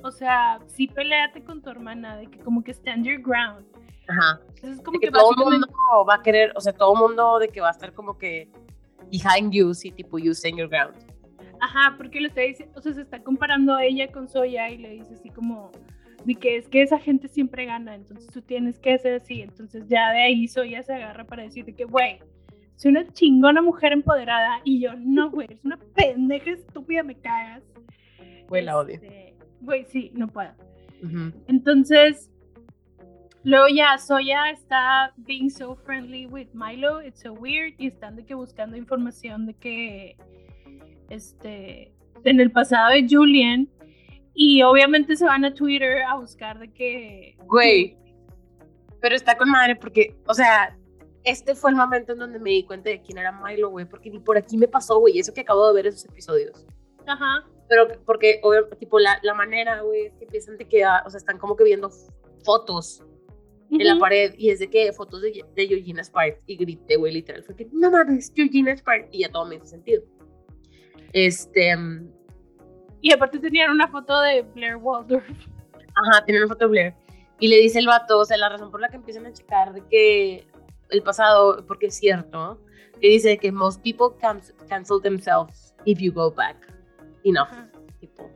o 0.03 0.11
sea, 0.11 0.59
sí 0.67 0.89
peleate 0.89 1.45
con 1.45 1.63
tu 1.63 1.71
hermana, 1.71 2.17
de 2.17 2.27
que 2.27 2.39
como 2.39 2.63
que 2.63 2.73
stand 2.73 3.05
your 3.05 3.21
ground. 3.21 3.67
Ajá. 4.09 4.41
Entonces, 4.57 4.81
como 4.83 4.99
que, 4.99 5.11
todo 5.11 5.31
el 5.31 5.37
mundo 5.37 5.69
va 6.09 6.15
a 6.15 6.23
querer, 6.23 6.53
o 6.57 6.61
sea, 6.61 6.73
todo 6.73 6.95
el 6.95 7.01
mundo 7.01 7.39
de 7.39 7.49
que 7.49 7.61
va 7.61 7.69
a 7.69 7.73
estar 7.73 7.93
como 7.93 8.19
que 8.19 8.51
behind 9.11 9.53
you, 9.53 9.75
sí, 9.75 9.91
tipo 9.91 10.19
you 10.19 10.33
stand 10.33 10.59
your 10.59 10.69
ground. 10.69 10.95
Ajá, 11.61 11.95
porque 11.97 12.21
le 12.21 12.29
está 12.29 12.43
diciendo, 12.43 12.79
o 12.79 12.83
sea, 12.83 12.93
se 12.93 13.03
está 13.03 13.23
comparando 13.23 13.75
a 13.75 13.85
ella 13.85 14.11
con 14.13 14.29
Soya 14.29 14.71
y 14.71 14.79
le 14.79 14.91
dice 14.91 15.15
así 15.15 15.31
como, 15.31 15.73
de 16.25 16.35
que 16.35 16.57
es 16.57 16.69
que 16.69 16.83
esa 16.83 16.99
gente 16.99 17.29
siempre 17.29 17.65
gana, 17.67 17.95
entonces 17.95 18.31
tú 18.33 18.43
tienes 18.43 18.79
que 18.79 18.95
hacer 18.95 19.15
así, 19.15 19.43
entonces 19.43 19.85
ya 19.89 20.13
de 20.13 20.23
ahí 20.23 20.47
Soya 20.47 20.83
se 20.83 20.95
agarra 20.95 21.25
para 21.25 21.43
decirte 21.43 21.75
que, 21.75 21.85
güey, 21.85 22.21
soy 22.77 22.93
una 22.93 23.07
chingona 23.13 23.61
mujer 23.61 23.93
empoderada 23.93 24.61
y 24.63 24.81
yo, 24.81 24.95
no, 24.97 25.31
güey, 25.31 25.49
es 25.51 25.65
una 25.65 25.79
pendeja 25.97 26.51
estúpida, 26.51 27.03
me 27.03 27.17
cagas. 27.17 27.65
Güey, 28.49 28.65
la 28.65 28.79
odio. 28.79 28.95
Este, 28.95 29.35
güey, 29.61 29.85
sí, 29.85 30.13
no 30.15 30.29
puedo. 30.29 30.53
Entonces, 31.49 32.31
luego 33.45 33.67
ya 33.69 33.97
Soya 33.99 34.51
está 34.51 35.13
being 35.17 35.51
so 35.51 35.77
friendly 35.77 36.27
with 36.27 36.49
Milo, 36.53 37.01
it's 37.03 37.21
so 37.21 37.33
weird, 37.33 37.75
y 37.79 37.89
están 37.89 38.17
de 38.17 38.25
que 38.25 38.35
buscando 38.35 38.77
información 38.77 39.47
de 39.47 39.55
que, 39.55 40.17
este, 41.09 41.93
en 42.25 42.41
el 42.41 42.51
pasado 42.51 42.91
de 42.91 43.07
Julian, 43.09 43.69
y 44.35 44.63
obviamente 44.63 45.17
se 45.17 45.25
van 45.25 45.45
a 45.45 45.55
Twitter 45.55 46.03
a 46.03 46.17
buscar 46.17 46.59
de 46.59 46.73
que... 46.73 47.37
Güey, 47.47 47.97
pero 49.01 49.15
está 49.15 49.37
con 49.37 49.51
madre 49.51 49.77
porque, 49.77 50.17
o 50.27 50.35
sea, 50.35 50.77
este 51.25 51.55
fue 51.55 51.71
el 51.71 51.77
momento 51.77 52.13
en 52.13 52.19
donde 52.19 52.39
me 52.39 52.51
di 52.51 52.65
cuenta 52.65 52.91
de 52.91 53.01
quién 53.01 53.19
era 53.19 53.33
Milo, 53.33 53.71
güey, 53.71 53.85
porque 53.85 54.11
ni 54.11 54.19
por 54.19 54.37
aquí 54.39 54.57
me 54.57 54.69
pasó, 54.69 54.99
güey, 54.99 55.19
eso 55.19 55.33
que 55.33 55.41
acabo 55.43 55.67
de 55.69 55.75
ver 55.75 55.87
esos 55.87 56.05
episodios. 56.05 56.67
Ajá. 57.07 57.45
Pero 57.69 57.87
porque, 58.05 58.41
obviamente, 58.43 58.77
tipo, 58.77 58.99
la, 58.99 59.19
la 59.23 59.35
manera, 59.35 59.81
güey, 59.83 60.07
es 60.07 60.15
que 60.15 60.25
empiezan 60.25 60.57
de 60.57 60.67
que, 60.67 60.85
o 60.87 61.11
sea, 61.11 61.19
están 61.19 61.39
como 61.39 61.55
que 61.55 61.65
viendo 61.65 61.91
fotos 62.45 63.05
en 63.71 63.87
la 63.87 63.99
pared 63.99 64.35
y 64.39 64.51
es 64.51 64.61
de 64.61 64.71
que 64.71 64.93
fotos 64.93 65.23
de, 65.23 65.45
de 65.55 65.67
Georgina 65.67 66.03
Sparks 66.03 66.41
y 66.47 66.57
grité, 66.57 66.97
güey, 66.97 67.13
literal, 67.13 67.43
fue 67.43 67.55
que, 67.55 67.67
no 67.73 67.91
mames, 67.91 68.33
Georgina 68.35 68.77
Sparks 68.77 69.09
y 69.13 69.21
ya 69.21 69.31
todo 69.31 69.47
me 69.47 69.57
hizo 69.57 69.67
sentido. 69.67 70.03
Este... 71.13 71.75
Y 73.01 73.13
aparte 73.13 73.39
tenían 73.39 73.71
una 73.71 73.87
foto 73.89 74.21
de 74.23 74.43
Blair 74.43 74.77
Waldorf. 74.77 75.25
Ajá, 75.95 76.25
tienen 76.25 76.43
una 76.43 76.53
foto 76.53 76.65
de 76.65 76.71
Blair. 76.71 76.95
Y 77.39 77.49
le 77.49 77.57
dice 77.59 77.79
el 77.79 77.87
vato, 77.87 78.19
o 78.19 78.25
sea, 78.25 78.37
la 78.37 78.49
razón 78.49 78.71
por 78.71 78.81
la 78.81 78.89
que 78.89 78.97
empiezan 78.97 79.27
a 79.27 79.33
checar 79.33 79.73
de 79.73 79.87
que 79.89 80.47
el 80.91 81.03
pasado, 81.03 81.65
porque 81.67 81.87
es 81.87 81.95
cierto, 81.95 82.61
que 83.01 83.09
dice 83.09 83.39
que 83.39 83.53
most 83.53 83.83
people 83.83 84.09
cancel 84.69 85.01
themselves 85.01 85.75
if 85.85 86.01
you 86.01 86.13
go 86.13 86.31
back 86.31 86.57
enough, 87.25 87.49
tipo, 88.01 88.29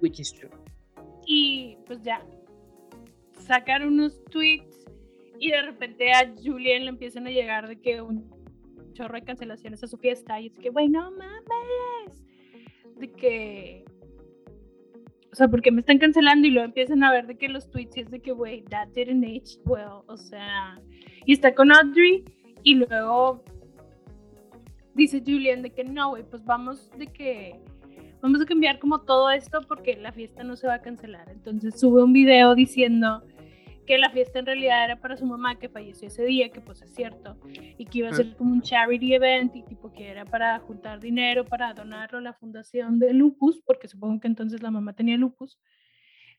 which 0.00 0.18
is 0.18 0.32
true. 0.32 0.50
Y 1.26 1.76
pues 1.86 2.00
ya, 2.02 2.24
sacar 3.46 3.86
unos 3.86 4.24
tweets 4.26 4.84
y 5.38 5.50
de 5.50 5.62
repente 5.62 6.12
a 6.12 6.32
Julian 6.42 6.84
le 6.84 6.90
empiezan 6.90 7.26
a 7.26 7.30
llegar 7.30 7.68
de 7.68 7.80
que 7.80 8.00
un 8.00 8.30
chorro 8.92 9.14
de 9.14 9.22
cancelaciones 9.22 9.82
a 9.82 9.86
su 9.86 9.98
fiesta 9.98 10.40
y 10.40 10.46
es 10.46 10.58
que, 10.58 10.70
güey, 10.70 10.88
no 10.88 11.10
mames, 11.10 12.24
de 12.96 13.12
que 13.12 13.84
o 15.36 15.38
sea, 15.38 15.48
porque 15.48 15.70
me 15.70 15.80
están 15.80 15.98
cancelando 15.98 16.46
y 16.48 16.50
luego 16.50 16.64
empiezan 16.64 17.04
a 17.04 17.12
ver 17.12 17.26
de 17.26 17.36
que 17.36 17.50
los 17.50 17.70
tweets 17.70 17.98
es 17.98 18.10
de 18.10 18.20
que, 18.20 18.32
güey, 18.32 18.62
that 18.70 18.88
didn't 18.94 19.22
age 19.22 19.60
well. 19.66 20.02
O 20.06 20.16
sea, 20.16 20.80
y 21.26 21.34
está 21.34 21.54
con 21.54 21.70
Audrey 21.72 22.24
y 22.62 22.76
luego 22.76 23.44
dice 24.94 25.20
Julian 25.20 25.60
de 25.60 25.74
que 25.74 25.84
no, 25.84 26.08
güey, 26.08 26.22
pues 26.22 26.42
vamos 26.46 26.90
de 26.96 27.08
que 27.08 27.60
vamos 28.22 28.40
a 28.40 28.46
cambiar 28.46 28.78
como 28.78 29.02
todo 29.02 29.30
esto 29.30 29.60
porque 29.68 29.96
la 29.96 30.10
fiesta 30.10 30.42
no 30.42 30.56
se 30.56 30.68
va 30.68 30.76
a 30.76 30.80
cancelar. 30.80 31.28
Entonces 31.28 31.78
sube 31.78 32.02
un 32.02 32.14
video 32.14 32.54
diciendo 32.54 33.22
que 33.86 33.98
la 33.98 34.10
fiesta 34.10 34.38
en 34.38 34.46
realidad 34.46 34.84
era 34.84 34.96
para 35.00 35.16
su 35.16 35.24
mamá 35.24 35.58
que 35.58 35.68
falleció 35.68 36.08
ese 36.08 36.24
día, 36.24 36.50
que 36.50 36.60
pues 36.60 36.82
es 36.82 36.94
cierto, 36.94 37.38
y 37.78 37.84
que 37.86 37.98
iba 37.98 38.08
a 38.08 38.12
ser 38.12 38.36
como 38.36 38.52
un 38.52 38.62
charity 38.62 39.14
event 39.14 39.54
y 39.54 39.62
tipo 39.62 39.92
que 39.92 40.08
era 40.08 40.24
para 40.24 40.58
juntar 40.58 41.00
dinero 41.00 41.44
para 41.44 41.72
donarlo 41.72 42.18
a 42.18 42.22
la 42.22 42.32
fundación 42.32 42.98
de 42.98 43.12
lupus, 43.14 43.62
porque 43.64 43.88
supongo 43.88 44.20
que 44.20 44.28
entonces 44.28 44.62
la 44.62 44.70
mamá 44.70 44.92
tenía 44.92 45.16
lupus. 45.16 45.58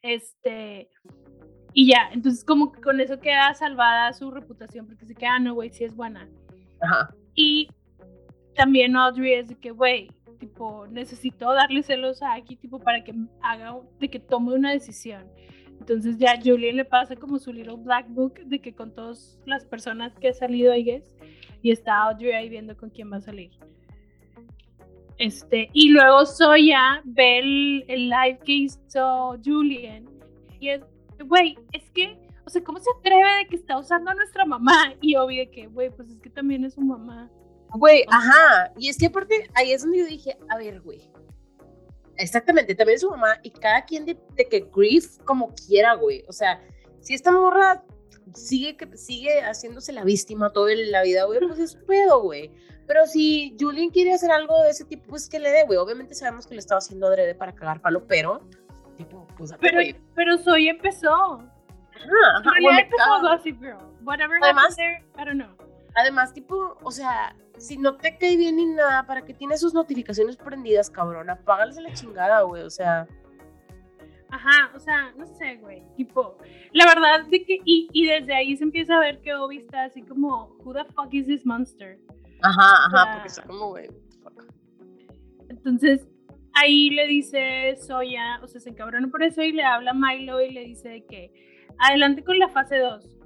Este, 0.01 0.89
y 1.73 1.88
ya, 1.88 2.10
entonces 2.12 2.43
como 2.43 2.71
que 2.71 2.81
con 2.81 2.99
eso 2.99 3.19
queda 3.19 3.53
salvada 3.53 4.13
su 4.13 4.29
reputación, 4.31 4.86
porque 4.86 5.05
se 5.05 5.15
queda, 5.15 5.36
ah, 5.36 5.39
no, 5.39 5.53
güey, 5.53 5.69
sí 5.69 5.83
es 5.83 5.95
buena. 5.95 6.29
Ajá. 6.81 7.15
Y 7.33 7.69
también 8.55 8.95
Audrey 8.95 9.33
es 9.33 9.47
de 9.47 9.55
que, 9.55 9.71
güey, 9.71 10.10
tipo, 10.39 10.88
necesito 10.88 11.53
darle 11.53 11.83
celos 11.83 12.21
a 12.21 12.33
aquí, 12.33 12.55
tipo, 12.55 12.79
para 12.79 13.03
que 13.03 13.13
haga, 13.41 13.75
de 13.99 14.10
que 14.10 14.19
tome 14.19 14.53
una 14.53 14.71
decisión. 14.71 15.27
Entonces 15.79 16.17
ya 16.17 16.39
Julian 16.43 16.75
le 16.75 16.85
pasa 16.85 17.15
como 17.15 17.39
su 17.39 17.53
little 17.53 17.77
black 17.77 18.07
book 18.09 18.39
de 18.45 18.59
que 18.59 18.73
con 18.73 18.93
todas 18.93 19.39
las 19.45 19.65
personas 19.65 20.13
que 20.15 20.29
ha 20.29 20.33
salido 20.33 20.73
ahí 20.73 20.89
es 20.89 21.15
y 21.61 21.71
está 21.71 22.03
Audrey 22.03 22.33
ahí 22.33 22.49
viendo 22.49 22.75
con 22.75 22.89
quién 22.89 23.11
va 23.11 23.17
a 23.17 23.21
salir. 23.21 23.51
Este, 25.17 25.69
y 25.73 25.89
luego 25.89 26.25
Soya 26.25 27.01
ve 27.03 27.39
el, 27.39 27.85
el 27.87 28.09
live 28.09 28.39
que 28.45 28.51
hizo 28.51 29.35
Julian 29.43 30.05
y 30.59 30.69
es, 30.69 30.81
güey, 31.25 31.57
es 31.71 31.89
que, 31.91 32.17
o 32.45 32.49
sea, 32.49 32.63
¿cómo 32.63 32.79
se 32.79 32.89
atreve 32.99 33.37
de 33.39 33.47
que 33.49 33.55
está 33.55 33.77
usando 33.77 34.11
a 34.11 34.15
nuestra 34.15 34.45
mamá? 34.45 34.93
Y 35.01 35.15
obvio 35.15 35.39
de 35.41 35.49
que, 35.49 35.67
güey, 35.67 35.89
pues 35.89 36.09
es 36.09 36.19
que 36.19 36.29
también 36.29 36.63
es 36.65 36.75
su 36.75 36.81
mamá. 36.81 37.29
Güey, 37.73 38.05
ajá, 38.09 38.71
y 38.77 38.89
es 38.89 38.97
que 38.97 39.07
aparte, 39.07 39.49
ahí 39.55 39.71
es 39.71 39.83
donde 39.83 39.99
yo 39.99 40.05
dije, 40.05 40.37
a 40.49 40.57
ver, 40.57 40.81
güey, 40.81 41.01
Exactamente, 42.17 42.75
también 42.75 42.99
su 42.99 43.10
mamá 43.10 43.38
y 43.43 43.51
cada 43.51 43.86
quien 43.86 44.06
de, 44.06 44.17
que 44.49 44.69
grief 44.73 45.17
como 45.23 45.53
quiera, 45.53 45.95
güey. 45.95 46.23
O 46.27 46.34
sea, 46.34 46.62
si 46.99 47.13
esta 47.13 47.32
morra 47.32 47.84
sigue, 48.34 48.77
sigue 48.95 49.41
haciéndose 49.41 49.93
la 49.93 50.03
víctima 50.03 50.51
toda 50.51 50.73
la 50.75 51.03
vida, 51.03 51.25
güey, 51.25 51.39
pues 51.39 51.60
es 51.60 51.75
pedo, 51.75 52.21
güey. 52.21 52.51
Pero 52.88 53.06
si 53.06 53.56
Julian 53.60 53.89
quiere 53.89 54.13
hacer 54.13 54.32
algo 54.32 54.63
de 54.63 54.69
ese 54.69 54.86
tipo, 54.86 55.06
pues 55.10 55.30
que 55.30 55.39
le 55.39 55.51
dé, 55.51 55.65
güey. 55.65 55.77
Obviamente 55.77 56.15
sabemos 56.15 56.47
que 56.47 56.56
le 56.56 56.60
estaba 56.60 56.80
haciendo 56.80 57.08
adrede 57.08 57.36
para 57.36 57.53
cagar 57.53 57.82
palo, 57.82 58.08
pero, 58.08 58.41
tipo, 58.95 59.27
pues 59.38 59.53
Pero, 59.60 59.80
pero 60.15 60.38
Soy 60.38 60.69
empezó. 60.69 61.13
Ajá, 61.13 62.38
ajá. 62.39 62.51
empezó 62.80 63.21
Gossip 63.21 63.60
Girl. 63.60 63.77
Whatever 64.03 64.39
además, 64.41 64.75
there, 64.75 65.03
I 65.17 65.25
don't 65.25 65.34
know. 65.34 65.56
Además, 65.95 66.34
tipo, 66.34 66.77
o 66.82 66.91
sea, 66.91 67.36
si 67.58 67.78
no 67.78 67.98
te 67.98 68.17
cae 68.17 68.38
bien 68.38 68.58
ni 68.58 68.65
nada, 68.65 69.06
¿para 69.06 69.24
qué 69.24 69.34
tiene 69.34 69.58
sus 69.58 69.74
notificaciones 69.74 70.38
prendidas, 70.38 70.89
cabrón? 70.89 71.30
Apágales 71.30 71.78
la 71.78 71.93
chingada, 71.93 72.41
güey, 72.41 72.63
o 72.63 72.70
sea. 72.70 73.08
Ajá, 74.30 74.72
o 74.76 74.80
sea, 74.80 75.13
no 75.17 75.26
sé, 75.26 75.56
güey, 75.58 75.84
tipo, 75.96 76.38
la 76.74 76.86
verdad 76.86 77.26
de 77.30 77.46
que, 77.46 77.60
y, 77.63 77.88
y, 77.93 78.08
desde 78.08 78.36
ahí 78.36 78.58
se 78.58 78.65
empieza 78.65 78.96
a 78.96 79.00
ver 79.00 79.22
que 79.22 79.34
Obi 79.34 79.58
está 79.58 79.86
así 79.86 80.02
como, 80.02 80.56
who 80.60 80.74
the 80.74 80.84
fuck 80.93 81.13
is 81.13 81.28
this 81.28 81.46
monster? 81.46 81.98
Ajá, 82.41 82.86
ajá, 82.88 83.13
porque 83.13 83.28
está 83.30 83.43
como, 83.43 83.70
güey, 83.70 83.88
fuck. 84.22 84.43
Entonces, 85.50 86.08
ahí 86.54 86.89
le 86.89 87.08
dice 87.08 87.78
Soya, 87.78 88.39
o 88.43 88.48
sea, 88.48 88.60
se 88.60 88.70
encabrona 88.70 89.08
por 89.08 89.24
eso 89.24 89.41
y 89.41 89.54
le 89.54 89.63
habla 89.63 89.91
a 89.91 89.93
Milo 89.93 90.41
y 90.41 90.52
le 90.52 90.65
dice 90.65 91.06
que 91.10 91.32
adelante 91.80 92.24
con 92.24 92.38
la 92.38 92.50
fase 92.50 92.80
2 92.80 93.16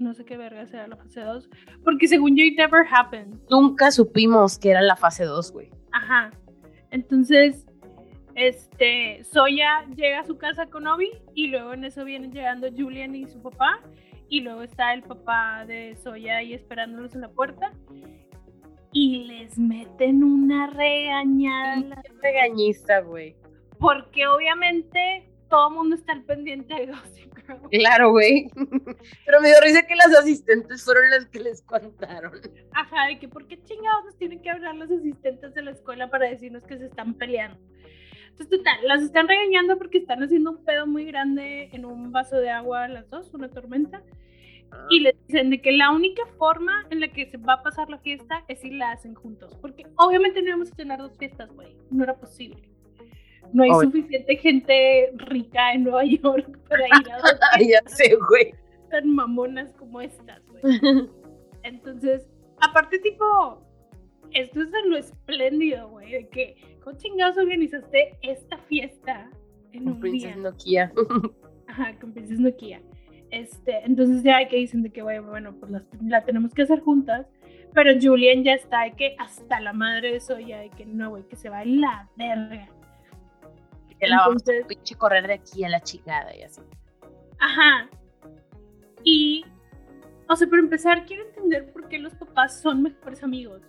no 0.00 0.14
sé 0.14 0.24
qué 0.24 0.36
verga 0.36 0.66
sea 0.66 0.86
la 0.86 0.96
fase 0.96 1.20
2, 1.20 1.50
porque 1.84 2.08
según 2.08 2.36
yo, 2.36 2.44
it 2.44 2.56
never 2.56 2.84
happened. 2.90 3.38
Nunca 3.50 3.90
supimos 3.90 4.58
que 4.58 4.70
era 4.70 4.80
la 4.80 4.96
fase 4.96 5.24
2, 5.24 5.52
güey. 5.52 5.70
Ajá. 5.92 6.30
Entonces, 6.90 7.66
este, 8.34 9.22
Soya 9.24 9.86
llega 9.94 10.20
a 10.20 10.24
su 10.24 10.38
casa 10.38 10.66
con 10.66 10.86
Obi 10.86 11.10
y 11.34 11.48
luego 11.48 11.74
en 11.74 11.84
eso 11.84 12.04
vienen 12.04 12.32
llegando 12.32 12.68
Julian 12.76 13.14
y 13.14 13.26
su 13.26 13.42
papá 13.42 13.80
y 14.28 14.40
luego 14.40 14.62
está 14.62 14.94
el 14.94 15.02
papá 15.02 15.64
de 15.66 15.96
Soya 15.96 16.38
ahí 16.38 16.54
esperándolos 16.54 17.14
en 17.14 17.20
la 17.20 17.28
puerta 17.28 17.72
y 18.92 19.24
les 19.24 19.58
meten 19.58 20.24
una 20.24 20.68
regañada. 20.68 22.02
Regañista, 22.22 23.00
güey. 23.00 23.36
Porque 23.78 24.26
obviamente 24.26 25.28
todo 25.48 25.68
el 25.68 25.74
mundo 25.74 25.96
está 25.96 26.12
al 26.12 26.22
pendiente 26.24 26.74
de 26.74 26.86
Gossip. 26.86 27.29
Claro, 27.70 28.10
güey. 28.10 28.50
Pero 29.26 29.40
me 29.40 29.48
dio 29.48 29.60
risa 29.62 29.86
que 29.86 29.96
las 29.96 30.14
asistentes 30.16 30.84
fueron 30.84 31.10
las 31.10 31.26
que 31.26 31.40
les 31.40 31.62
contaron. 31.62 32.32
Ajá, 32.72 33.06
de 33.06 33.18
que 33.18 33.28
por 33.28 33.46
qué 33.46 33.62
chingados 33.62 34.04
nos 34.04 34.16
tienen 34.16 34.42
que 34.42 34.50
hablar 34.50 34.74
los 34.74 34.90
asistentes 34.90 35.54
de 35.54 35.62
la 35.62 35.72
escuela 35.72 36.10
para 36.10 36.28
decirnos 36.28 36.64
que 36.64 36.78
se 36.78 36.86
están 36.86 37.14
peleando. 37.14 37.58
Entonces, 38.30 38.58
total, 38.58 38.76
las 38.86 39.02
están 39.02 39.28
regañando 39.28 39.76
porque 39.76 39.98
están 39.98 40.22
haciendo 40.22 40.52
un 40.52 40.64
pedo 40.64 40.86
muy 40.86 41.04
grande 41.04 41.68
en 41.72 41.84
un 41.84 42.10
vaso 42.12 42.36
de 42.36 42.50
agua 42.50 42.88
las 42.88 43.08
dos, 43.10 43.32
una 43.34 43.50
tormenta. 43.50 44.02
Y 44.88 45.00
les 45.00 45.14
dicen 45.26 45.50
de 45.50 45.60
que 45.60 45.72
la 45.72 45.90
única 45.90 46.22
forma 46.38 46.86
en 46.90 47.00
la 47.00 47.08
que 47.08 47.28
se 47.28 47.36
va 47.38 47.54
a 47.54 47.62
pasar 47.62 47.90
la 47.90 47.98
fiesta 47.98 48.44
es 48.46 48.60
si 48.60 48.70
la 48.70 48.92
hacen 48.92 49.14
juntos. 49.14 49.56
Porque 49.60 49.84
obviamente 49.96 50.40
no 50.40 50.48
íbamos 50.48 50.72
a 50.72 50.76
tener 50.76 50.98
dos 50.98 51.18
fiestas, 51.18 51.52
güey. 51.52 51.76
No 51.90 52.04
era 52.04 52.14
posible. 52.14 52.69
No 53.52 53.64
hay 53.64 53.70
Obvio. 53.70 53.90
suficiente 53.90 54.36
gente 54.36 55.12
rica 55.16 55.72
en 55.72 55.84
Nueva 55.84 56.04
York 56.04 56.58
para 56.68 56.86
ir 56.86 57.10
a 57.10 57.18
dos 57.18 57.40
ya 57.68 57.82
sé, 57.86 58.16
güey. 58.28 58.54
tan 58.90 59.08
mamonas 59.14 59.72
como 59.74 60.00
estas, 60.00 60.42
güey. 60.46 60.62
Entonces, 61.62 62.28
aparte, 62.60 62.98
tipo, 63.00 63.62
esto 64.32 64.62
es 64.62 64.70
de 64.70 64.82
lo 64.86 64.96
espléndido, 64.96 65.88
güey, 65.90 66.12
de 66.12 66.28
que, 66.28 66.56
¿cómo 66.82 66.96
chingados 66.96 67.36
organizaste 67.36 68.16
esta 68.22 68.58
fiesta 68.58 69.30
en 69.72 69.88
un 69.88 70.00
Princess 70.00 70.34
día? 70.34 70.42
Nokia. 70.42 70.92
Ajá, 71.66 71.98
con 72.00 72.12
Princess 72.12 72.38
Nokia. 72.38 72.80
Este, 73.30 73.84
entonces 73.84 74.22
ya 74.22 74.38
hay 74.38 74.48
que 74.48 74.56
dicen 74.56 74.82
de 74.82 74.90
que, 74.90 75.02
güey, 75.02 75.20
bueno, 75.20 75.54
pues 75.58 75.70
la, 75.70 75.84
la 76.02 76.24
tenemos 76.24 76.52
que 76.52 76.62
hacer 76.62 76.80
juntas. 76.80 77.26
Pero 77.72 77.92
Julian 78.00 78.42
ya 78.42 78.54
está 78.54 78.82
de 78.82 78.92
que 78.92 79.14
hasta 79.18 79.60
la 79.60 79.72
madre 79.72 80.12
de 80.12 80.20
Soya, 80.20 80.58
de 80.58 80.70
que 80.70 80.86
no, 80.86 81.10
güey, 81.10 81.22
que 81.28 81.36
se 81.36 81.48
va 81.48 81.60
a 81.60 81.64
la 81.64 82.08
verga. 82.16 82.68
Que 84.00 84.08
la 84.08 84.18
vamos 84.18 84.42
a 84.42 84.66
pinche 84.66 84.94
correr 84.96 85.26
de 85.26 85.34
aquí 85.34 85.62
a 85.64 85.68
la 85.68 85.80
chingada 85.80 86.34
y 86.34 86.42
así. 86.42 86.60
Ajá. 87.38 87.88
Y, 89.04 89.44
o 90.28 90.36
sea, 90.36 90.48
para 90.48 90.62
empezar, 90.62 91.04
quiero 91.06 91.24
entender 91.26 91.72
por 91.72 91.88
qué 91.88 91.98
los 91.98 92.14
papás 92.14 92.60
son 92.60 92.82
mejores 92.82 93.22
amigos. 93.22 93.62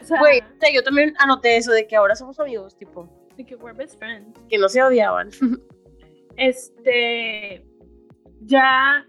O 0.00 0.04
sea, 0.04 0.18
Güey, 0.20 0.40
o 0.40 0.60
sea, 0.60 0.72
yo 0.72 0.82
también 0.82 1.14
anoté 1.18 1.56
eso 1.56 1.72
de 1.72 1.86
que 1.86 1.96
ahora 1.96 2.14
somos 2.14 2.38
amigos, 2.38 2.76
tipo, 2.76 3.08
de 3.36 3.44
que 3.44 3.56
we're 3.56 3.76
best 3.76 3.98
friends. 3.98 4.38
que 4.48 4.58
no 4.58 4.68
se 4.68 4.82
odiaban. 4.82 5.30
Este, 6.40 7.66
ya, 8.42 9.04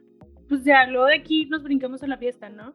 pues 0.48 0.64
ya, 0.64 0.88
luego 0.88 1.06
de 1.06 1.14
aquí 1.14 1.46
nos 1.46 1.62
brincamos 1.62 2.02
a 2.02 2.08
la 2.08 2.18
fiesta, 2.18 2.50
¿no? 2.50 2.74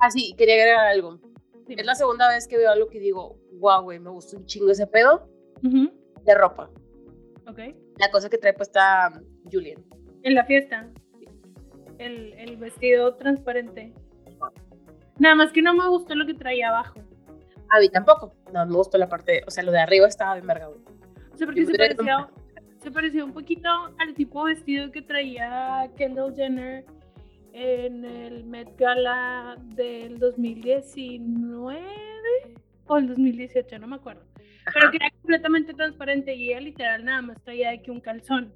Ah, 0.00 0.10
sí, 0.10 0.34
quería 0.36 0.56
agregar 0.56 0.86
algo. 0.88 1.18
Dime. 1.66 1.80
Es 1.80 1.86
la 1.86 1.94
segunda 1.94 2.28
vez 2.28 2.46
que 2.46 2.58
veo 2.58 2.70
algo 2.70 2.88
que 2.88 3.00
digo, 3.00 3.38
wow, 3.54 3.82
güey, 3.82 3.98
me 4.00 4.10
gustó 4.10 4.36
un 4.36 4.44
chingo 4.44 4.70
ese 4.70 4.86
pedo 4.86 5.30
de 5.62 6.34
ropa. 6.34 6.70
Ok. 7.46 7.58
La 7.98 8.10
cosa 8.10 8.28
que 8.28 8.38
trae 8.38 8.52
puesta 8.52 9.12
um, 9.14 9.50
Julian. 9.50 9.84
En 10.22 10.34
la 10.34 10.44
fiesta. 10.44 10.88
El, 11.98 12.32
el 12.34 12.56
vestido 12.56 13.14
transparente. 13.16 13.92
Nada 15.18 15.34
más 15.34 15.52
que 15.52 15.62
no 15.62 15.74
me 15.74 15.88
gustó 15.88 16.14
lo 16.14 16.26
que 16.26 16.34
traía 16.34 16.70
abajo. 16.70 17.00
A 17.70 17.80
mí 17.80 17.88
tampoco. 17.88 18.34
No, 18.52 18.66
me 18.66 18.74
gustó 18.74 18.98
la 18.98 19.08
parte, 19.08 19.42
o 19.46 19.50
sea, 19.50 19.64
lo 19.64 19.72
de 19.72 19.80
arriba 19.80 20.06
estaba 20.06 20.34
bien 20.34 20.46
verga. 20.46 20.68
O 20.68 21.36
sea, 21.36 21.46
porque 21.46 21.62
Yo 21.62 21.66
se 21.70 21.76
parecía, 21.76 22.28
se 22.78 22.90
parecía 22.90 23.24
un 23.24 23.32
poquito 23.32 23.68
al 23.98 24.14
tipo 24.14 24.44
de 24.44 24.54
vestido 24.54 24.90
que 24.90 25.02
traía 25.02 25.90
Kendall 25.96 26.34
Jenner 26.34 26.84
en 27.52 28.04
el 28.04 28.44
Met 28.44 28.76
Gala 28.76 29.56
del 29.76 30.18
2019 30.18 31.86
o 32.86 32.96
el 32.96 33.08
2018, 33.08 33.78
no 33.78 33.86
me 33.86 33.96
acuerdo. 33.96 34.22
Pero 34.72 34.90
que 34.90 34.96
era 34.96 35.10
completamente 35.10 35.74
transparente 35.74 36.34
y 36.34 36.50
ella 36.50 36.60
literal 36.60 37.04
nada 37.04 37.22
más 37.22 37.42
traía 37.42 37.70
de 37.70 37.82
que 37.82 37.90
un 37.90 38.00
calzón. 38.00 38.52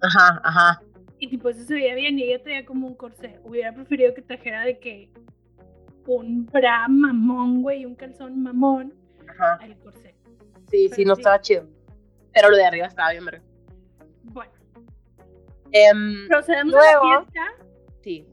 ajá, 0.00 0.40
ajá. 0.44 0.80
Y 1.18 1.28
tipo, 1.28 1.48
eso 1.48 1.62
se 1.64 1.74
veía 1.74 1.94
bien 1.94 2.18
y 2.18 2.24
ella 2.24 2.42
traía 2.42 2.64
como 2.66 2.86
un 2.86 2.94
corsé. 2.94 3.40
Hubiera 3.44 3.72
preferido 3.74 4.12
que 4.14 4.22
trajera 4.22 4.62
de 4.64 4.78
que 4.78 5.10
un 6.06 6.46
bra 6.46 6.86
mamón, 6.88 7.62
güey, 7.62 7.84
un 7.86 7.94
calzón 7.94 8.42
mamón 8.42 8.92
ajá. 9.28 9.54
al 9.62 9.76
corsé. 9.78 10.14
Sí, 10.70 10.86
Pero 10.90 10.94
sí, 10.96 11.04
no 11.04 11.14
sí. 11.14 11.20
estaba 11.22 11.40
chido. 11.40 11.66
Pero 12.34 12.50
lo 12.50 12.56
de 12.56 12.66
arriba 12.66 12.86
estaba 12.86 13.10
bien 13.12 13.24
verga. 13.24 13.42
Bueno, 14.24 14.52
Em, 15.72 16.28
procedemos 16.28 16.74
a 16.74 16.78
la 16.78 17.00
fiesta. 17.24 17.46
sí. 18.02 18.26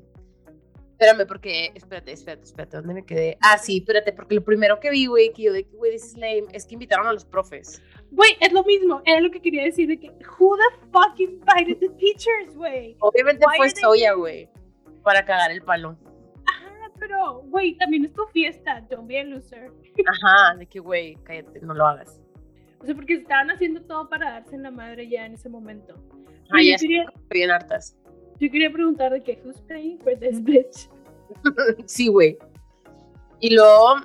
Espérame, 1.04 1.28
porque, 1.28 1.72
espérate, 1.76 2.14
espérate, 2.14 2.44
espérate, 2.44 2.78
¿dónde 2.78 2.94
me 2.94 3.06
quedé? 3.06 3.38
Ah, 3.42 3.58
sí, 3.58 3.80
espérate, 3.80 4.14
porque 4.14 4.36
lo 4.36 4.44
primero 4.44 4.80
que 4.80 4.90
vi, 4.90 5.08
güey, 5.08 5.34
que 5.34 5.44
yo 5.44 5.52
de 5.52 5.66
que, 5.66 5.76
güey, 5.76 5.92
this 5.92 6.06
is 6.06 6.18
lame, 6.18 6.46
es 6.54 6.66
que 6.66 6.76
invitaron 6.76 7.06
a 7.08 7.12
los 7.12 7.26
profes. 7.26 7.82
Güey, 8.12 8.38
es 8.40 8.54
lo 8.54 8.64
mismo. 8.64 9.02
Era 9.06 9.20
lo 9.20 9.30
que 9.30 9.42
quería 9.42 9.64
decir 9.64 9.90
de 9.90 10.00
que, 10.00 10.08
who 10.40 10.56
the 10.56 10.88
fuck 10.94 11.20
invited 11.20 11.78
the 11.80 11.90
teachers, 11.90 12.56
güey? 12.56 12.96
Obviamente 13.00 13.46
Why 13.46 13.58
fue 13.58 13.70
Soya, 13.72 14.14
güey, 14.14 14.50
para 15.04 15.26
cagar 15.26 15.52
el 15.52 15.62
palo. 15.62 15.98
Ajá, 16.46 16.90
pero, 16.98 17.42
güey, 17.48 17.76
también 17.76 18.06
es 18.06 18.14
tu 18.14 18.26
fiesta. 18.28 18.80
Don't 18.90 19.06
be 19.06 19.20
a 19.20 19.26
loser. 19.26 19.74
Ajá, 20.08 20.56
de 20.56 20.66
que, 20.68 20.80
güey, 20.80 21.16
cállate, 21.24 21.60
no 21.60 21.74
lo 21.74 21.86
hagas. 21.86 22.22
O 22.80 22.86
sea, 22.86 22.96
porque 22.96 23.16
estaban 23.16 23.52
haciendo 23.52 23.82
todo 23.82 24.08
para 24.08 24.32
darse 24.32 24.56
en 24.56 24.64
la 24.64 24.72
madre 24.72 25.10
ya 25.10 25.26
en 25.26 25.34
ese 25.34 25.50
momento. 25.50 25.96
Ah, 26.50 26.62
ya 26.64 26.78
quería, 26.78 27.06
bien 27.30 27.52
hartas. 27.52 27.98
yo 28.40 28.50
quería 28.50 28.72
preguntar 28.72 29.12
de 29.12 29.22
que, 29.22 29.42
who's 29.44 29.60
paying 29.68 30.00
for 30.00 30.18
this 30.18 30.42
bitch? 30.42 30.90
Sí, 31.86 32.08
güey. 32.08 32.38
Y 33.40 33.54
luego 33.56 33.96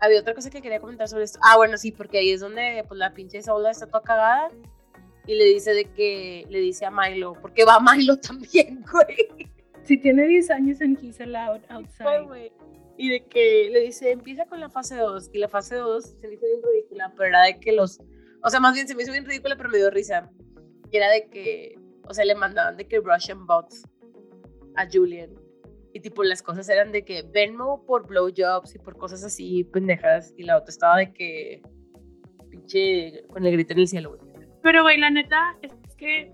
había 0.00 0.20
otra 0.20 0.34
cosa 0.34 0.50
que 0.50 0.62
quería 0.62 0.80
comentar 0.80 1.08
sobre 1.08 1.24
esto. 1.24 1.38
Ah, 1.42 1.56
bueno, 1.56 1.76
sí, 1.76 1.92
porque 1.92 2.18
ahí 2.18 2.30
es 2.30 2.40
donde 2.40 2.84
pues 2.88 2.98
la 2.98 3.12
pinche 3.14 3.42
Saula 3.42 3.70
está 3.70 3.86
toda 3.86 4.02
cagada 4.02 4.48
y 5.26 5.34
le 5.34 5.44
dice 5.44 5.72
de 5.72 5.84
que 5.84 6.46
le 6.50 6.58
dice 6.58 6.84
a 6.84 6.90
Milo, 6.90 7.34
porque 7.40 7.64
va 7.64 7.78
Milo 7.80 8.16
también, 8.20 8.84
güey. 8.90 9.52
Si 9.84 9.98
tiene 9.98 10.26
10 10.26 10.50
años 10.50 10.80
and 10.80 10.98
he's 11.02 11.20
allowed 11.20 11.60
outside. 11.68 12.24
güey. 12.26 12.52
Y 12.96 13.10
de 13.10 13.24
que 13.26 13.68
le 13.72 13.80
dice, 13.80 14.10
empieza 14.10 14.44
con 14.46 14.60
la 14.60 14.68
fase 14.68 14.96
2. 14.96 15.30
Y 15.32 15.38
la 15.38 15.48
fase 15.48 15.76
2 15.76 16.04
se 16.20 16.28
me 16.28 16.34
hizo 16.34 16.46
bien 16.46 16.60
ridícula, 16.62 17.12
pero 17.16 17.28
era 17.28 17.42
de 17.42 17.58
que 17.58 17.72
los. 17.72 18.00
O 18.44 18.50
sea, 18.50 18.60
más 18.60 18.74
bien 18.74 18.86
se 18.86 18.94
me 18.94 19.02
hizo 19.02 19.12
bien 19.12 19.24
ridícula, 19.24 19.56
pero 19.56 19.70
me 19.70 19.78
dio 19.78 19.90
risa. 19.90 20.30
Y 20.90 20.96
era 20.96 21.10
de 21.10 21.28
que. 21.28 21.74
O 22.08 22.14
sea, 22.14 22.24
le 22.24 22.34
mandaban 22.34 22.76
de 22.76 22.86
que 22.86 23.00
Russian 23.00 23.46
bots 23.46 23.84
a 24.76 24.86
Julian. 24.90 25.30
Y 25.94 26.00
tipo, 26.00 26.24
las 26.24 26.42
cosas 26.42 26.68
eran 26.68 26.90
de 26.92 27.04
que 27.04 27.22
Venmo 27.22 27.84
por 27.84 28.06
blowjobs 28.06 28.74
y 28.74 28.78
por 28.78 28.96
cosas 28.96 29.24
así 29.24 29.64
pendejas. 29.64 30.32
Y 30.36 30.44
la 30.44 30.56
otra 30.58 30.70
estaba 30.70 30.96
de 30.98 31.12
que. 31.12 31.62
Pinche. 32.50 33.24
Con 33.28 33.44
el 33.44 33.52
grito 33.52 33.72
en 33.74 33.80
el 33.80 33.88
cielo. 33.88 34.18
Pero, 34.62 34.82
güey, 34.82 34.98
la 34.98 35.10
neta 35.10 35.56
es 35.62 35.72
que 35.96 36.32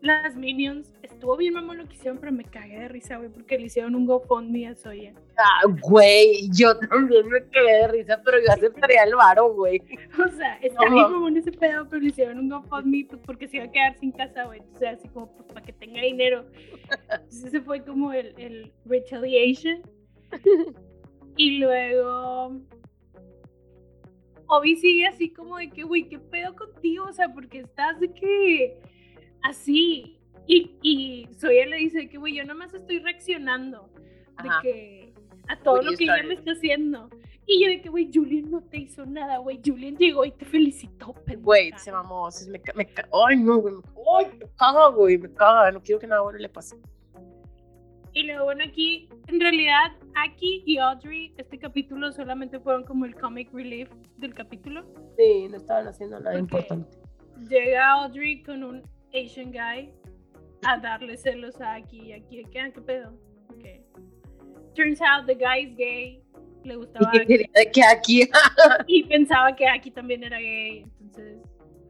las 0.00 0.36
Minions 0.36 0.91
estuvo 1.22 1.36
bien 1.36 1.54
mamón 1.54 1.78
lo 1.78 1.86
que 1.86 1.94
hicieron, 1.94 2.18
pero 2.18 2.32
me 2.32 2.42
cagué 2.42 2.80
de 2.80 2.88
risa, 2.88 3.16
güey, 3.16 3.28
porque 3.28 3.56
le 3.56 3.66
hicieron 3.66 3.94
un 3.94 4.06
GoFundMe 4.06 4.66
a 4.66 4.74
Soya. 4.74 5.14
Ah, 5.36 5.60
güey, 5.80 6.50
yo 6.52 6.76
también 6.76 7.28
me 7.28 7.48
quedé 7.48 7.82
de 7.82 7.88
risa, 7.88 8.20
pero 8.24 8.38
yo 8.40 8.50
aceptaría 8.50 9.04
el 9.04 9.14
varo, 9.14 9.54
güey. 9.54 9.80
O 10.18 10.28
sea, 10.36 10.56
está 10.56 10.84
No, 10.84 10.92
bien 10.92 11.12
mamón 11.12 11.36
ese 11.36 11.52
pedo, 11.52 11.88
pero 11.88 12.02
le 12.02 12.08
hicieron 12.08 12.40
un 12.40 12.48
GoFundMe 12.48 13.06
pues, 13.08 13.22
porque 13.24 13.46
se 13.46 13.58
iba 13.58 13.66
a 13.66 13.70
quedar 13.70 13.96
sin 14.00 14.10
casa, 14.10 14.46
güey. 14.46 14.62
O 14.74 14.78
sea, 14.78 14.90
así 14.90 15.06
como 15.10 15.32
pues, 15.32 15.46
para 15.46 15.64
que 15.64 15.72
tenga 15.72 16.02
dinero. 16.02 16.44
Entonces, 16.90 17.44
ese 17.44 17.60
fue 17.60 17.84
como 17.84 18.12
el, 18.12 18.34
el 18.36 18.72
retaliation. 18.84 19.80
Y 21.36 21.60
luego. 21.60 22.60
Obi 24.48 24.76
sigue 24.76 25.06
así 25.06 25.32
como 25.32 25.56
de 25.56 25.70
que, 25.70 25.82
güey, 25.82 26.10
¿qué 26.10 26.18
pedo 26.18 26.54
contigo? 26.54 27.06
O 27.06 27.12
sea, 27.12 27.32
porque 27.32 27.60
estás 27.60 28.00
de 28.00 28.12
que. 28.12 28.76
Así. 29.42 30.18
Y, 30.46 30.76
y 30.82 31.28
Soya 31.38 31.66
le 31.66 31.76
dice 31.76 32.08
que, 32.08 32.18
güey, 32.18 32.34
yo 32.36 32.44
nomás 32.44 32.74
estoy 32.74 32.98
reaccionando. 32.98 33.88
De 34.42 34.48
que. 34.62 35.12
A 35.48 35.58
todo 35.58 35.82
lo 35.82 35.92
que 35.96 36.04
ella 36.04 36.22
me 36.26 36.34
está 36.34 36.52
haciendo. 36.52 37.10
Y 37.46 37.62
yo 37.64 37.68
de 37.70 37.80
que, 37.80 37.88
güey, 37.88 38.08
Julian 38.14 38.50
no 38.50 38.62
te 38.62 38.78
hizo 38.78 39.04
nada, 39.04 39.38
güey. 39.38 39.60
Julian 39.64 39.96
llegó 39.96 40.24
y 40.24 40.30
te 40.30 40.44
felicitó, 40.44 41.12
pendeja. 41.12 41.42
Güey, 41.44 41.72
se 41.76 41.90
mamó. 41.90 42.30
se 42.30 42.48
Me, 42.50 42.60
me, 42.74 42.88
ay, 43.28 43.36
no, 43.38 43.58
güey. 43.58 43.74
me- 43.74 43.82
Ay, 44.18 44.26
me 44.38 44.46
caga, 44.56 44.88
güey. 44.88 45.18
Me 45.18 45.32
caga. 45.32 45.70
No 45.72 45.82
quiero 45.82 46.00
que 46.00 46.06
nada 46.06 46.20
bueno 46.22 46.38
le 46.38 46.48
pase. 46.48 46.76
Y 48.14 48.24
luego, 48.24 48.44
bueno, 48.44 48.62
aquí, 48.64 49.08
en 49.28 49.40
realidad, 49.40 49.92
Aki 50.14 50.64
y 50.66 50.76
Audrey, 50.78 51.32
este 51.38 51.58
capítulo 51.58 52.12
solamente 52.12 52.60
fueron 52.60 52.84
como 52.84 53.06
el 53.06 53.14
comic 53.14 53.50
relief 53.54 53.90
del 54.18 54.34
capítulo. 54.34 54.84
Sí, 55.16 55.48
no 55.48 55.56
estaban 55.56 55.86
haciendo 55.88 56.20
nada 56.20 56.34
Ok. 56.36 56.40
importante. 56.40 56.98
Llega 57.48 57.92
Audrey 57.92 58.42
con 58.42 58.62
un 58.64 58.82
Asian 59.14 59.50
guy 59.50 59.90
a 60.66 60.78
darle 60.78 61.16
celos 61.16 61.60
a 61.60 61.74
Aki. 61.74 62.14
Y 62.30 62.44
que, 62.44 62.60
ah, 62.60 62.70
¿qué 62.72 62.80
pedo? 62.80 63.12
Ok. 63.50 63.64
Turns 64.74 65.00
out 65.02 65.26
the 65.26 65.34
guy 65.34 65.68
is 65.68 65.76
gay. 65.76 66.22
Le 66.64 66.74
Y 66.74 66.76
gustaba 66.76 67.10
que 67.12 67.26
de 67.26 67.70
que 67.72 67.82
aquí. 67.84 68.28
Y 68.86 69.04
pensaba 69.04 69.54
que 69.54 69.66
Aki 69.66 69.90
también 69.90 70.22
era 70.24 70.38
gay. 70.38 70.86
Entonces, 71.00 71.42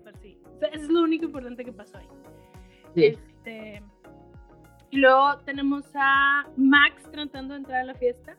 pues 0.03 0.17
sí. 0.23 0.39
Eso 0.73 0.85
es 0.85 0.89
lo 0.89 1.03
único 1.03 1.27
importante 1.27 1.65
que 1.65 1.73
pasó 1.73 1.99
ahí. 1.99 2.09
Sí. 2.95 3.05
Este, 3.07 3.83
y 4.91 4.99
luego 4.99 5.39
tenemos 5.45 5.85
a 5.95 6.47
Max 6.57 7.03
tratando 7.11 7.55
de 7.55 7.61
entrar 7.61 7.81
a 7.81 7.85
la 7.85 7.95
fiesta. 7.95 8.37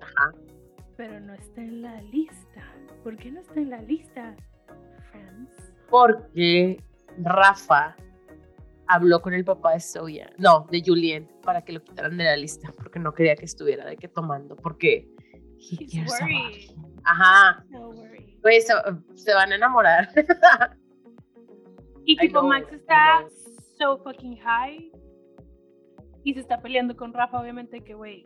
Ajá. 0.00 0.32
pero 0.96 1.18
no 1.20 1.34
está 1.34 1.60
en 1.62 1.82
la 1.82 2.00
lista. 2.02 2.62
¿Por 3.02 3.16
qué 3.16 3.30
no 3.30 3.40
está 3.40 3.60
en 3.60 3.70
la 3.70 3.82
lista, 3.82 4.34
friends? 5.10 5.72
Porque 5.88 6.82
Rafa 7.18 7.96
habló 8.88 9.20
con 9.20 9.34
el 9.34 9.44
papá 9.44 9.72
de 9.72 9.80
Soya, 9.80 10.30
no, 10.38 10.66
de 10.70 10.82
Julien, 10.84 11.30
para 11.42 11.62
que 11.62 11.72
lo 11.72 11.82
quitaran 11.82 12.16
de 12.16 12.24
la 12.24 12.36
lista, 12.36 12.72
porque 12.76 12.98
no 12.98 13.12
quería 13.12 13.36
que 13.36 13.44
estuviera 13.44 13.84
de 13.86 13.96
que 13.96 14.08
tomando, 14.08 14.56
porque 14.56 15.08
he 15.58 15.84
He's 15.84 16.18
cares. 16.18 16.74
Ajá, 17.04 17.64
No 17.70 17.90
pues 18.42 18.68
se, 19.14 19.34
van 19.34 19.52
a 19.52 19.56
enamorar. 19.56 20.08
Y 22.04 22.16
tipo, 22.16 22.38
know, 22.38 22.48
Max 22.48 22.72
está 22.72 23.26
so 23.76 23.98
fucking 23.98 24.36
high. 24.36 24.92
Y 26.22 26.34
se 26.34 26.40
está 26.40 26.60
peleando 26.60 26.96
con 26.96 27.12
Rafa, 27.12 27.40
obviamente, 27.40 27.82
que, 27.82 27.94
güey, 27.94 28.24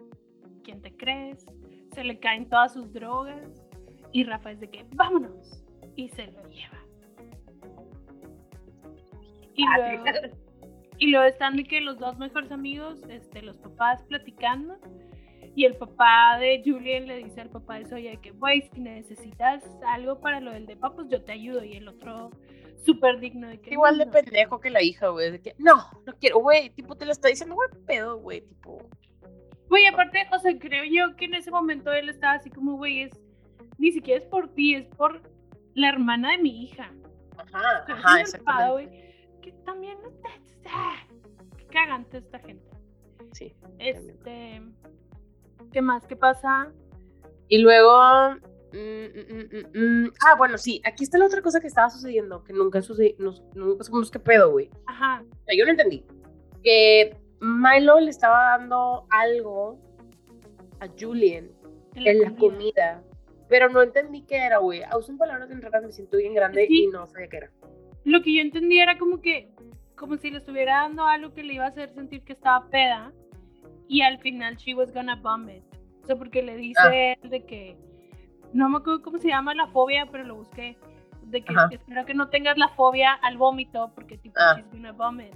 ¿quién 0.63 0.83
te 0.83 0.95
crees? 0.95 1.47
Se 1.95 2.05
le 2.05 2.21
caen 2.21 2.49
todas 2.51 2.75
sus 2.75 2.93
drogas. 2.93 3.49
Y 4.13 4.25
Rafa 4.25 4.51
es 4.51 4.61
de 4.61 4.69
que, 4.69 4.85
vámonos. 4.95 5.65
Y 5.97 6.11
se 6.11 6.27
lo 6.27 6.43
lleva. 6.51 6.79
Y 9.55 9.65
Ah, 9.65 9.79
luego, 9.79 10.37
y 11.01 11.09
luego 11.11 11.25
están 11.27 11.57
de 11.57 11.65
que 11.65 11.81
los 11.81 11.99
dos 11.99 12.19
mejores 12.19 12.53
amigos, 12.53 13.03
este, 13.09 13.43
los 13.43 13.57
papás 13.59 14.03
platicando. 14.05 14.77
Y 15.57 15.65
el 15.65 15.75
papá 15.77 16.39
de 16.39 16.63
Julian 16.65 17.07
le 17.07 17.25
dice 17.25 17.41
al 17.41 17.51
papá 17.51 17.79
de 17.81 17.87
Soya 17.87 18.21
que, 18.21 18.31
güey, 18.31 18.63
si 18.73 18.81
necesitas 18.81 19.65
algo 19.89 20.21
para 20.21 20.39
lo 20.41 20.53
del 20.53 20.67
depa, 20.67 20.95
pues 20.95 21.09
yo 21.09 21.25
te 21.25 21.33
ayudo. 21.33 21.65
Y 21.65 21.73
el 21.73 21.89
otro, 21.89 22.31
súper 22.77 23.19
digno 23.19 23.49
de 23.49 23.61
que. 23.61 23.71
Igual 23.73 23.99
de 23.99 24.07
"No". 24.07 24.13
pendejo 24.13 24.61
que 24.61 24.71
la 24.71 24.83
hija, 24.83 25.09
güey, 25.09 25.33
de 25.33 25.41
que 25.41 25.55
no, 25.59 25.77
no 26.07 26.13
quiero, 26.21 26.39
güey, 26.39 26.71
tipo, 26.71 26.95
te 26.97 27.05
lo 27.05 27.13
está 27.13 27.29
diciendo, 27.29 27.57
güey, 27.57 27.69
pedo, 27.87 28.19
güey, 28.21 28.43
tipo, 28.43 28.79
Güey, 29.69 29.87
aparte, 29.87 30.27
o 30.33 30.39
sea, 30.41 30.53
creo 30.59 30.85
yo 30.85 31.15
que 31.17 31.27
en 31.27 31.35
ese 31.35 31.51
momento 31.51 31.93
él 31.93 32.09
estaba 32.09 32.35
así 32.35 32.51
como, 32.51 32.77
güey, 32.77 33.03
es. 33.03 33.11
Ni 33.79 33.93
siquiera 33.93 34.21
es 34.21 34.27
por 34.27 34.53
ti, 34.53 34.75
es 34.75 34.87
por 34.97 35.23
la 35.75 35.89
hermana 35.89 36.33
de 36.33 36.39
mi 36.39 36.65
hija. 36.65 36.93
ajá, 37.39 37.85
ajá, 37.89 38.71
güey. 38.71 38.89
Que 39.41 39.53
también. 39.65 39.97
Ah, 40.67 40.97
Qué 41.57 41.65
cagante 41.67 42.19
esta 42.19 42.39
gente. 42.41 42.65
Sí. 43.33 43.55
Este. 43.79 44.63
¿Qué 45.73 45.83
más? 45.83 46.07
¿Qué 46.07 46.17
pasa? 46.17 46.73
Y 47.49 47.59
luego, 47.59 48.35
mm, 48.73 48.77
mm, 48.77 50.05
mm, 50.05 50.13
ah, 50.27 50.35
bueno, 50.37 50.59
sí, 50.59 50.81
aquí 50.85 51.05
está 51.05 51.19
la 51.19 51.27
otra 51.27 51.43
cosa 51.43 51.61
que 51.61 51.67
estaba 51.67 51.91
sucediendo, 51.91 52.43
que 52.45 52.53
nunca 52.53 52.81
sucedió, 52.83 53.15
nunca 53.55 53.85
supimos 53.85 54.11
qué 54.11 54.19
pedo, 54.19 54.51
güey. 54.51 54.71
Ajá. 54.87 55.23
O 55.23 55.45
sea, 55.45 55.57
yo 55.57 55.65
no 55.65 55.71
entendí. 55.73 56.05
Que 56.63 57.17
Milo 57.41 58.01
le 58.01 58.11
estaba 58.11 58.59
dando 58.59 59.07
algo 59.11 59.79
a 60.81 60.89
Julian 60.99 61.51
en 61.95 62.21
la 62.21 62.37
comida, 62.37 63.03
pero 63.49 63.69
no 63.69 63.83
entendí 63.83 64.23
qué 64.23 64.37
era, 64.37 64.59
güey. 64.59 64.83
Usan 64.97 65.19
palabras 65.19 65.49
raras, 65.61 65.85
me 65.85 65.93
siento 65.93 66.17
bien 66.19 66.35
grande 66.35 66.67
Sí. 66.67 66.85
y 66.85 66.87
no 66.89 67.07
sabía 67.07 67.29
qué 67.29 67.37
era. 67.39 67.51
Lo 68.05 68.23
que 68.23 68.35
yo 68.35 68.41
entendí 68.41 68.79
era 68.81 68.99
como 68.99 69.21
que. 69.21 69.53
Como 70.01 70.17
si 70.17 70.31
le 70.31 70.39
estuviera 70.39 70.81
dando 70.81 71.05
algo 71.05 71.35
que 71.35 71.43
le 71.45 71.53
iba 71.53 71.67
a 71.67 71.69
hacer 71.69 71.91
sentir 71.93 72.23
que 72.23 72.33
estaba 72.33 72.67
peda. 72.71 73.13
Y 73.87 74.01
al 74.01 74.19
final, 74.21 74.57
she 74.57 74.73
was 74.75 74.91
gonna 74.95 75.15
vomit. 75.17 75.63
O 76.03 76.07
sea, 76.07 76.17
porque 76.17 76.43
le 76.43 76.57
dice 76.57 76.81
Ah. 76.83 76.95
él 77.23 77.29
de 77.29 77.45
que. 77.45 77.77
No 78.55 78.71
me 78.71 78.79
acuerdo 78.79 79.03
cómo 79.03 79.19
se 79.19 79.29
llama 79.29 79.55
la 79.55 79.67
fobia, 79.67 80.07
pero 80.11 80.25
lo 80.25 80.37
busqué. 80.37 80.79
De 81.25 81.43
que 81.43 81.53
Ajá. 81.53 81.69
espero 81.71 82.07
que 82.07 82.15
no 82.15 82.31
tengas 82.31 82.57
la 82.57 82.69
fobia 82.69 83.13
al 83.13 83.37
vómito, 83.37 83.93
porque 83.95 84.17
tipo, 84.17 84.37
Ah. 84.41 84.55
she's 84.57 84.67
gonna 84.73 84.93
vomit. 84.93 85.35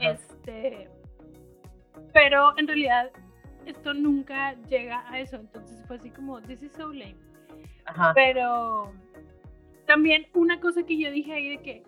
Este. 0.00 0.88
Pero 2.14 2.56
en 2.58 2.66
realidad, 2.66 3.10
esto 3.66 3.92
nunca 3.92 4.54
llega 4.70 5.04
a 5.12 5.20
eso. 5.20 5.36
Entonces 5.36 5.84
fue 5.86 5.96
así 5.96 6.08
como, 6.10 6.40
this 6.40 6.62
is 6.62 6.72
so 6.72 6.88
lame. 6.92 7.16
Ajá. 7.84 8.12
Pero 8.14 8.90
también 9.86 10.26
una 10.32 10.60
cosa 10.60 10.82
que 10.84 10.96
yo 10.98 11.10
dije 11.10 11.32
ahí 11.34 11.48
de 11.50 11.58
que, 11.58 11.82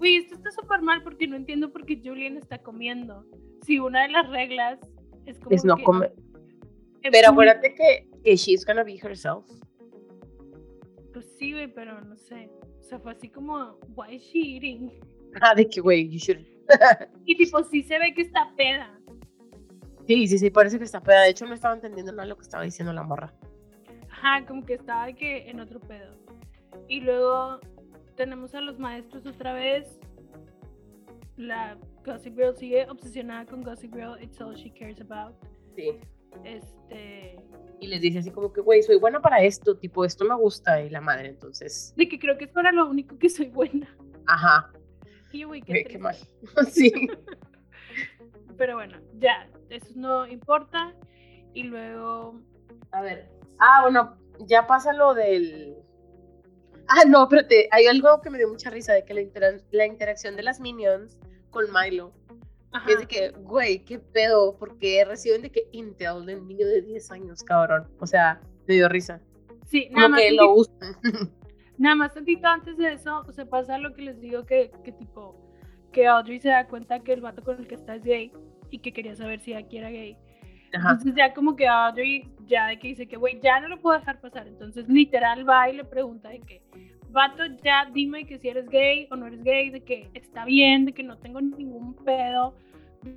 güey, 0.00 0.16
esto 0.16 0.34
está 0.34 0.50
súper 0.50 0.82
mal 0.82 1.02
porque 1.04 1.28
no 1.28 1.36
entiendo 1.36 1.70
por 1.72 1.86
qué 1.86 2.00
Julian 2.04 2.36
está 2.36 2.58
comiendo. 2.58 3.24
Si 3.64 3.78
una 3.78 4.02
de 4.02 4.08
las 4.08 4.28
reglas 4.28 4.80
es 5.26 5.38
como 5.38 5.54
Es 5.54 5.64
no 5.64 5.76
que- 5.76 5.84
comer. 5.84 6.12
Pero 7.02 7.28
acuérdate 7.30 7.74
que, 7.74 8.08
que 8.24 8.36
she's 8.36 8.66
gonna 8.66 8.82
be 8.82 8.98
herself. 9.02 9.46
Pues 11.12 11.26
sí, 11.38 11.52
güey, 11.52 11.72
pero 11.72 12.00
no 12.02 12.16
sé. 12.16 12.50
O 12.78 12.82
sea, 12.82 12.98
fue 12.98 13.12
así 13.12 13.28
como, 13.28 13.78
why 13.94 14.16
is 14.16 14.22
she 14.22 14.56
eating? 14.56 14.90
Ah, 15.40 15.54
de 15.54 15.68
que, 15.68 15.80
güey, 15.80 16.08
you 16.08 16.18
should. 16.18 16.44
Y 17.24 17.36
tipo, 17.36 17.62
sí 17.64 17.82
se 17.82 17.98
ve 17.98 18.12
que 18.14 18.22
está 18.22 18.52
peda. 18.56 18.98
Sí, 20.06 20.26
sí, 20.26 20.38
sí, 20.38 20.50
parece 20.50 20.78
que 20.78 20.84
está 20.84 21.00
peda. 21.02 21.22
De 21.22 21.30
hecho, 21.30 21.46
no 21.46 21.54
estaba 21.54 21.74
entendiendo 21.74 22.12
nada 22.12 22.24
de 22.24 22.30
lo 22.30 22.36
que 22.36 22.42
estaba 22.42 22.64
diciendo 22.64 22.92
la 22.92 23.02
morra. 23.02 23.32
Ajá, 24.10 24.44
como 24.46 24.64
que 24.64 24.74
estaba 24.74 25.06
de 25.06 25.14
que 25.14 25.48
en 25.50 25.60
otro 25.60 25.80
pedo. 25.80 26.16
Y 26.88 27.00
luego 27.00 27.60
tenemos 28.20 28.54
a 28.54 28.60
los 28.60 28.78
maestros 28.78 29.24
otra 29.24 29.54
vez. 29.54 29.98
La 31.38 31.78
Gossip 32.04 32.36
Girl 32.36 32.54
sigue 32.54 32.86
obsesionada 32.90 33.46
con 33.46 33.62
Gossip 33.62 33.94
Girl. 33.94 34.22
It's 34.22 34.38
all 34.42 34.54
she 34.54 34.70
cares 34.70 35.00
about. 35.00 35.34
Sí. 35.74 35.98
Este. 36.44 37.42
Y 37.80 37.86
les 37.86 38.02
dice 38.02 38.18
así 38.18 38.30
como 38.30 38.52
que, 38.52 38.60
güey, 38.60 38.82
soy 38.82 38.98
buena 38.98 39.22
para 39.22 39.42
esto, 39.42 39.74
tipo, 39.78 40.04
esto 40.04 40.26
me 40.26 40.34
gusta. 40.34 40.82
Y 40.82 40.90
la 40.90 41.00
madre, 41.00 41.28
entonces, 41.28 41.94
De 41.96 42.10
que 42.10 42.18
creo 42.18 42.36
que 42.36 42.44
es 42.44 42.50
para 42.50 42.72
lo 42.72 42.90
único 42.90 43.16
que 43.16 43.30
soy 43.30 43.48
buena. 43.48 43.88
ajá, 44.26 44.70
Y 45.32 45.44
güey, 45.44 45.62
qué, 45.62 45.84
qué 45.84 45.98
mal. 45.98 46.16
sí. 46.70 46.92
Pero 48.58 48.74
bueno, 48.74 48.98
ya, 49.18 49.48
eso 49.70 49.92
no 49.94 50.26
importa. 50.26 50.94
Y 51.54 51.62
luego. 51.62 52.38
A 52.92 53.00
ver. 53.00 53.30
Ah, 53.58 53.80
bueno, 53.80 54.18
ya 54.40 54.66
pasa 54.66 54.92
lo 54.92 55.14
del. 55.14 55.78
Ah, 56.90 57.04
no, 57.06 57.22
espérate. 57.22 57.68
Hay 57.70 57.86
algo 57.86 58.20
que 58.20 58.30
me 58.30 58.38
dio 58.38 58.48
mucha 58.48 58.68
risa 58.70 58.92
de 58.92 59.04
que 59.04 59.14
la, 59.14 59.20
intera- 59.22 59.62
la 59.70 59.86
interacción 59.86 60.36
de 60.36 60.42
las 60.42 60.60
minions 60.60 61.18
con 61.50 61.66
Milo. 61.72 62.12
Ajá, 62.72 62.90
Es 62.90 62.98
de 63.00 63.06
que, 63.06 63.30
güey, 63.30 63.84
qué 63.84 63.98
pedo, 63.98 64.56
porque 64.58 65.04
reciben 65.04 65.42
de 65.42 65.50
que 65.50 65.68
Intel 65.72 66.24
de 66.26 66.36
un 66.36 66.46
niño 66.48 66.66
de 66.66 66.82
10 66.82 67.10
años, 67.12 67.42
cabrón. 67.42 67.88
O 67.98 68.06
sea, 68.06 68.40
me 68.66 68.74
dio 68.74 68.88
risa. 68.88 69.20
sí, 69.66 69.88
nada 69.90 70.06
Como 70.06 70.08
más, 70.10 70.20
que 70.20 70.32
lo 70.32 70.54
usan. 70.54 70.96
nada 71.78 71.94
más 71.96 72.14
tantito 72.14 72.46
antes 72.46 72.76
de 72.76 72.92
eso, 72.92 73.24
o 73.26 73.32
sea, 73.32 73.46
pasa 73.46 73.78
lo 73.78 73.94
que 73.94 74.02
les 74.02 74.20
digo 74.20 74.44
que, 74.46 74.70
que 74.84 74.92
tipo, 74.92 75.34
que 75.92 76.06
Audrey 76.06 76.38
se 76.40 76.48
da 76.50 76.66
cuenta 76.68 77.00
que 77.00 77.12
el 77.12 77.20
vato 77.20 77.42
con 77.42 77.58
el 77.58 77.66
que 77.66 77.74
está 77.76 77.96
es 77.96 78.04
gay 78.04 78.32
y 78.70 78.78
que 78.80 78.92
quería 78.92 79.16
saber 79.16 79.40
si 79.40 79.54
aquí 79.54 79.78
era 79.78 79.90
gay. 79.90 80.16
Ajá. 80.74 80.90
Entonces 80.90 81.14
ya 81.16 81.34
como 81.34 81.56
que 81.56 81.66
Audrey 81.66 82.28
ya 82.50 82.66
de 82.66 82.78
que 82.78 82.88
dice 82.88 83.06
que, 83.06 83.16
güey, 83.16 83.40
ya 83.40 83.60
no 83.60 83.68
lo 83.68 83.80
puedo 83.80 83.98
dejar 83.98 84.20
pasar. 84.20 84.46
Entonces 84.46 84.86
literal 84.88 85.48
va 85.48 85.70
y 85.70 85.76
le 85.76 85.84
pregunta 85.84 86.28
de 86.28 86.40
que, 86.40 86.60
vato, 87.08 87.44
ya 87.64 87.88
dime 87.92 88.26
que 88.26 88.38
si 88.38 88.48
eres 88.48 88.68
gay 88.68 89.08
o 89.10 89.16
no 89.16 89.26
eres 89.26 89.42
gay, 89.42 89.70
de 89.70 89.80
que 89.82 90.10
está 90.14 90.44
bien, 90.44 90.84
de 90.84 90.92
que 90.92 91.02
no 91.02 91.16
tengo 91.16 91.40
ningún 91.40 91.94
pedo. 91.94 92.54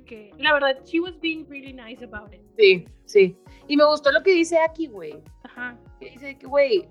Que 0.06 0.32
la 0.38 0.54
verdad, 0.54 0.78
she 0.86 0.98
was 1.00 1.18
being 1.20 1.44
really 1.46 1.74
nice 1.74 2.02
about 2.02 2.32
it. 2.32 2.40
Sí, 2.56 2.86
sí. 3.04 3.36
Y 3.68 3.76
me 3.76 3.84
gustó 3.84 4.10
lo 4.12 4.22
que 4.22 4.32
dice 4.32 4.58
aquí, 4.58 4.86
güey. 4.86 5.14
Ajá. 5.42 5.76
Que 6.00 6.10
dice 6.10 6.38
que, 6.38 6.46
güey, 6.46 6.88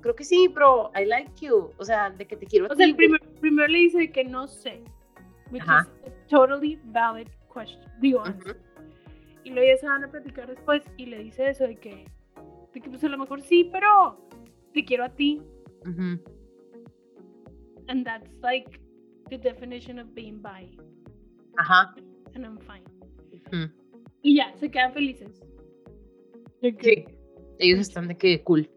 creo 0.00 0.14
que 0.16 0.24
sí, 0.24 0.48
pero 0.54 0.90
I 0.98 1.04
like 1.04 1.30
you. 1.44 1.70
O 1.76 1.84
sea, 1.84 2.08
de 2.10 2.26
que 2.26 2.36
te 2.36 2.46
quiero 2.46 2.64
O 2.66 2.68
sea, 2.68 2.76
ti, 2.76 2.82
el 2.84 2.94
güey. 2.94 3.08
primer, 3.08 3.20
primero 3.40 3.68
le 3.68 3.78
dice 3.78 4.10
que 4.10 4.24
no 4.24 4.46
sé. 4.48 4.82
Which 5.50 5.62
Ajá. 5.64 5.86
is 6.06 6.12
a 6.12 6.26
totally 6.28 6.78
valid 6.84 7.28
question. 7.52 7.82
Digo, 8.00 8.22
Ujú. 8.22 8.54
Y 9.44 9.50
luego 9.50 9.68
ya 9.68 9.76
se 9.78 9.86
van 9.86 10.04
a 10.04 10.10
platicar 10.10 10.48
después 10.48 10.82
y 10.96 11.06
le 11.06 11.18
dice 11.18 11.48
eso 11.48 11.64
de 11.64 11.76
que, 11.76 12.06
de 12.72 12.80
que 12.80 12.90
pues 12.90 13.04
a 13.04 13.08
lo 13.08 13.18
mejor 13.18 13.40
sí, 13.42 13.68
pero 13.70 14.28
te 14.72 14.84
quiero 14.84 15.04
a 15.04 15.10
ti. 15.10 15.42
Ujú. 15.86 16.20
And 17.88 18.04
that's 18.04 18.34
like 18.40 18.80
the 19.28 19.38
definition 19.38 19.98
of 19.98 20.08
being 20.14 20.40
bi. 20.40 20.76
Ajá. 21.58 21.94
And 22.34 22.44
I'm 22.44 22.58
fine. 22.58 22.84
Y 24.22 24.36
ya, 24.36 24.52
se 24.56 24.70
quedan 24.70 24.92
felices. 24.92 25.40
Sí. 26.62 27.04
Ellos 27.58 27.80
están 27.80 28.08
de 28.08 28.16
que 28.16 28.42
cool. 28.42 28.68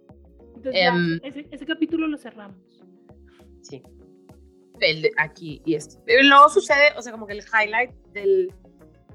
Entonces 0.55 0.73
ya, 0.73 0.95
Em, 0.95 1.19
ese, 1.23 1.47
ese 1.51 1.65
capítulo 1.65 2.07
lo 2.07 2.17
cerramos. 2.17 2.83
Sí. 3.61 3.81
El 4.79 5.01
de 5.01 5.11
aquí 5.17 5.61
y 5.65 5.75
este. 5.75 5.97
Luego 6.23 6.49
sucede, 6.49 6.91
o 6.97 7.01
sea, 7.01 7.11
como 7.11 7.25
que 7.25 7.33
el 7.33 7.39
highlight 7.41 7.91
del, 8.13 8.53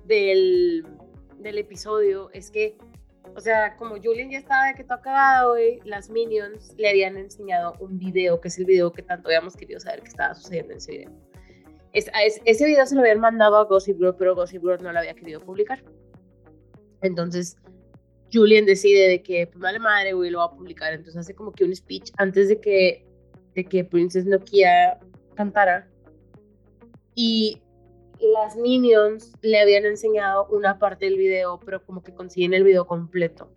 del, 0.07 0.85
del 1.43 1.59
episodio 1.59 2.31
es 2.33 2.51
que, 2.51 2.77
o 3.35 3.41
sea, 3.41 3.77
como 3.77 3.97
Julian 3.97 4.31
ya 4.31 4.39
estaba 4.39 4.69
de 4.69 4.75
que 4.75 4.85
todo 4.85 5.01
cagado, 5.01 5.53
güey, 5.53 5.81
las 5.85 6.11
Minions 6.11 6.75
le 6.77 6.89
habían 6.89 7.17
enseñado 7.17 7.75
un 7.81 7.99
video, 7.99 8.41
que 8.41 8.49
es 8.49 8.59
el 8.59 8.65
video 8.65 8.93
que 8.93 9.03
tanto 9.03 9.29
habíamos 9.29 9.57
querido 9.57 9.81
saber 9.81 10.03
que 10.03 10.09
estaba 10.09 10.35
sucediendo 10.35 10.73
en 10.73 10.79
ese 10.79 10.93
video. 10.93 11.11
Ese 11.93 12.65
video 12.65 12.87
se 12.87 12.95
lo 12.95 13.03
habían 13.03 13.21
mandado 13.21 13.57
a 13.57 13.65
Gossip 13.65 13.99
Girl, 13.99 14.17
pero 14.17 14.35
Gossip 14.35 14.63
Girl 14.63 14.83
no 14.83 14.93
lo 14.93 14.99
había 14.99 15.15
querido 15.15 15.41
publicar. 15.41 15.83
Entonces, 17.03 17.57
Julian 18.33 18.65
decide 18.65 19.09
de 19.09 19.23
que, 19.23 19.47
pues 19.47 19.61
vale 19.61 19.79
madre, 19.79 20.15
güey, 20.15 20.31
lo 20.31 20.39
va 20.39 20.45
a 20.45 20.51
publicar. 20.51 20.95
Entonces 20.95 21.19
hace 21.19 21.35
como 21.35 21.53
que 21.53 21.65
un 21.65 21.75
speech 21.77 22.11
antes 22.17 22.49
de 22.49 22.61
que, 22.61 23.05
de 23.55 23.65
que 23.65 23.85
Princess 23.85 24.25
Nokia 24.25 24.99
cantara. 25.35 25.87
Y 27.15 27.61
las 28.31 28.57
Minions 28.57 29.33
le 29.43 29.61
habían 29.61 29.85
enseñado 29.85 30.47
una 30.51 30.79
parte 30.79 31.07
del 31.07 31.17
video, 31.17 31.59
pero 31.65 31.85
como 31.85 32.03
que 32.03 32.15
consiguen 32.15 32.55
el 32.55 32.65
video 32.65 32.87
completo. 32.87 33.51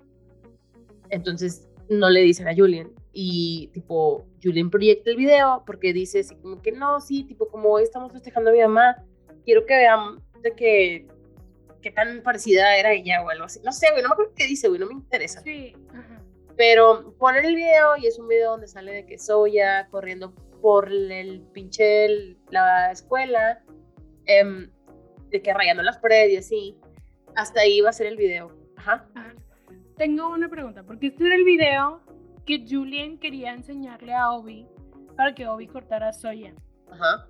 Entonces 1.09 1.67
no 1.89 2.09
le 2.09 2.21
dicen 2.21 2.47
a 2.47 2.55
Julian. 2.55 2.91
Y 3.11 3.69
tipo, 3.73 4.25
Julian 4.43 4.69
proyecta 4.69 5.09
el 5.09 5.17
video 5.17 5.63
porque 5.65 5.93
dice 5.93 6.19
así 6.19 6.35
como 6.35 6.61
que 6.61 6.71
no, 6.71 6.99
sí, 6.99 7.23
tipo, 7.23 7.47
como 7.47 7.69
hoy 7.69 7.83
estamos 7.83 8.11
festejando 8.11 8.49
a 8.49 8.53
mi 8.53 8.59
mamá, 8.59 9.03
quiero 9.45 9.65
que 9.65 9.75
vean 9.75 10.21
de 10.41 10.51
que 10.53 11.07
qué 11.81 11.91
tan 11.91 12.21
parecida 12.23 12.75
era 12.77 12.91
ella 12.91 13.23
o 13.23 13.29
algo 13.29 13.45
así. 13.45 13.59
No 13.63 13.71
sé, 13.71 13.87
güey, 13.91 14.01
no 14.01 14.09
me 14.09 14.13
acuerdo 14.13 14.33
qué 14.35 14.47
dice, 14.47 14.67
güey, 14.67 14.79
no 14.79 14.87
me 14.87 14.93
interesa. 14.93 15.41
Sí, 15.41 15.75
ajá. 15.93 16.21
Pero 16.57 17.13
ponen 17.17 17.45
el 17.45 17.55
video 17.55 17.97
y 17.97 18.07
es 18.07 18.17
un 18.17 18.27
video 18.27 18.51
donde 18.51 18.67
sale 18.67 18.91
de 18.93 19.05
que 19.05 19.17
Soya 19.19 19.87
corriendo 19.91 20.33
por 20.61 20.91
el 20.91 21.41
pinche 21.53 22.37
la 22.49 22.91
escuela, 22.91 23.63
em, 24.25 24.69
de 25.29 25.41
que 25.41 25.53
rayando 25.53 25.83
las 25.83 25.97
paredes 25.97 26.31
y 26.31 26.37
así. 26.37 26.77
Hasta 27.35 27.61
ahí 27.61 27.81
va 27.81 27.89
a 27.89 27.93
ser 27.93 28.07
el 28.07 28.17
video. 28.17 28.51
Ajá. 28.77 29.07
Tengo 29.97 30.29
una 30.29 30.49
pregunta, 30.49 30.83
porque 30.83 31.07
este 31.07 31.25
era 31.25 31.35
el 31.35 31.43
video 31.43 32.01
que 32.45 32.65
Julian 32.67 33.17
quería 33.17 33.53
enseñarle 33.53 34.13
a 34.13 34.31
Obi 34.31 34.67
para 35.15 35.33
que 35.33 35.47
Obi 35.47 35.67
cortara 35.67 36.09
a 36.09 36.13
Soya. 36.13 36.53
Ajá. 36.91 37.27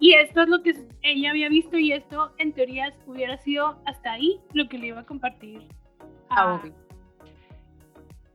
Y 0.00 0.14
esto 0.14 0.42
es 0.42 0.48
lo 0.48 0.62
que 0.62 0.74
ella 1.02 1.30
había 1.30 1.48
visto 1.48 1.76
y 1.76 1.92
esto 1.92 2.32
en 2.38 2.52
teoría 2.52 2.92
hubiera 3.06 3.36
sido 3.38 3.82
hasta 3.84 4.12
ahí 4.12 4.40
lo 4.52 4.68
que 4.68 4.78
le 4.78 4.88
iba 4.88 5.00
a 5.00 5.06
compartir 5.06 5.66
A 6.28 6.54
Obi. 6.54 6.72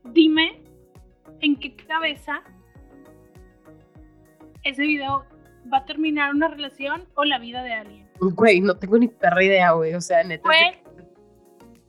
Dime 0.03 0.61
en 1.39 1.55
qué 1.57 1.75
cabeza 1.75 2.43
ese 4.63 4.83
video 4.83 5.25
va 5.71 5.79
a 5.79 5.85
terminar 5.85 6.33
una 6.33 6.47
relación 6.47 7.07
o 7.15 7.23
la 7.23 7.39
vida 7.39 7.63
de 7.63 7.73
alguien. 7.73 8.09
Güey, 8.19 8.61
no 8.61 8.77
tengo 8.77 8.97
ni 8.97 9.07
perra 9.07 9.43
idea, 9.43 9.71
güey. 9.71 9.93
O 9.95 10.01
sea, 10.01 10.23
neta. 10.23 10.43
Fue 10.43 10.81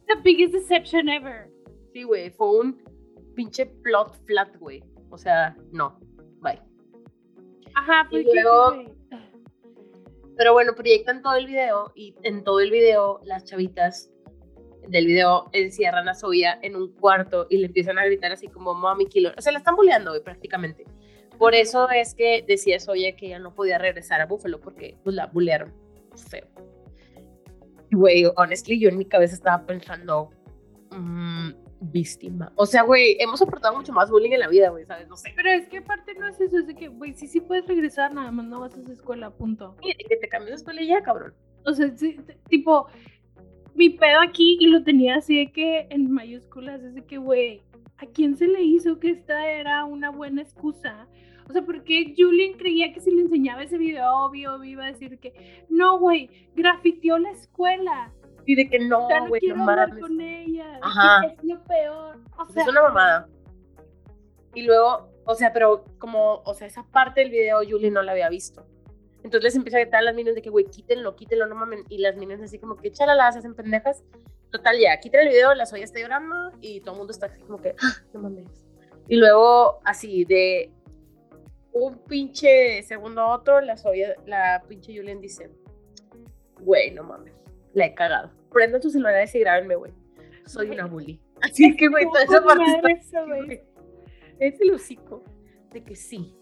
the 0.06 0.20
biggest 0.22 0.52
deception 0.54 1.08
ever. 1.08 1.48
Sí, 1.92 2.02
güey. 2.02 2.30
Fue 2.30 2.58
un 2.60 2.82
pinche 3.34 3.66
plot 3.66 4.16
flat, 4.26 4.56
güey. 4.58 4.82
O 5.10 5.18
sea, 5.18 5.56
no. 5.72 5.98
Bye. 6.40 6.60
Ajá, 7.74 8.06
Y 8.10 8.22
fue 8.22 8.24
que, 8.24 8.42
luego- 8.42 8.84
Pero 10.36 10.52
bueno, 10.52 10.74
proyectan 10.74 11.22
todo 11.22 11.36
el 11.36 11.46
video 11.46 11.92
y 11.94 12.14
en 12.22 12.42
todo 12.42 12.60
el 12.60 12.70
video 12.70 13.20
las 13.24 13.44
chavitas 13.44 14.10
del 14.88 15.06
video 15.06 15.48
encierran 15.52 16.08
a 16.08 16.14
Soya 16.14 16.58
en 16.62 16.76
un 16.76 16.92
cuarto 16.92 17.46
y 17.48 17.58
le 17.58 17.66
empiezan 17.66 17.98
a 17.98 18.04
gritar 18.04 18.32
así 18.32 18.48
como 18.48 18.74
mommy 18.74 19.06
killer. 19.06 19.34
O 19.38 19.40
sea, 19.40 19.52
la 19.52 19.58
están 19.58 19.76
bulleando, 19.76 20.10
güey, 20.10 20.22
prácticamente. 20.22 20.84
Por 21.38 21.54
eso 21.54 21.88
es 21.90 22.14
que 22.14 22.44
decía 22.46 22.78
Soya 22.80 23.16
que 23.16 23.26
ella 23.26 23.38
no 23.38 23.54
podía 23.54 23.78
regresar 23.78 24.20
a 24.20 24.26
Buffalo 24.26 24.60
porque 24.60 24.96
pues, 25.04 25.14
la 25.14 25.26
bullearon 25.26 25.72
feo. 26.28 26.46
Y, 27.90 27.96
Güey, 27.96 28.24
honestly, 28.36 28.78
yo 28.78 28.88
en 28.88 28.98
mi 28.98 29.04
cabeza 29.04 29.34
estaba 29.34 29.66
pensando, 29.66 30.30
mm, 30.90 31.50
víctima. 31.92 32.52
O 32.56 32.66
sea, 32.66 32.82
güey, 32.82 33.16
hemos 33.20 33.38
soportado 33.38 33.76
mucho 33.76 33.92
más 33.92 34.10
bullying 34.10 34.32
en 34.32 34.40
la 34.40 34.48
vida, 34.48 34.70
güey, 34.70 34.84
¿sabes? 34.84 35.08
No 35.08 35.16
sé. 35.16 35.32
Pero 35.36 35.50
es 35.50 35.68
que 35.68 35.78
aparte 35.78 36.14
no 36.14 36.28
es 36.28 36.40
eso, 36.40 36.58
es 36.58 36.66
de 36.66 36.74
que, 36.74 36.88
güey, 36.88 37.14
sí, 37.14 37.26
sí 37.26 37.40
puedes 37.40 37.66
regresar, 37.66 38.12
nada 38.12 38.30
más 38.30 38.46
no 38.46 38.60
vas 38.60 38.74
a 38.76 38.80
esa 38.80 38.92
escuela, 38.92 39.30
punto. 39.30 39.76
Y 39.82 39.94
que 39.94 40.16
te 40.16 40.28
cambies 40.28 40.50
de 40.50 40.56
escuela 40.56 40.82
ya, 40.82 41.02
cabrón. 41.02 41.34
O 41.64 41.72
sea, 41.72 41.94
sí, 41.96 42.18
tipo, 42.48 42.86
mi 43.74 43.90
pedo 43.90 44.20
aquí, 44.20 44.56
y 44.60 44.66
lo 44.66 44.82
tenía 44.82 45.16
así 45.16 45.38
de 45.38 45.52
que 45.52 45.86
en 45.90 46.10
mayúsculas, 46.10 46.82
es 46.82 46.94
de 46.94 47.04
que, 47.04 47.18
güey, 47.18 47.62
¿a 47.98 48.06
quién 48.06 48.36
se 48.36 48.46
le 48.46 48.62
hizo 48.62 48.98
que 48.98 49.10
esta 49.10 49.50
era 49.50 49.84
una 49.84 50.10
buena 50.10 50.42
excusa? 50.42 51.06
O 51.48 51.52
sea, 51.52 51.62
porque 51.62 52.14
Julian 52.16 52.54
creía 52.54 52.92
que 52.92 53.00
si 53.00 53.10
le 53.10 53.22
enseñaba 53.22 53.62
ese 53.62 53.76
video, 53.76 54.10
obvio, 54.24 54.62
iba 54.64 54.84
a 54.84 54.92
decir 54.92 55.18
que, 55.18 55.66
no, 55.68 55.98
güey, 55.98 56.50
grafiteó 56.54 57.18
la 57.18 57.30
escuela. 57.30 58.12
Y 58.46 58.54
de 58.56 58.68
que 58.68 58.78
no, 58.78 59.08
ya 59.08 59.20
no 59.20 59.28
güey, 59.28 59.40
quiero 59.40 59.62
hablar 59.62 59.88
mames. 59.88 60.02
con 60.02 60.20
ella. 60.20 60.78
Ajá. 60.82 61.26
Es 61.26 61.44
lo 61.44 61.62
peor. 61.64 62.18
O 62.38 62.46
sea, 62.46 62.62
es 62.62 62.68
una 62.68 62.82
mamada. 62.82 63.28
Y 64.54 64.62
luego, 64.62 65.08
o 65.24 65.34
sea, 65.34 65.52
pero 65.52 65.84
como, 65.98 66.42
o 66.44 66.54
sea, 66.54 66.66
esa 66.66 66.84
parte 66.84 67.20
del 67.20 67.30
video 67.30 67.60
Julie 67.68 67.90
no 67.90 68.02
la 68.02 68.12
había 68.12 68.28
visto. 68.28 68.66
Entonces 69.16 69.44
les 69.44 69.56
empieza 69.56 69.78
a 69.78 69.80
gritar 69.80 70.00
a 70.00 70.04
las 70.04 70.14
minas 70.14 70.34
de 70.34 70.42
que, 70.42 70.50
güey, 70.50 70.66
quítenlo, 70.66 71.16
quítenlo, 71.16 71.46
no 71.46 71.54
mamen. 71.54 71.84
Y 71.88 71.98
las 71.98 72.16
minas 72.16 72.40
así 72.42 72.58
como 72.58 72.76
que, 72.76 72.92
chalala, 72.92 73.32
se 73.32 73.38
hacen 73.38 73.54
pendejas. 73.54 74.04
Total, 74.54 74.78
ya, 74.78 74.96
quiten 75.00 75.22
el 75.22 75.30
video, 75.30 75.52
la 75.54 75.66
Soya 75.66 75.82
está 75.82 75.98
llorando 75.98 76.52
y 76.60 76.80
todo 76.80 76.92
el 76.92 76.98
mundo 76.98 77.10
está 77.10 77.26
así 77.26 77.40
como 77.40 77.60
que, 77.60 77.74
"Ah, 77.82 77.96
no 78.12 78.20
mames. 78.20 78.46
Y 79.08 79.16
luego, 79.16 79.80
así, 79.84 80.24
de 80.24 80.70
un 81.72 81.98
pinche 82.04 82.80
segundo 82.84 83.22
a 83.22 83.34
otro, 83.34 83.60
la 83.60 83.76
Soya, 83.76 84.14
la 84.26 84.62
pinche 84.68 84.96
Julian 84.96 85.20
dice, 85.20 85.50
güey, 86.60 86.92
no 86.92 87.02
mames, 87.02 87.34
la 87.72 87.86
he 87.86 87.94
cagado. 87.96 88.30
Prendan 88.52 88.80
sus 88.80 88.92
celulares 88.92 89.34
y 89.34 89.40
grábenme, 89.40 89.74
güey. 89.74 89.92
Soy 90.46 90.70
una 90.70 90.86
bully. 90.86 91.20
Así 91.42 91.76
que, 91.76 91.88
güey, 91.88 92.04
toda 92.04 92.22
esa 92.22 92.44
parte 92.44 92.62
está 92.76 92.90
eso, 92.92 93.26
güey. 93.26 93.60
es 94.38 94.60
el 94.60 94.70
hocico 94.72 95.24
de 95.72 95.82
que 95.82 95.96
sí. 95.96 96.32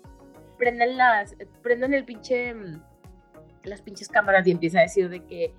Prendan 0.58 0.98
las, 0.98 1.34
prendan 1.62 1.94
el 1.94 2.04
pinche, 2.04 2.52
mm, 2.52 2.82
las 3.64 3.80
pinches 3.80 4.10
cámaras 4.10 4.46
y 4.46 4.50
empieza 4.50 4.80
a 4.80 4.82
decir 4.82 5.08
de 5.08 5.24
que, 5.24 5.54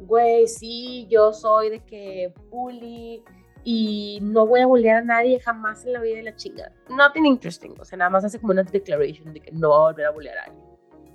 güey, 0.00 0.46
sí, 0.46 1.06
yo 1.08 1.32
soy 1.32 1.70
de 1.70 1.84
que 1.84 2.32
bully 2.50 3.22
y 3.64 4.18
no 4.22 4.46
voy 4.46 4.60
a 4.60 4.66
bullear 4.66 5.02
a 5.02 5.04
nadie 5.04 5.40
jamás 5.40 5.84
en 5.86 5.94
la 5.94 6.00
vida 6.00 6.16
de 6.16 6.24
la 6.24 6.36
chinga. 6.36 6.72
Nothing 6.90 7.26
interesting, 7.26 7.74
o 7.78 7.84
sea, 7.84 7.98
nada 7.98 8.10
más 8.10 8.24
hace 8.24 8.38
como 8.38 8.52
una 8.52 8.62
declaration 8.62 9.32
de 9.32 9.40
que 9.40 9.50
no 9.52 9.70
va 9.70 9.76
a 9.76 9.92
volver 9.92 10.06
a 10.06 10.10
bullear 10.10 10.38
a 10.38 10.42
alguien. 10.44 10.64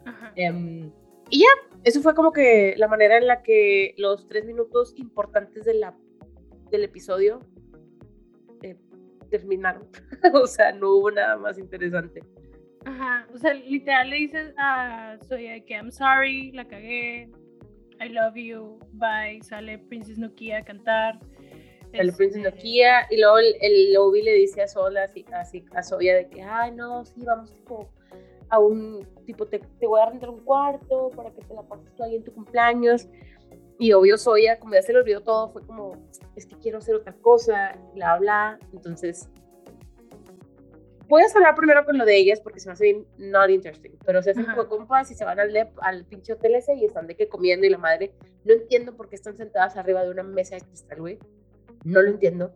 Ajá. 0.05 0.33
Em, 0.35 0.91
y 1.29 1.39
ya, 1.39 1.47
eso 1.83 2.01
fue 2.01 2.15
como 2.15 2.31
que 2.31 2.73
la 2.77 2.87
manera 2.87 3.17
en 3.17 3.27
la 3.27 3.43
que 3.43 3.93
los 3.97 4.27
tres 4.27 4.45
minutos 4.45 4.93
importantes 4.97 5.63
de 5.65 5.75
la, 5.75 5.95
del 6.71 6.83
episodio 6.83 7.39
eh, 8.63 8.75
terminaron. 9.29 9.87
o 10.33 10.47
sea, 10.47 10.71
no 10.71 10.95
hubo 10.95 11.11
nada 11.11 11.37
más 11.37 11.59
interesante. 11.59 12.21
Ajá, 12.85 13.27
o 13.33 13.37
sea, 13.37 13.53
literal 13.53 14.09
le 14.09 14.15
dices 14.15 14.53
a 14.57 15.17
Soya 15.27 15.59
que 15.65 15.73
I'm 15.75 15.91
sorry, 15.91 16.51
la 16.53 16.67
cagué, 16.67 17.29
I 17.99 18.09
love 18.09 18.35
you, 18.35 18.79
bye, 18.93 19.39
sale 19.41 19.77
Princess 19.77 20.17
Nokia 20.17 20.59
a 20.59 20.63
cantar. 20.63 21.19
El 21.91 22.13
Princess 22.13 22.45
este, 22.45 22.51
Nokia 22.51 23.07
y 23.09 23.17
luego 23.17 23.39
el, 23.39 23.55
el 23.61 23.97
Obi 23.97 24.21
le 24.21 24.33
dice 24.33 24.61
a 24.61 24.67
Sola, 24.67 25.03
así, 25.03 25.25
así, 25.33 25.65
a 25.73 25.83
Soya 25.83 26.15
de 26.15 26.29
que, 26.29 26.41
ay, 26.41 26.71
no, 26.71 27.03
sí, 27.03 27.21
vamos 27.25 27.51
tipo 27.51 27.89
a 28.49 28.59
un, 28.59 29.07
tipo, 29.25 29.45
te, 29.45 29.59
te 29.59 29.87
voy 29.87 29.99
a 30.01 30.07
rentar 30.07 30.29
un 30.29 30.39
cuarto 30.39 31.09
para 31.15 31.31
que 31.31 31.41
te 31.41 31.53
la 31.53 31.61
pases 31.63 31.93
tú 31.95 32.03
ahí 32.03 32.15
en 32.15 32.23
tu 32.23 32.33
cumpleaños. 32.33 33.07
Y 33.77 33.93
obvio 33.93 34.17
Soya, 34.17 34.59
como 34.59 34.73
ya 34.73 34.81
se 34.81 34.91
le 34.91 34.99
olvidó 34.99 35.21
todo, 35.21 35.49
fue 35.49 35.65
como, 35.65 35.93
es 36.35 36.45
que 36.45 36.55
quiero 36.57 36.79
hacer 36.79 36.95
otra 36.95 37.13
cosa, 37.13 37.77
bla, 37.93 38.17
bla. 38.17 38.59
Entonces, 38.73 39.29
voy 41.09 41.23
a 41.23 41.25
hablar 41.35 41.55
primero 41.55 41.83
con 41.85 41.97
lo 41.97 42.05
de 42.05 42.15
ellas 42.15 42.39
porque 42.39 42.59
se 42.61 42.69
me 42.69 42.73
hace 42.73 42.83
bien 42.85 43.05
not 43.17 43.49
interesting. 43.49 43.91
Pero 44.05 44.21
se 44.23 44.31
hacen 44.31 44.43
Ajá. 44.45 44.55
como 44.55 44.69
compas 44.69 45.11
y 45.11 45.15
se 45.15 45.25
van 45.25 45.39
al, 45.39 45.51
dep- 45.51 45.73
al 45.81 46.05
pinche 46.05 46.31
hotel 46.33 46.55
ese 46.55 46.75
y 46.75 46.85
están 46.85 47.07
de 47.07 47.15
que 47.15 47.27
comiendo 47.27 47.65
y 47.65 47.69
la 47.69 47.77
madre. 47.77 48.13
No 48.45 48.53
entiendo 48.53 48.95
por 48.95 49.09
qué 49.09 49.15
están 49.15 49.35
sentadas 49.35 49.75
arriba 49.75 50.03
de 50.03 50.11
una 50.11 50.23
mesa 50.23 50.55
de 50.55 50.61
cristal, 50.61 50.99
güey. 51.01 51.19
No 51.83 52.01
lo 52.01 52.09
entiendo. 52.09 52.53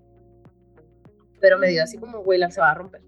Pero 1.41 1.57
me 1.57 1.67
dio 1.67 1.83
así 1.83 1.97
como, 1.97 2.19
güey, 2.23 2.39
la 2.39 2.49
se 2.51 2.61
va 2.61 2.71
a 2.71 2.75
romper. 2.75 3.01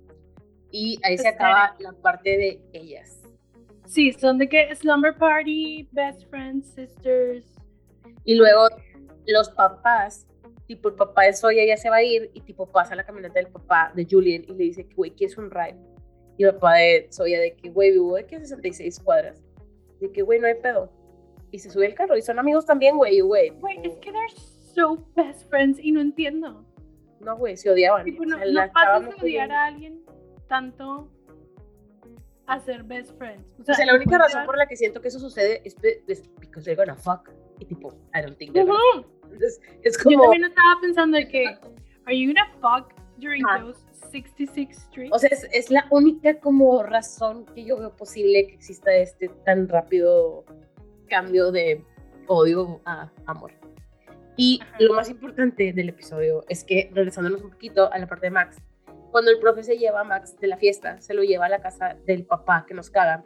Y 0.72 1.00
ahí 1.04 1.18
se 1.18 1.28
acaba 1.30 1.76
la 1.80 1.94
parte 1.94 2.32
de 2.38 2.62
ellas. 2.74 3.22
Sí, 3.86 4.12
son 4.14 4.38
de 4.40 4.50
que 4.50 4.76
slumber 4.76 5.16
party, 5.16 5.88
best 5.92 6.24
friends, 6.30 6.68
sisters. 6.74 7.46
Y 8.26 8.36
luego 8.36 8.68
los 9.28 9.50
papás, 9.52 10.28
tipo 10.68 10.90
el 10.90 10.96
papá 10.96 11.24
de 11.24 11.34
Soya 11.34 11.66
ya 11.66 11.78
se 11.78 11.90
va 11.90 11.98
a 11.98 12.04
ir 12.04 12.32
y 12.34 12.42
tipo 12.42 12.66
pasa 12.72 12.96
la 12.96 13.04
camioneta 13.04 13.36
del 13.36 13.48
papá 13.48 13.92
de 13.96 14.06
Julian 14.10 14.44
y 14.48 14.54
le 14.54 14.64
dice 14.66 14.88
que, 14.88 14.96
güey, 14.96 15.12
¿qué 15.12 15.26
es 15.26 15.38
un 15.38 15.52
ride? 15.52 15.78
Y 16.38 16.44
el 16.44 16.54
papá 16.54 16.76
de 16.76 17.08
Soya 17.12 17.40
de 17.40 17.56
que, 17.56 17.70
güey, 17.70 17.92
vivo 17.92 18.16
de 18.16 18.26
que 18.26 18.40
66 18.40 19.00
cuadras. 19.00 19.44
De 20.00 20.12
que, 20.12 20.22
güey, 20.22 20.40
no 20.40 20.48
hay 20.48 20.56
pedo. 20.56 20.92
Y 21.52 21.60
se 21.60 21.70
sube 21.70 21.86
el 21.86 21.96
carro 21.96 22.18
y 22.18 22.22
son 22.22 22.40
amigos 22.40 22.66
también, 22.66 22.98
güey, 22.98 23.18
y, 23.18 23.22
güey. 23.22 23.50
Güey, 23.52 23.80
es 23.84 23.96
que 23.98 24.12
they're 24.12 24.34
so 24.74 25.06
best 25.16 25.50
friends 25.50 25.80
y 25.82 25.92
no 25.92 26.02
entiendo. 26.02 26.66
No, 27.22 27.38
güey, 27.38 27.56
se 27.56 27.70
odiaban. 27.70 28.04
Tipo, 28.04 28.24
O 28.24 28.26
no, 28.26 28.38
sea, 28.38 28.46
no 28.46 29.00
no 29.00 29.10
de 29.12 29.22
odiar 29.22 29.52
a 29.52 29.66
alguien 29.66 30.04
tanto 30.48 31.10
a 32.48 32.60
ser 32.60 32.84
best 32.84 33.18
friends. 33.18 33.46
O 33.60 33.64
sea, 33.74 33.86
la 33.86 33.96
única 33.96 34.18
razón 34.18 34.46
por 34.46 34.58
la 34.58 34.68
que 34.68 34.76
siento 34.76 35.02
que 35.02 35.08
eso 35.08 35.20
sucede 35.20 35.62
es, 35.64 35.76
because 36.40 36.64
they're 36.66 36.76
gonna 36.76 36.96
fuck. 36.96 37.30
Y 37.60 37.66
tipo, 37.66 37.94
I 38.14 38.22
don't 38.22 38.38
think 38.38 38.54
they're 38.54 38.68
gonna 38.68 39.00
Ujú. 39.00 39.15
Entonces, 39.36 39.62
es 39.84 39.98
Yo 39.98 40.04
como, 40.04 40.24
también 40.24 40.46
estaba 40.46 40.82
pensando 40.82 41.18
de 41.18 41.28
que, 41.28 41.46
are 42.06 42.20
you 42.20 42.34
gonna 42.34 42.52
fuck 42.62 42.94
during 43.18 43.44
Ajá. 43.46 43.62
those 43.62 43.80
66 44.12 44.78
streets? 44.78 45.14
o 45.14 45.20
sea, 45.20 45.30
es, 45.32 45.48
es 45.52 45.70
la 45.72 45.86
única 45.92 46.40
como 46.40 46.84
razón 46.84 47.46
que 47.54 47.66
yo 47.66 47.78
veo 47.78 47.96
posible 47.96 48.48
que 48.48 48.56
exista 48.56 48.94
este 48.94 49.30
tan 49.46 49.68
rápido 49.68 50.46
cambio 51.08 51.52
de 51.52 51.84
odio 52.28 52.82
a 52.86 53.12
amor. 53.26 53.52
Y 54.38 54.60
Ajá. 54.62 54.78
lo 54.80 54.94
más 54.94 55.10
importante 55.10 55.72
del 55.74 55.90
episodio 55.90 56.44
es 56.50 56.64
que, 56.64 56.90
regresándonos 56.94 57.42
un 57.42 57.52
poquito 57.52 57.92
a 57.92 57.98
la 57.98 58.08
parte 58.08 58.28
de 58.28 58.32
Max, 58.32 58.58
cuando 59.12 59.32
el 59.32 59.40
profe 59.40 59.64
se 59.64 59.78
lleva 59.78 60.02
a 60.02 60.04
Max 60.04 60.38
de 60.40 60.48
la 60.48 60.58
fiesta, 60.58 61.00
se 61.00 61.14
lo 61.14 61.24
lleva 61.24 61.46
a 61.46 61.50
la 61.50 61.62
casa 61.62 61.98
del 62.06 62.26
papá 62.26 62.66
que 62.68 62.74
nos 62.74 62.90
caga 62.90 63.24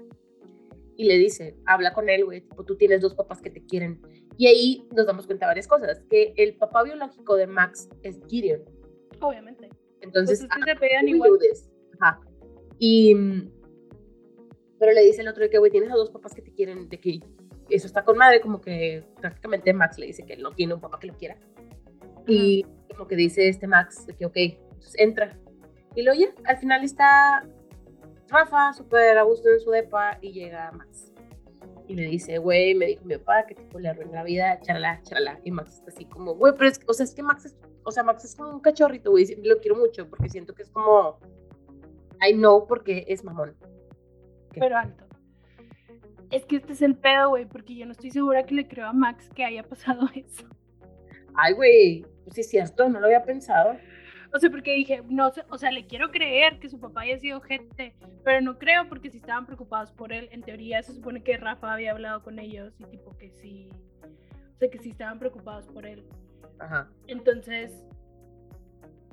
y 0.96 1.06
le 1.06 1.18
dice, 1.18 1.56
habla 1.66 1.94
con 1.94 2.10
él, 2.10 2.26
güey, 2.26 2.42
tipo, 2.42 2.66
tú 2.66 2.76
tienes 2.76 3.02
dos 3.02 3.16
papás 3.16 3.42
que 3.42 3.50
te 3.50 3.66
quieren. 3.66 4.02
Y 4.40 4.48
ahí 4.48 4.88
nos 4.96 5.06
damos 5.06 5.26
cuenta 5.26 5.46
de 5.46 5.50
varias 5.50 5.68
cosas, 5.68 6.02
que 6.10 6.34
el 6.38 6.56
papá 6.56 6.82
biológico 6.84 7.36
de 7.36 7.46
Max 7.46 7.90
es 8.04 8.22
Gideon. 8.26 8.64
Obviamente. 9.20 9.68
Entonces, 10.00 10.40
Pues 10.40 10.50
es 10.50 10.66
que 10.66 10.72
ah, 10.72 10.78
se 10.80 11.04
we 11.04 11.10
igual. 11.10 11.32
Ajá. 12.00 12.22
Y, 12.78 13.14
mm, 13.14 13.52
pero 14.80 14.94
le 14.94 15.04
dice 15.04 15.24
el 15.24 15.28
otro 15.28 15.44
de 15.44 15.50
que, 15.50 15.58
güey, 15.58 15.70
tienes 15.70 15.92
a 15.92 15.96
dos 15.96 16.10
papás 16.10 16.34
que 16.34 16.42
te 16.42 16.54
quieren, 16.54 16.88
de 16.88 17.02
que 17.02 17.20
eso 17.70 17.86
está 17.86 18.06
con 18.06 18.18
madre, 18.18 18.40
como 18.40 18.62
que 18.62 19.04
prácticamente 19.20 19.74
Max 19.74 20.00
le 20.00 20.06
dice 20.06 20.24
que 20.24 20.36
él 20.36 20.42
no 20.42 20.54
tiene 20.54 20.74
un 20.74 20.80
papá 20.80 21.00
que 21.02 21.08
lo 21.08 21.18
quiera. 21.18 21.38
Y 22.26 22.66
como 22.96 23.10
que 23.10 23.18
dice 23.18 23.50
este 23.50 23.68
Max, 23.68 24.08
de 24.08 24.16
que, 24.16 24.26
ok, 24.26 24.38
entonces 24.38 24.96
entra. 25.00 25.38
Y 25.96 26.04
luego 26.04 26.18
ya, 26.18 26.34
al 26.46 26.58
final 26.60 26.86
está 26.86 27.46
Rafa, 28.30 28.72
súper 28.72 29.18
a 29.18 29.24
gusto 29.24 29.50
en 29.50 29.60
su 29.60 29.70
depa, 29.72 30.18
y 30.22 30.32
llega 30.32 30.72
Max. 30.72 31.09
Y 31.90 31.96
le 31.96 32.04
dice, 32.04 32.38
güey, 32.38 32.76
me 32.76 32.86
dijo 32.86 33.04
mi 33.04 33.18
papá 33.18 33.48
que 33.48 33.56
tipo 33.56 33.80
le 33.80 33.90
arruinó 33.90 34.14
la 34.14 34.24
vida, 34.24 34.60
charala, 34.62 35.02
charala. 35.02 35.40
Y 35.44 35.50
Max 35.50 35.74
está 35.74 35.90
así 35.90 36.06
como, 36.06 36.36
güey, 36.36 36.54
pero 36.56 36.70
es, 36.70 36.80
o 36.86 36.94
sea, 36.94 37.04
es 37.04 37.16
que 37.16 37.24
Max 37.24 37.46
es, 37.46 37.58
o 37.84 37.92
sea, 37.92 38.04
Max 38.04 38.24
es 38.26 38.36
como 38.36 38.52
un 38.52 38.60
cachorrito, 38.60 39.10
güey, 39.10 39.26
lo 39.44 39.58
quiero 39.58 39.76
mucho, 39.76 40.08
porque 40.08 40.30
siento 40.30 40.54
que 40.54 40.62
es 40.62 40.70
como, 40.70 41.18
I 42.22 42.34
know 42.34 42.68
porque 42.68 43.06
es 43.08 43.24
mamón. 43.24 43.56
Pero 44.54 44.78
alto. 44.78 45.04
Es 46.30 46.46
que 46.46 46.58
este 46.58 46.74
es 46.74 46.84
el 46.84 46.96
pedo, 46.96 47.30
güey, 47.30 47.46
porque 47.46 47.76
yo 47.76 47.88
no 47.88 47.94
estoy 47.94 48.12
segura 48.12 48.46
que 48.46 48.54
le 48.54 48.68
creo 48.68 48.86
a 48.86 48.94
Max 48.94 49.28
que 49.34 49.44
haya 49.44 49.64
pasado 49.64 50.08
eso. 50.16 50.46
Ay, 51.34 51.54
güey, 51.54 52.06
pues 52.24 52.36
sí 52.36 52.42
es 52.42 52.50
cierto, 52.50 52.88
no 52.88 53.00
lo 53.00 53.08
había 53.08 53.24
pensado. 53.24 53.76
O 54.32 54.40
sea, 54.40 54.50
porque 54.50 54.74
dije, 54.74 55.02
no 55.10 55.32
sé, 55.32 55.44
o 55.50 55.58
sea, 55.58 55.72
le 55.72 55.88
quiero 55.88 56.12
creer 56.12 56.60
que 56.60 56.70
su 56.70 56.80
papá 56.80 57.02
haya 57.02 57.18
sido 57.18 57.42
gente, 57.42 57.96
pero 58.24 58.42
no 58.42 58.60
creo 58.60 58.88
porque 58.88 59.10
si 59.10 59.18
estaban 59.18 59.46
preocupados 59.46 59.92
por 59.92 60.14
él, 60.14 60.30
en 60.32 60.44
teoría 60.44 60.84
se 60.84 60.94
supone 60.94 61.24
que 61.24 61.38
Rafa 61.38 61.74
había 61.74 61.92
hablado 61.92 62.22
con 62.22 62.38
ellos 62.38 62.74
y 62.80 62.84
tipo 62.86 63.18
que 63.18 63.32
sí, 63.32 63.70
o 64.56 64.58
sea, 64.60 64.70
que 64.70 64.78
sí 64.80 64.92
estaban 64.92 65.18
preocupados 65.18 65.68
por 65.68 65.88
él. 65.88 66.06
Ajá. 66.60 66.90
Entonces, 67.08 67.74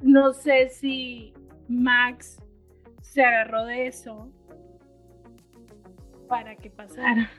no 0.02 0.34
sé 0.34 0.68
si 0.68 1.32
Max 1.68 2.38
se 3.00 3.24
agarró 3.24 3.64
de 3.64 3.86
eso 3.86 4.30
para 6.28 6.56
que 6.56 6.70
pasara. 6.70 7.30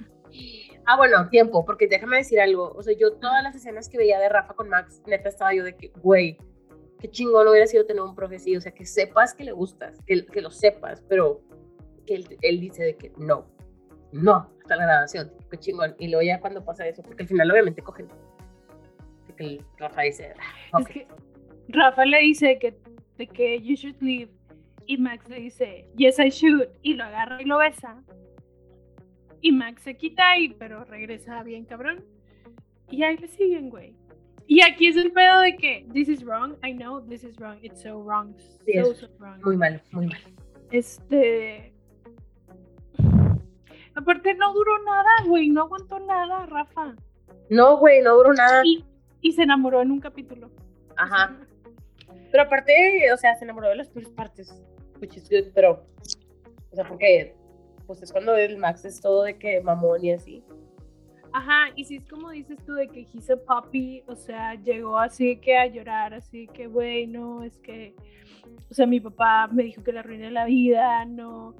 Ah, 0.85 0.97
bueno, 0.97 1.29
tiempo, 1.29 1.65
porque 1.65 1.87
déjame 1.87 2.17
decir 2.17 2.39
algo. 2.39 2.71
O 2.75 2.81
sea, 2.81 2.95
yo 2.97 3.13
todas 3.13 3.43
las 3.43 3.55
escenas 3.55 3.89
que 3.89 3.97
veía 3.97 4.19
de 4.19 4.29
Rafa 4.29 4.53
con 4.53 4.69
Max, 4.69 5.01
neta 5.05 5.29
estaba 5.29 5.53
yo 5.53 5.63
de 5.63 5.75
que, 5.75 5.89
güey, 6.01 6.37
qué 6.99 7.09
chingón 7.09 7.47
hubiera 7.47 7.67
sido 7.67 7.85
tener 7.85 8.01
un 8.01 8.15
profe. 8.15 8.37
O 8.57 8.61
sea, 8.61 8.71
que 8.71 8.85
sepas 8.85 9.33
que 9.33 9.43
le 9.43 9.51
gustas, 9.51 9.99
que, 10.05 10.25
que 10.25 10.41
lo 10.41 10.51
sepas, 10.51 11.01
pero 11.07 11.41
que 12.05 12.15
él, 12.15 12.37
él 12.41 12.59
dice 12.59 12.83
de 12.83 12.95
que 12.95 13.11
no, 13.17 13.47
no, 14.11 14.49
hasta 14.61 14.75
la 14.75 14.83
grabación, 14.85 15.31
qué 15.49 15.57
chingón. 15.57 15.95
Y 15.99 16.07
luego 16.07 16.23
ya 16.23 16.39
cuando 16.39 16.63
pasa 16.63 16.87
eso, 16.87 17.03
porque 17.03 17.23
al 17.23 17.29
final 17.29 17.51
obviamente 17.51 17.81
cogen. 17.81 18.07
De 19.27 19.33
que 19.35 19.43
el 19.43 19.61
Rafa 19.77 20.01
dice, 20.01 20.33
ah. 20.71 20.79
Es 20.79 20.87
que 20.87 21.07
Rafa 21.69 22.05
le 22.05 22.19
dice 22.19 22.57
que, 22.59 22.77
de 23.17 23.27
que 23.27 23.61
you 23.61 23.75
should 23.75 24.01
leave 24.01 24.31
y 24.87 24.97
Max 24.97 25.27
le 25.29 25.39
dice 25.39 25.85
yes 25.95 26.17
I 26.17 26.29
should 26.29 26.69
y 26.81 26.93
lo 26.93 27.03
agarra 27.03 27.41
y 27.41 27.45
lo 27.45 27.57
besa 27.57 28.01
y 29.41 29.51
Max 29.51 29.83
se 29.83 29.97
quita 29.97 30.31
ahí 30.31 30.55
pero 30.57 30.85
regresa 30.85 31.43
bien 31.43 31.65
cabrón 31.65 32.05
y 32.89 33.03
ahí 33.03 33.17
le 33.17 33.27
siguen 33.27 33.69
güey 33.69 33.93
y 34.47 34.61
aquí 34.61 34.87
es 34.87 34.95
el 34.97 35.11
pedo 35.11 35.41
de 35.41 35.55
que 35.57 35.85
this 35.93 36.07
is 36.07 36.23
wrong 36.23 36.55
I 36.63 36.73
know 36.73 37.01
this 37.01 37.23
is 37.23 37.37
wrong 37.37 37.57
it's 37.61 37.81
so 37.81 38.01
wrong 38.01 38.35
so, 38.37 38.93
so 38.93 39.07
wrong 39.19 39.41
muy 39.43 39.57
mal, 39.57 39.81
muy 39.91 40.07
mal. 40.07 40.19
este 40.71 41.73
aparte 43.95 44.33
no 44.35 44.53
duró 44.53 44.83
nada 44.83 45.09
güey 45.25 45.49
no 45.49 45.63
aguantó 45.63 45.99
nada 45.99 46.45
Rafa 46.45 46.95
No, 47.49 47.77
güey, 47.77 48.01
no 48.01 48.15
duró 48.15 48.33
nada. 48.33 48.61
y, 48.65 48.83
y 49.21 49.31
se 49.33 49.43
enamoró 49.43 49.81
en 49.81 49.91
un 49.91 49.99
capítulo 49.99 50.49
Ajá. 50.97 51.35
Pero 52.31 52.43
aparte, 52.43 52.73
o 53.13 53.17
sea, 53.17 53.35
se 53.35 53.45
enamoró 53.45 53.69
de 53.69 53.75
las 53.77 53.87
peores 53.89 54.09
partes, 54.11 54.51
which 54.99 55.15
is 55.15 55.29
good, 55.29 55.51
pero, 55.53 55.85
o 56.71 56.75
sea, 56.75 56.85
porque, 56.87 57.33
pues 57.85 58.01
es 58.03 58.11
cuando 58.11 58.35
el 58.35 58.57
Max 58.57 58.83
es 58.83 58.99
todo 58.99 59.23
de 59.23 59.37
que 59.37 59.61
mamón 59.61 60.03
y 60.03 60.11
así. 60.11 60.43
Ajá, 61.37 61.69
y 61.75 61.85
si 61.85 61.97
es 61.97 62.05
como 62.07 62.31
dices 62.31 62.57
tú 62.65 62.73
de 62.73 62.87
que 62.87 63.01
he's 63.01 63.29
a 63.29 63.37
puppy, 63.37 64.01
o 64.07 64.15
sea, 64.15 64.55
llegó 64.55 64.97
así 64.97 65.37
que 65.37 65.55
a 65.55 65.67
llorar, 65.67 66.15
así 66.15 66.47
que, 66.47 66.65
güey, 66.65 67.05
no, 67.05 67.43
es 67.43 67.55
que, 67.59 67.93
o 68.71 68.73
sea, 68.73 68.87
mi 68.87 68.99
papá 68.99 69.45
me 69.45 69.61
dijo 69.61 69.83
que 69.83 69.91
le 69.91 69.99
arruiné 69.99 70.31
la 70.31 70.45
vida, 70.45 71.05
no. 71.05 71.55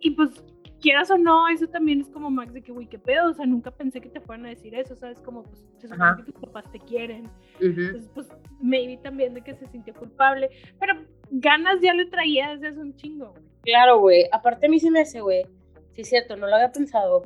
Y 0.00 0.10
pues, 0.10 0.44
quieras 0.78 1.10
o 1.10 1.16
no, 1.16 1.48
eso 1.48 1.66
también 1.68 2.02
es 2.02 2.10
como 2.10 2.30
Max 2.30 2.52
de 2.52 2.60
que, 2.60 2.70
güey, 2.70 2.86
qué 2.86 2.98
pedo, 2.98 3.30
o 3.30 3.32
sea, 3.32 3.46
nunca 3.46 3.70
pensé 3.70 4.02
que 4.02 4.10
te 4.10 4.20
fueran 4.20 4.44
a 4.44 4.50
decir 4.50 4.74
eso, 4.74 4.94
¿sabes? 4.94 5.18
Como, 5.20 5.42
pues, 5.42 5.66
se 5.78 5.88
supone 5.88 6.16
que 6.18 6.30
tus 6.30 6.42
papás 6.42 6.70
te 6.70 6.78
quieren. 6.80 7.24
Ujú. 7.60 7.80
Entonces, 7.80 8.10
pues, 8.12 8.28
maybe 8.60 8.98
también 8.98 9.32
de 9.32 9.40
que 9.40 9.54
se 9.54 9.66
sintió 9.68 9.94
culpable, 9.94 10.50
pero 10.78 11.02
ganas 11.30 11.80
ya 11.80 11.94
le 11.94 12.04
traía 12.04 12.50
desde 12.50 12.68
hace 12.68 12.80
un 12.80 12.94
chingo. 12.96 13.32
Claro, 13.62 14.00
güey. 14.00 14.26
Aparte 14.32 14.66
a 14.66 14.68
mí 14.68 14.78
se 14.78 14.90
me 14.90 15.00
hace, 15.00 15.22
güey, 15.22 15.46
sí 15.94 16.02
es 16.02 16.10
cierto, 16.10 16.36
no 16.36 16.46
lo 16.46 16.56
había 16.56 16.72
pensado, 16.72 17.22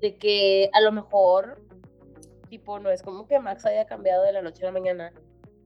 de 0.00 0.16
que 0.16 0.70
a 0.72 0.80
lo 0.80 0.92
mejor, 0.92 1.62
tipo, 2.48 2.78
no 2.78 2.90
es 2.90 3.02
como 3.02 3.26
que 3.26 3.38
Max 3.38 3.64
haya 3.66 3.86
cambiado 3.86 4.24
de 4.24 4.32
la 4.32 4.42
noche 4.42 4.62
a 4.62 4.66
la 4.66 4.72
mañana, 4.72 5.12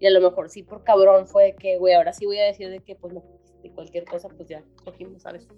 y 0.00 0.06
a 0.06 0.10
lo 0.10 0.20
mejor 0.20 0.48
sí 0.48 0.62
por 0.62 0.84
cabrón 0.84 1.26
fue 1.26 1.44
de 1.44 1.56
que, 1.56 1.78
güey, 1.78 1.94
ahora 1.94 2.12
sí 2.12 2.26
voy 2.26 2.38
a 2.38 2.44
decir 2.44 2.70
de 2.70 2.80
que, 2.80 2.94
pues, 2.94 3.12
no, 3.12 3.24
de 3.62 3.70
cualquier 3.72 4.04
cosa, 4.04 4.28
pues 4.28 4.48
ya 4.48 4.62
cogimos, 4.84 5.22
¿sabes? 5.22 5.48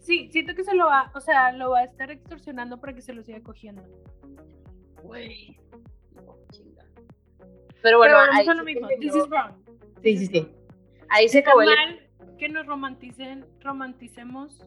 Sí, 0.00 0.28
siento 0.30 0.54
que 0.54 0.64
se 0.64 0.74
lo 0.74 0.86
va, 0.86 1.10
o 1.14 1.20
sea, 1.20 1.52
lo 1.52 1.70
va 1.70 1.80
a 1.80 1.84
estar 1.84 2.10
extorsionando 2.10 2.80
para 2.80 2.94
que 2.94 3.02
se 3.02 3.12
lo 3.12 3.22
siga 3.22 3.42
cogiendo. 3.42 3.82
Güey. 5.02 5.58
No, 6.14 6.36
chinga. 6.52 6.84
Pero 7.82 7.98
bueno, 7.98 8.16
Pero 8.18 8.32
ahí 8.32 8.46
lo 8.46 8.54
sí 8.54 8.62
mismo. 8.64 8.88
This 9.00 9.14
is 9.14 9.28
wrong. 9.28 9.52
Sí, 10.02 10.16
sí, 10.16 10.26
sí. 10.26 10.48
Ahí 11.08 11.28
se 11.28 11.38
Está 11.38 11.50
acabó 11.50 11.62
el 11.62 12.06
que 12.38 12.48
nos 12.48 12.66
romanticen, 12.66 13.46
romanticemos 13.60 14.64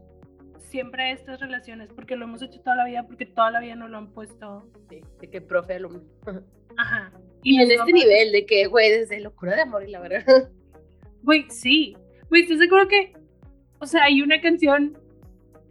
siempre 0.59 1.11
estas 1.11 1.39
relaciones, 1.39 1.89
porque 1.93 2.15
lo 2.15 2.25
hemos 2.25 2.41
hecho 2.41 2.59
toda 2.61 2.75
la 2.75 2.85
vida, 2.85 3.05
porque 3.07 3.25
toda 3.25 3.51
la 3.51 3.59
vida 3.59 3.75
nos 3.75 3.89
lo 3.89 3.97
han 3.97 4.11
puesto. 4.11 4.69
Sí, 4.89 5.01
de 5.19 5.29
que 5.29 5.41
profe 5.41 5.75
alumno. 5.75 6.03
Ajá. 6.77 7.11
Y 7.43 7.61
en 7.61 7.71
este 7.71 7.93
nivel 7.93 8.31
de 8.31 8.45
que, 8.45 8.67
güey, 8.67 8.91
desde 8.91 9.19
locura 9.19 9.55
de 9.55 9.61
amor 9.61 9.83
y 9.87 9.91
la 9.91 9.99
verdad. 9.99 10.23
Güey, 11.21 11.45
sí. 11.49 11.97
Güey, 12.29 12.43
¿estás 12.43 12.59
seguro 12.59 12.87
que, 12.87 13.13
o 13.79 13.85
sea, 13.85 14.05
hay 14.05 14.21
una 14.21 14.39
canción 14.39 14.97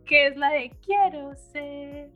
que 0.04 0.26
es 0.26 0.36
la 0.36 0.50
de 0.50 0.70
Quiero 0.84 1.34
ser 1.36 2.10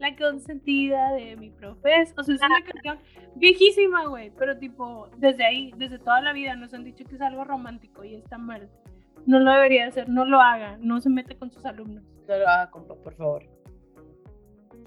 la 0.00 0.16
consentida 0.16 1.12
de 1.12 1.36
mi 1.36 1.50
profes? 1.50 2.12
O 2.18 2.24
sea, 2.24 2.34
es 2.34 2.40
una 2.42 2.64
canción 2.64 2.98
viejísima, 3.36 4.06
güey, 4.06 4.32
pero 4.36 4.58
tipo, 4.58 5.08
desde 5.16 5.44
ahí, 5.44 5.72
desde 5.76 6.00
toda 6.00 6.20
la 6.22 6.32
vida 6.32 6.56
nos 6.56 6.74
han 6.74 6.82
dicho 6.82 7.04
que 7.04 7.14
es 7.14 7.20
algo 7.20 7.44
romántico 7.44 8.02
y 8.02 8.16
está 8.16 8.36
mal. 8.36 8.68
No 9.26 9.38
lo 9.38 9.52
debería 9.52 9.86
hacer, 9.86 10.08
no 10.08 10.24
lo 10.24 10.40
haga, 10.40 10.76
no 10.80 11.00
se 11.00 11.08
mete 11.08 11.36
con 11.36 11.52
sus 11.52 11.64
alumnos. 11.64 12.02
No 12.28 12.36
lo 12.38 12.48
haga, 12.48 12.70
compa, 12.70 12.94
por 12.94 13.14
favor. 13.14 13.42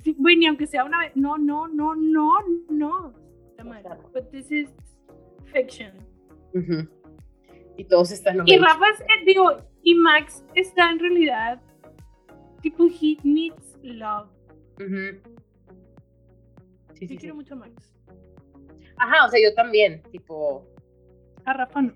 Sí, 0.04 0.16
güey, 0.18 0.38
ni 0.38 0.48
aunque 0.48 0.68
sea 0.68 0.84
una 0.86 1.00
vez. 1.00 1.12
No, 1.16 1.38
no, 1.38 1.68
no, 1.68 1.96
no, 1.96 2.40
no. 2.70 3.14
Exacto. 3.58 4.10
But 4.14 4.30
this 4.32 4.52
is 4.52 4.70
fiction. 5.52 5.92
Y 7.78 7.84
todos 7.86 8.12
están 8.12 8.42
Y 8.48 8.58
Rafa, 8.58 8.90
es- 8.94 9.02
eh, 9.02 9.26
digo, 9.26 9.58
y 9.82 9.96
Max 9.96 10.46
está 10.54 10.90
en 10.92 11.00
realidad, 11.00 11.62
tipo, 12.62 12.86
he 12.86 13.18
needs 13.24 13.78
love. 13.84 14.30
Ujú. 14.80 15.20
Sí, 16.94 17.02
Yo 17.02 17.08
sí, 17.08 17.08
sí. 17.08 17.18
quiero 17.18 17.36
mucho 17.36 17.56
a 17.56 17.58
Max. 17.58 17.94
Ajá, 18.98 19.26
o 19.26 19.30
sea, 19.30 19.40
yo 19.44 19.54
también, 19.56 20.02
tipo, 20.12 20.66
A 21.44 21.54
Rafa 21.54 21.82
no. 21.82 21.94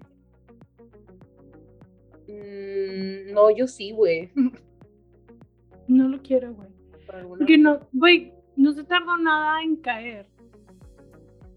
mm, 2.28 3.34
no, 3.34 3.50
yo 3.52 3.68
sí, 3.68 3.92
güey. 3.92 4.32
No 5.90 6.08
lo 6.08 6.22
quiero, 6.22 6.54
güey. 6.54 6.70
Porque 7.28 7.58
no, 7.58 7.80
güey, 7.92 8.32
no 8.56 8.72
se 8.74 8.84
tardó 8.84 9.18
nada 9.18 9.62
en 9.64 9.76
caer. 9.78 10.28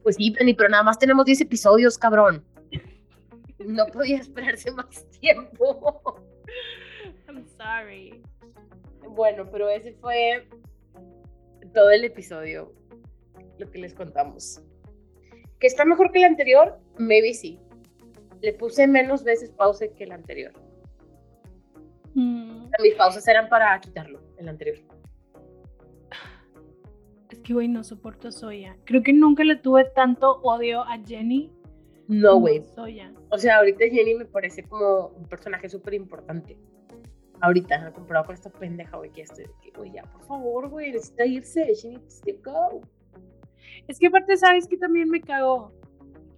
Pues 0.03 0.17
sí, 0.17 0.31
Penny, 0.31 0.55
pero 0.55 0.71
nada 0.71 0.83
más 0.83 0.99
tenemos 0.99 1.27
10 1.27 1.43
episodios, 1.43 1.97
cabrón. 1.97 2.45
No 3.65 3.87
podía 3.87 4.19
esperarse 4.19 4.73
más 4.73 5.09
tiempo. 5.21 6.21
I'm 7.29 7.47
sorry. 7.57 8.21
Bueno, 9.11 9.49
pero 9.53 9.69
ese 9.69 9.93
fue 9.93 10.49
todo 11.73 11.91
el 11.93 12.03
episodio, 12.03 12.73
lo 13.59 13.71
que 13.71 13.79
les 13.79 13.95
contamos. 13.95 14.61
¿Que 15.61 15.69
está 15.69 15.85
mejor 15.85 16.11
que 16.11 16.19
el 16.19 16.25
anterior? 16.25 16.77
Maybe 16.99 17.35
sí. 17.35 17.61
Le 18.41 18.53
puse 18.53 18.89
menos 18.89 19.23
veces 19.23 19.51
pausa 19.51 19.87
que 19.97 20.03
el 20.03 20.11
anterior. 20.11 20.53
Mm, 22.15 22.52
Mis 22.81 22.95
pausas 22.95 23.27
eran 23.29 23.49
para 23.49 23.79
quitarlo, 23.81 24.21
el 24.39 24.49
anterior. 24.49 24.79
es 27.31 27.41
que, 27.41 27.53
güey, 27.55 27.69
no 27.69 27.83
soporto 27.85 28.29
a 28.29 28.33
Soya. 28.33 28.77
Creo 28.85 29.03
que 29.03 29.13
nunca 29.13 29.45
le 29.45 29.57
tuve 29.57 29.85
tanto 29.95 30.41
odio 30.43 30.83
a 30.83 30.99
Jenny. 31.05 31.53
No, 32.09 32.39
güey. 32.39 32.63
Soya. 32.75 33.13
O 33.31 33.39
sea, 33.39 33.59
ahorita 33.59 33.85
Jenny 33.91 34.15
me 34.15 34.27
parece 34.27 34.63
como 34.65 35.09
un 35.09 35.29
personaje 35.29 35.69
súper 35.69 35.95
importante. 35.95 36.59
Ahorita, 37.41 37.93
comparado 37.93 38.27
con 38.27 38.35
esta 38.35 38.51
pendeja, 38.51 38.97
güey, 38.97 39.11
que 39.11 39.23
estoy 39.23 39.47
güey, 39.77 39.93
ya, 39.93 40.03
por 40.05 40.23
favor, 40.27 40.69
güey, 40.69 40.93
necesita 40.93 41.27
irse. 41.27 41.75
She 41.75 41.89
needs 41.89 42.21
to 42.21 42.33
go. 42.45 42.83
Es 43.89 43.99
que 43.99 44.07
aparte, 44.09 44.37
¿sabes 44.37 44.69
que 44.69 44.77
también 44.77 45.09
me 45.09 45.21
cagó? 45.21 45.73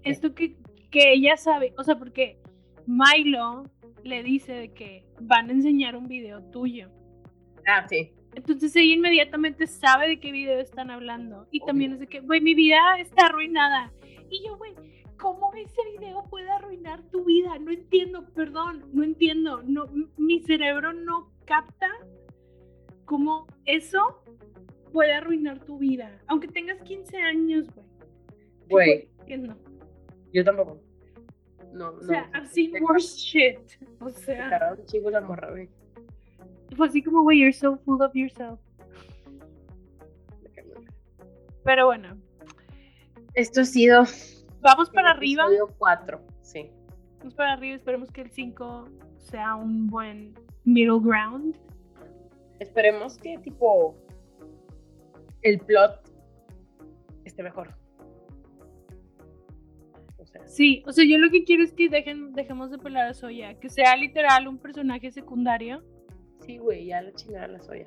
Esto 0.03 0.35
que, 0.35 0.57
que 0.91 1.13
ella 1.13 1.37
sabe, 1.37 1.75
o 1.79 1.85
sea, 1.85 1.99
porque 1.99 2.39
Milo 2.87 3.65
le 4.05 4.23
dice 4.23 4.53
de 4.53 4.73
que 4.73 5.05
van 5.21 5.49
a 5.49 5.53
enseñar 5.53 5.97
un 5.97 6.07
video 6.07 6.43
tuyo. 6.51 6.91
Ah, 7.67 7.87
sí. 7.89 8.13
Entonces 8.35 8.75
ella 8.77 8.95
inmediatamente 8.95 9.67
sabe 9.67 10.09
de 10.09 10.21
qué 10.21 10.33
video 10.33 10.61
están 10.61 10.91
hablando. 10.91 11.47
Y 11.51 11.59
Obvio. 11.59 11.67
también 11.67 11.93
es 11.93 12.01
de 12.01 12.07
que, 12.07 12.21
güey, 12.21 12.41
mi 12.41 12.55
vida 12.55 12.99
está 12.99 13.27
arruinada. 13.27 13.93
Y 14.29 14.45
yo, 14.47 14.57
güey, 14.57 14.75
¿cómo 15.19 15.53
ese 15.55 15.81
video 15.97 16.25
puede 16.29 16.51
arruinar 16.51 17.03
tu 17.11 17.25
vida? 17.25 17.59
No 17.59 17.71
entiendo, 17.71 18.29
perdón, 18.35 18.85
no 18.93 19.05
entiendo. 19.05 19.63
No, 19.63 19.87
mi 20.17 20.41
cerebro 20.41 20.93
no 20.93 21.31
capta 21.45 21.89
cómo 23.05 23.47
eso 23.65 24.23
puede 24.93 25.13
arruinar 25.13 25.65
tu 25.65 25.79
vida. 25.79 26.21
Aunque 26.27 26.49
tengas 26.49 26.81
15 26.83 27.17
años, 27.19 27.67
güey. 28.69 29.09
Güey, 29.27 29.39
no. 29.39 29.57
yo 30.33 30.45
tampoco. 30.45 30.81
No, 31.75 31.89
O 31.89 31.93
no. 31.93 32.03
sea, 32.03 32.31
I've 32.35 32.47
seen 32.49 32.73
worse 32.83 33.19
shit. 33.19 33.59
O 34.01 34.09
Se 34.09 34.25
sea, 34.27 34.49
cagaron 34.49 34.81
un 34.81 34.87
chingo 34.87 35.11
la 35.11 35.21
morra, 35.21 35.51
güey. 35.51 35.69
fue 36.77 36.87
así 36.89 37.03
como, 37.03 37.23
güey, 37.23 37.41
you're 37.41 37.53
so 37.53 37.77
full 37.79 38.01
of 38.01 38.13
yourself. 38.15 38.59
Pero 41.65 41.87
bueno, 41.87 42.17
Esto 43.35 43.63
ha 43.63 43.65
sido. 43.65 44.05
vamos 44.61 44.91
para 44.91 45.11
arriba. 45.11 45.47
4, 45.79 46.21
sí. 46.43 46.71
Vamos 47.19 47.35
para 47.35 47.55
arriba. 47.55 47.77
Esperemos 47.77 48.11
que 48.13 48.21
el 48.23 48.31
5 48.31 48.89
sea 49.19 49.55
un 49.57 49.87
buen 49.89 50.35
middle 50.65 51.01
ground. 51.01 51.57
Esperemos 52.61 53.19
que, 53.19 53.39
tipo. 53.39 53.97
El 55.43 55.59
plot 55.61 56.11
esté 57.25 57.43
mejor. 57.43 57.75
Sí, 60.47 60.83
o 60.87 60.93
sea, 60.93 61.05
yo 61.05 61.19
lo 61.19 61.31
que 61.31 61.45
quiero 61.45 61.63
es 61.63 61.73
que 61.73 61.89
dejen, 61.89 62.33
dejemos 62.33 62.71
de 62.71 62.79
pelar 62.79 63.09
a 63.09 63.15
Soya, 63.15 63.55
que 63.59 63.69
sea 63.69 63.97
literal 63.97 64.49
un 64.49 64.59
personaje 64.59 65.11
secundario 65.11 65.83
sí, 66.45 66.59
güey, 66.59 66.87
ya 66.87 67.03
la 67.03 67.13
chingada 67.13 67.49
la 67.49 67.61
soya. 67.61 67.87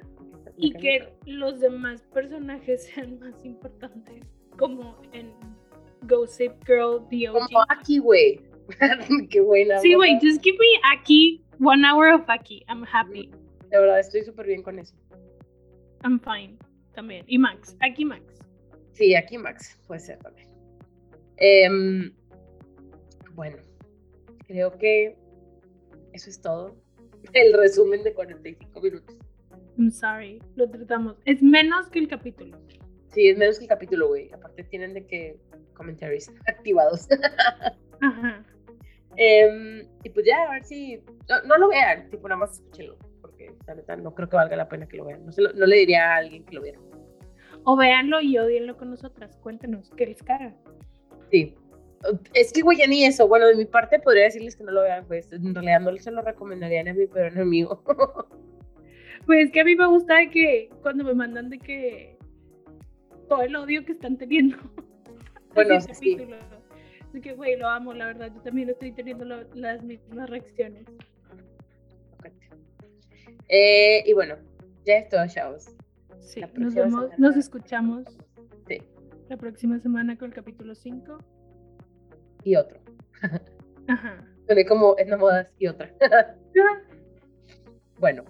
y 0.56 0.74
que 0.74 1.14
los 1.26 1.60
demás 1.60 2.02
personajes 2.14 2.86
sean 2.93 3.20
más 3.20 3.43
importantes, 3.45 4.26
como 4.58 5.00
en 5.14 5.32
Gossip 6.04 6.54
Girl, 6.66 7.06
The 7.10 7.30
OG. 7.30 7.48
Como 7.48 7.66
aquí, 7.70 8.00
güey. 8.00 8.41
Qué 9.30 9.41
buena. 9.41 9.80
Sí, 9.80 9.93
güey, 9.93 10.20
just 10.22 10.43
give 10.43 10.58
me 10.58 10.98
Aki, 10.98 11.41
one 11.60 11.86
hour 11.88 12.14
of 12.14 12.30
Aki, 12.30 12.66
I'm 12.68 12.84
happy, 12.84 13.32
De 13.70 13.80
verdad, 13.80 14.00
estoy 14.00 14.24
súper 14.24 14.48
bien 14.48 14.62
con 14.62 14.80
eso. 14.80 14.95
I'm 16.04 16.20
fine, 16.20 16.58
también. 16.93 17.24
Y 17.28 17.38
Max, 17.38 17.76
Aki 17.80 18.06
Max. 18.06 18.24
Sí, 18.93 19.16
aquí 19.16 19.38
Max 19.38 19.80
puede 19.88 20.02
ser 20.02 20.18
también. 20.20 20.50
Em, 21.38 22.14
bueno, 23.38 23.57
creo 24.47 24.77
que 24.77 25.15
eso 26.11 26.29
es 26.29 26.41
todo. 26.41 26.75
El 27.33 27.53
resumen 27.53 28.03
de 28.03 28.13
45 28.13 28.81
minutos. 28.81 29.15
I'm 29.77 29.91
sorry, 29.91 30.41
lo 30.55 30.69
tratamos. 30.69 31.15
Es 31.25 31.41
menos 31.43 31.88
que 31.89 31.99
el 31.99 32.07
capítulo. 32.07 32.57
Sí, 33.09 33.27
es 33.29 33.38
menos 33.38 33.57
que 33.59 33.65
el 33.65 33.69
capítulo, 33.69 34.07
güey. 34.07 34.31
Aparte 34.33 34.63
tienen 34.63 34.93
de 34.95 35.05
que 35.05 35.39
commentaries 35.75 36.29
activados. 36.47 37.07
Ajá. 38.01 38.43
Em, 39.15 39.88
y 40.03 40.09
pues 40.09 40.25
ya, 40.25 40.43
a 40.47 40.51
ver 40.53 40.63
si... 40.63 40.97
No, 41.29 41.41
no 41.47 41.57
lo 41.57 41.69
vean, 41.69 42.09
tipo, 42.09 42.27
nada 42.27 42.39
más 42.39 42.53
escúchenlo. 42.53 42.97
Porque 43.21 43.53
la 43.67 43.75
neta 43.75 43.95
no 43.97 44.13
creo 44.15 44.29
que 44.29 44.35
valga 44.35 44.55
la 44.55 44.67
pena 44.67 44.88
que 44.88 44.97
lo 44.97 45.05
vean. 45.05 45.25
No, 45.25 45.31
se 45.31 45.41
lo- 45.43 45.53
no 45.53 45.65
le 45.65 45.75
diría 45.77 46.13
a 46.13 46.17
alguien 46.17 46.43
que 46.43 46.55
lo 46.55 46.61
viera. 46.63 46.79
O 47.63 47.75
véanlo 47.75 48.19
y 48.21 48.38
odienlo 48.38 48.77
con 48.77 48.89
nosotras. 48.89 49.38
Cuéntenos 49.38 49.91
qué 49.95 50.07
les 50.07 50.23
caga. 50.23 50.55
Sí. 51.31 51.55
Es 52.34 52.54
que, 52.54 52.62
güey, 52.62 52.78
ya 52.78 52.88
ni 52.88 53.04
eso. 53.06 53.28
Bueno, 53.28 53.48
de 53.48 53.56
mi 53.56 53.66
parte 53.66 54.00
podría 54.00 54.24
decirles 54.26 54.56
que 54.56 54.64
no 54.64 54.72
lo 54.72 54.82
vean, 54.84 55.06
pues. 55.08 55.32
En 55.34 55.54
realidad 55.54 55.82
no 55.82 55.95
se 55.98 56.12
lo 56.12 56.22
recomendaría 56.22 56.84
ni 56.84 56.89
a 56.91 56.93
mi 56.93 57.08
peor 57.08 57.28
enemigo. 57.34 57.84
Pues 59.26 59.48
es 59.48 59.52
que 59.52 59.60
a 59.60 59.66
mí 59.66 59.76
me 59.76 59.86
gusta 59.88 60.16
de 60.20 60.30
que 60.30 60.70
cuando 60.82 61.04
me 61.04 61.14
mandan 61.14 61.50
de 61.50 61.60
que 61.60 62.18
todo 63.28 63.41
el 63.41 63.54
odio 63.58 63.84
que 63.84 63.91
están 63.91 64.18
teniendo. 64.18 64.56
Bueno, 65.54 65.74
el 65.76 65.82
sí. 65.82 66.18
Así 67.10 67.20
que, 67.22 67.34
güey, 67.34 67.58
lo 67.58 67.68
amo, 67.68 67.91
la 67.93 68.06
verdad. 68.06 68.32
Yo 68.34 68.39
también 68.41 68.70
estoy 68.70 68.93
teniendo 68.93 69.26
lo- 69.26 69.43
las 69.56 69.84
mismas 69.84 70.30
reacciones. 70.30 70.86
Eh, 73.50 74.04
y 74.06 74.14
bueno, 74.14 74.36
ya 74.86 74.98
es 74.98 75.10
todo, 75.10 75.26
chavos. 75.28 75.76
Sí, 76.20 76.41
nos 76.56 76.74
vemos, 76.76 77.02
semana. 77.02 77.16
nos 77.18 77.36
escuchamos 77.38 78.06
Sí. 78.68 78.82
la 79.30 79.38
próxima 79.38 79.80
semana 79.80 80.18
con 80.18 80.30
el 80.30 80.34
capítulo 80.34 80.76
5. 80.76 81.18
Y 82.43 82.55
otro. 82.55 82.79
Ajá. 83.88 84.23
Soné 84.47 84.65
como 84.65 84.95
enamoradas 84.97 85.47
y 85.59 85.67
otra. 85.67 85.91
bueno, 87.99 88.23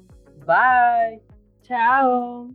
bye. 0.46 1.22
Chao. 1.64 2.50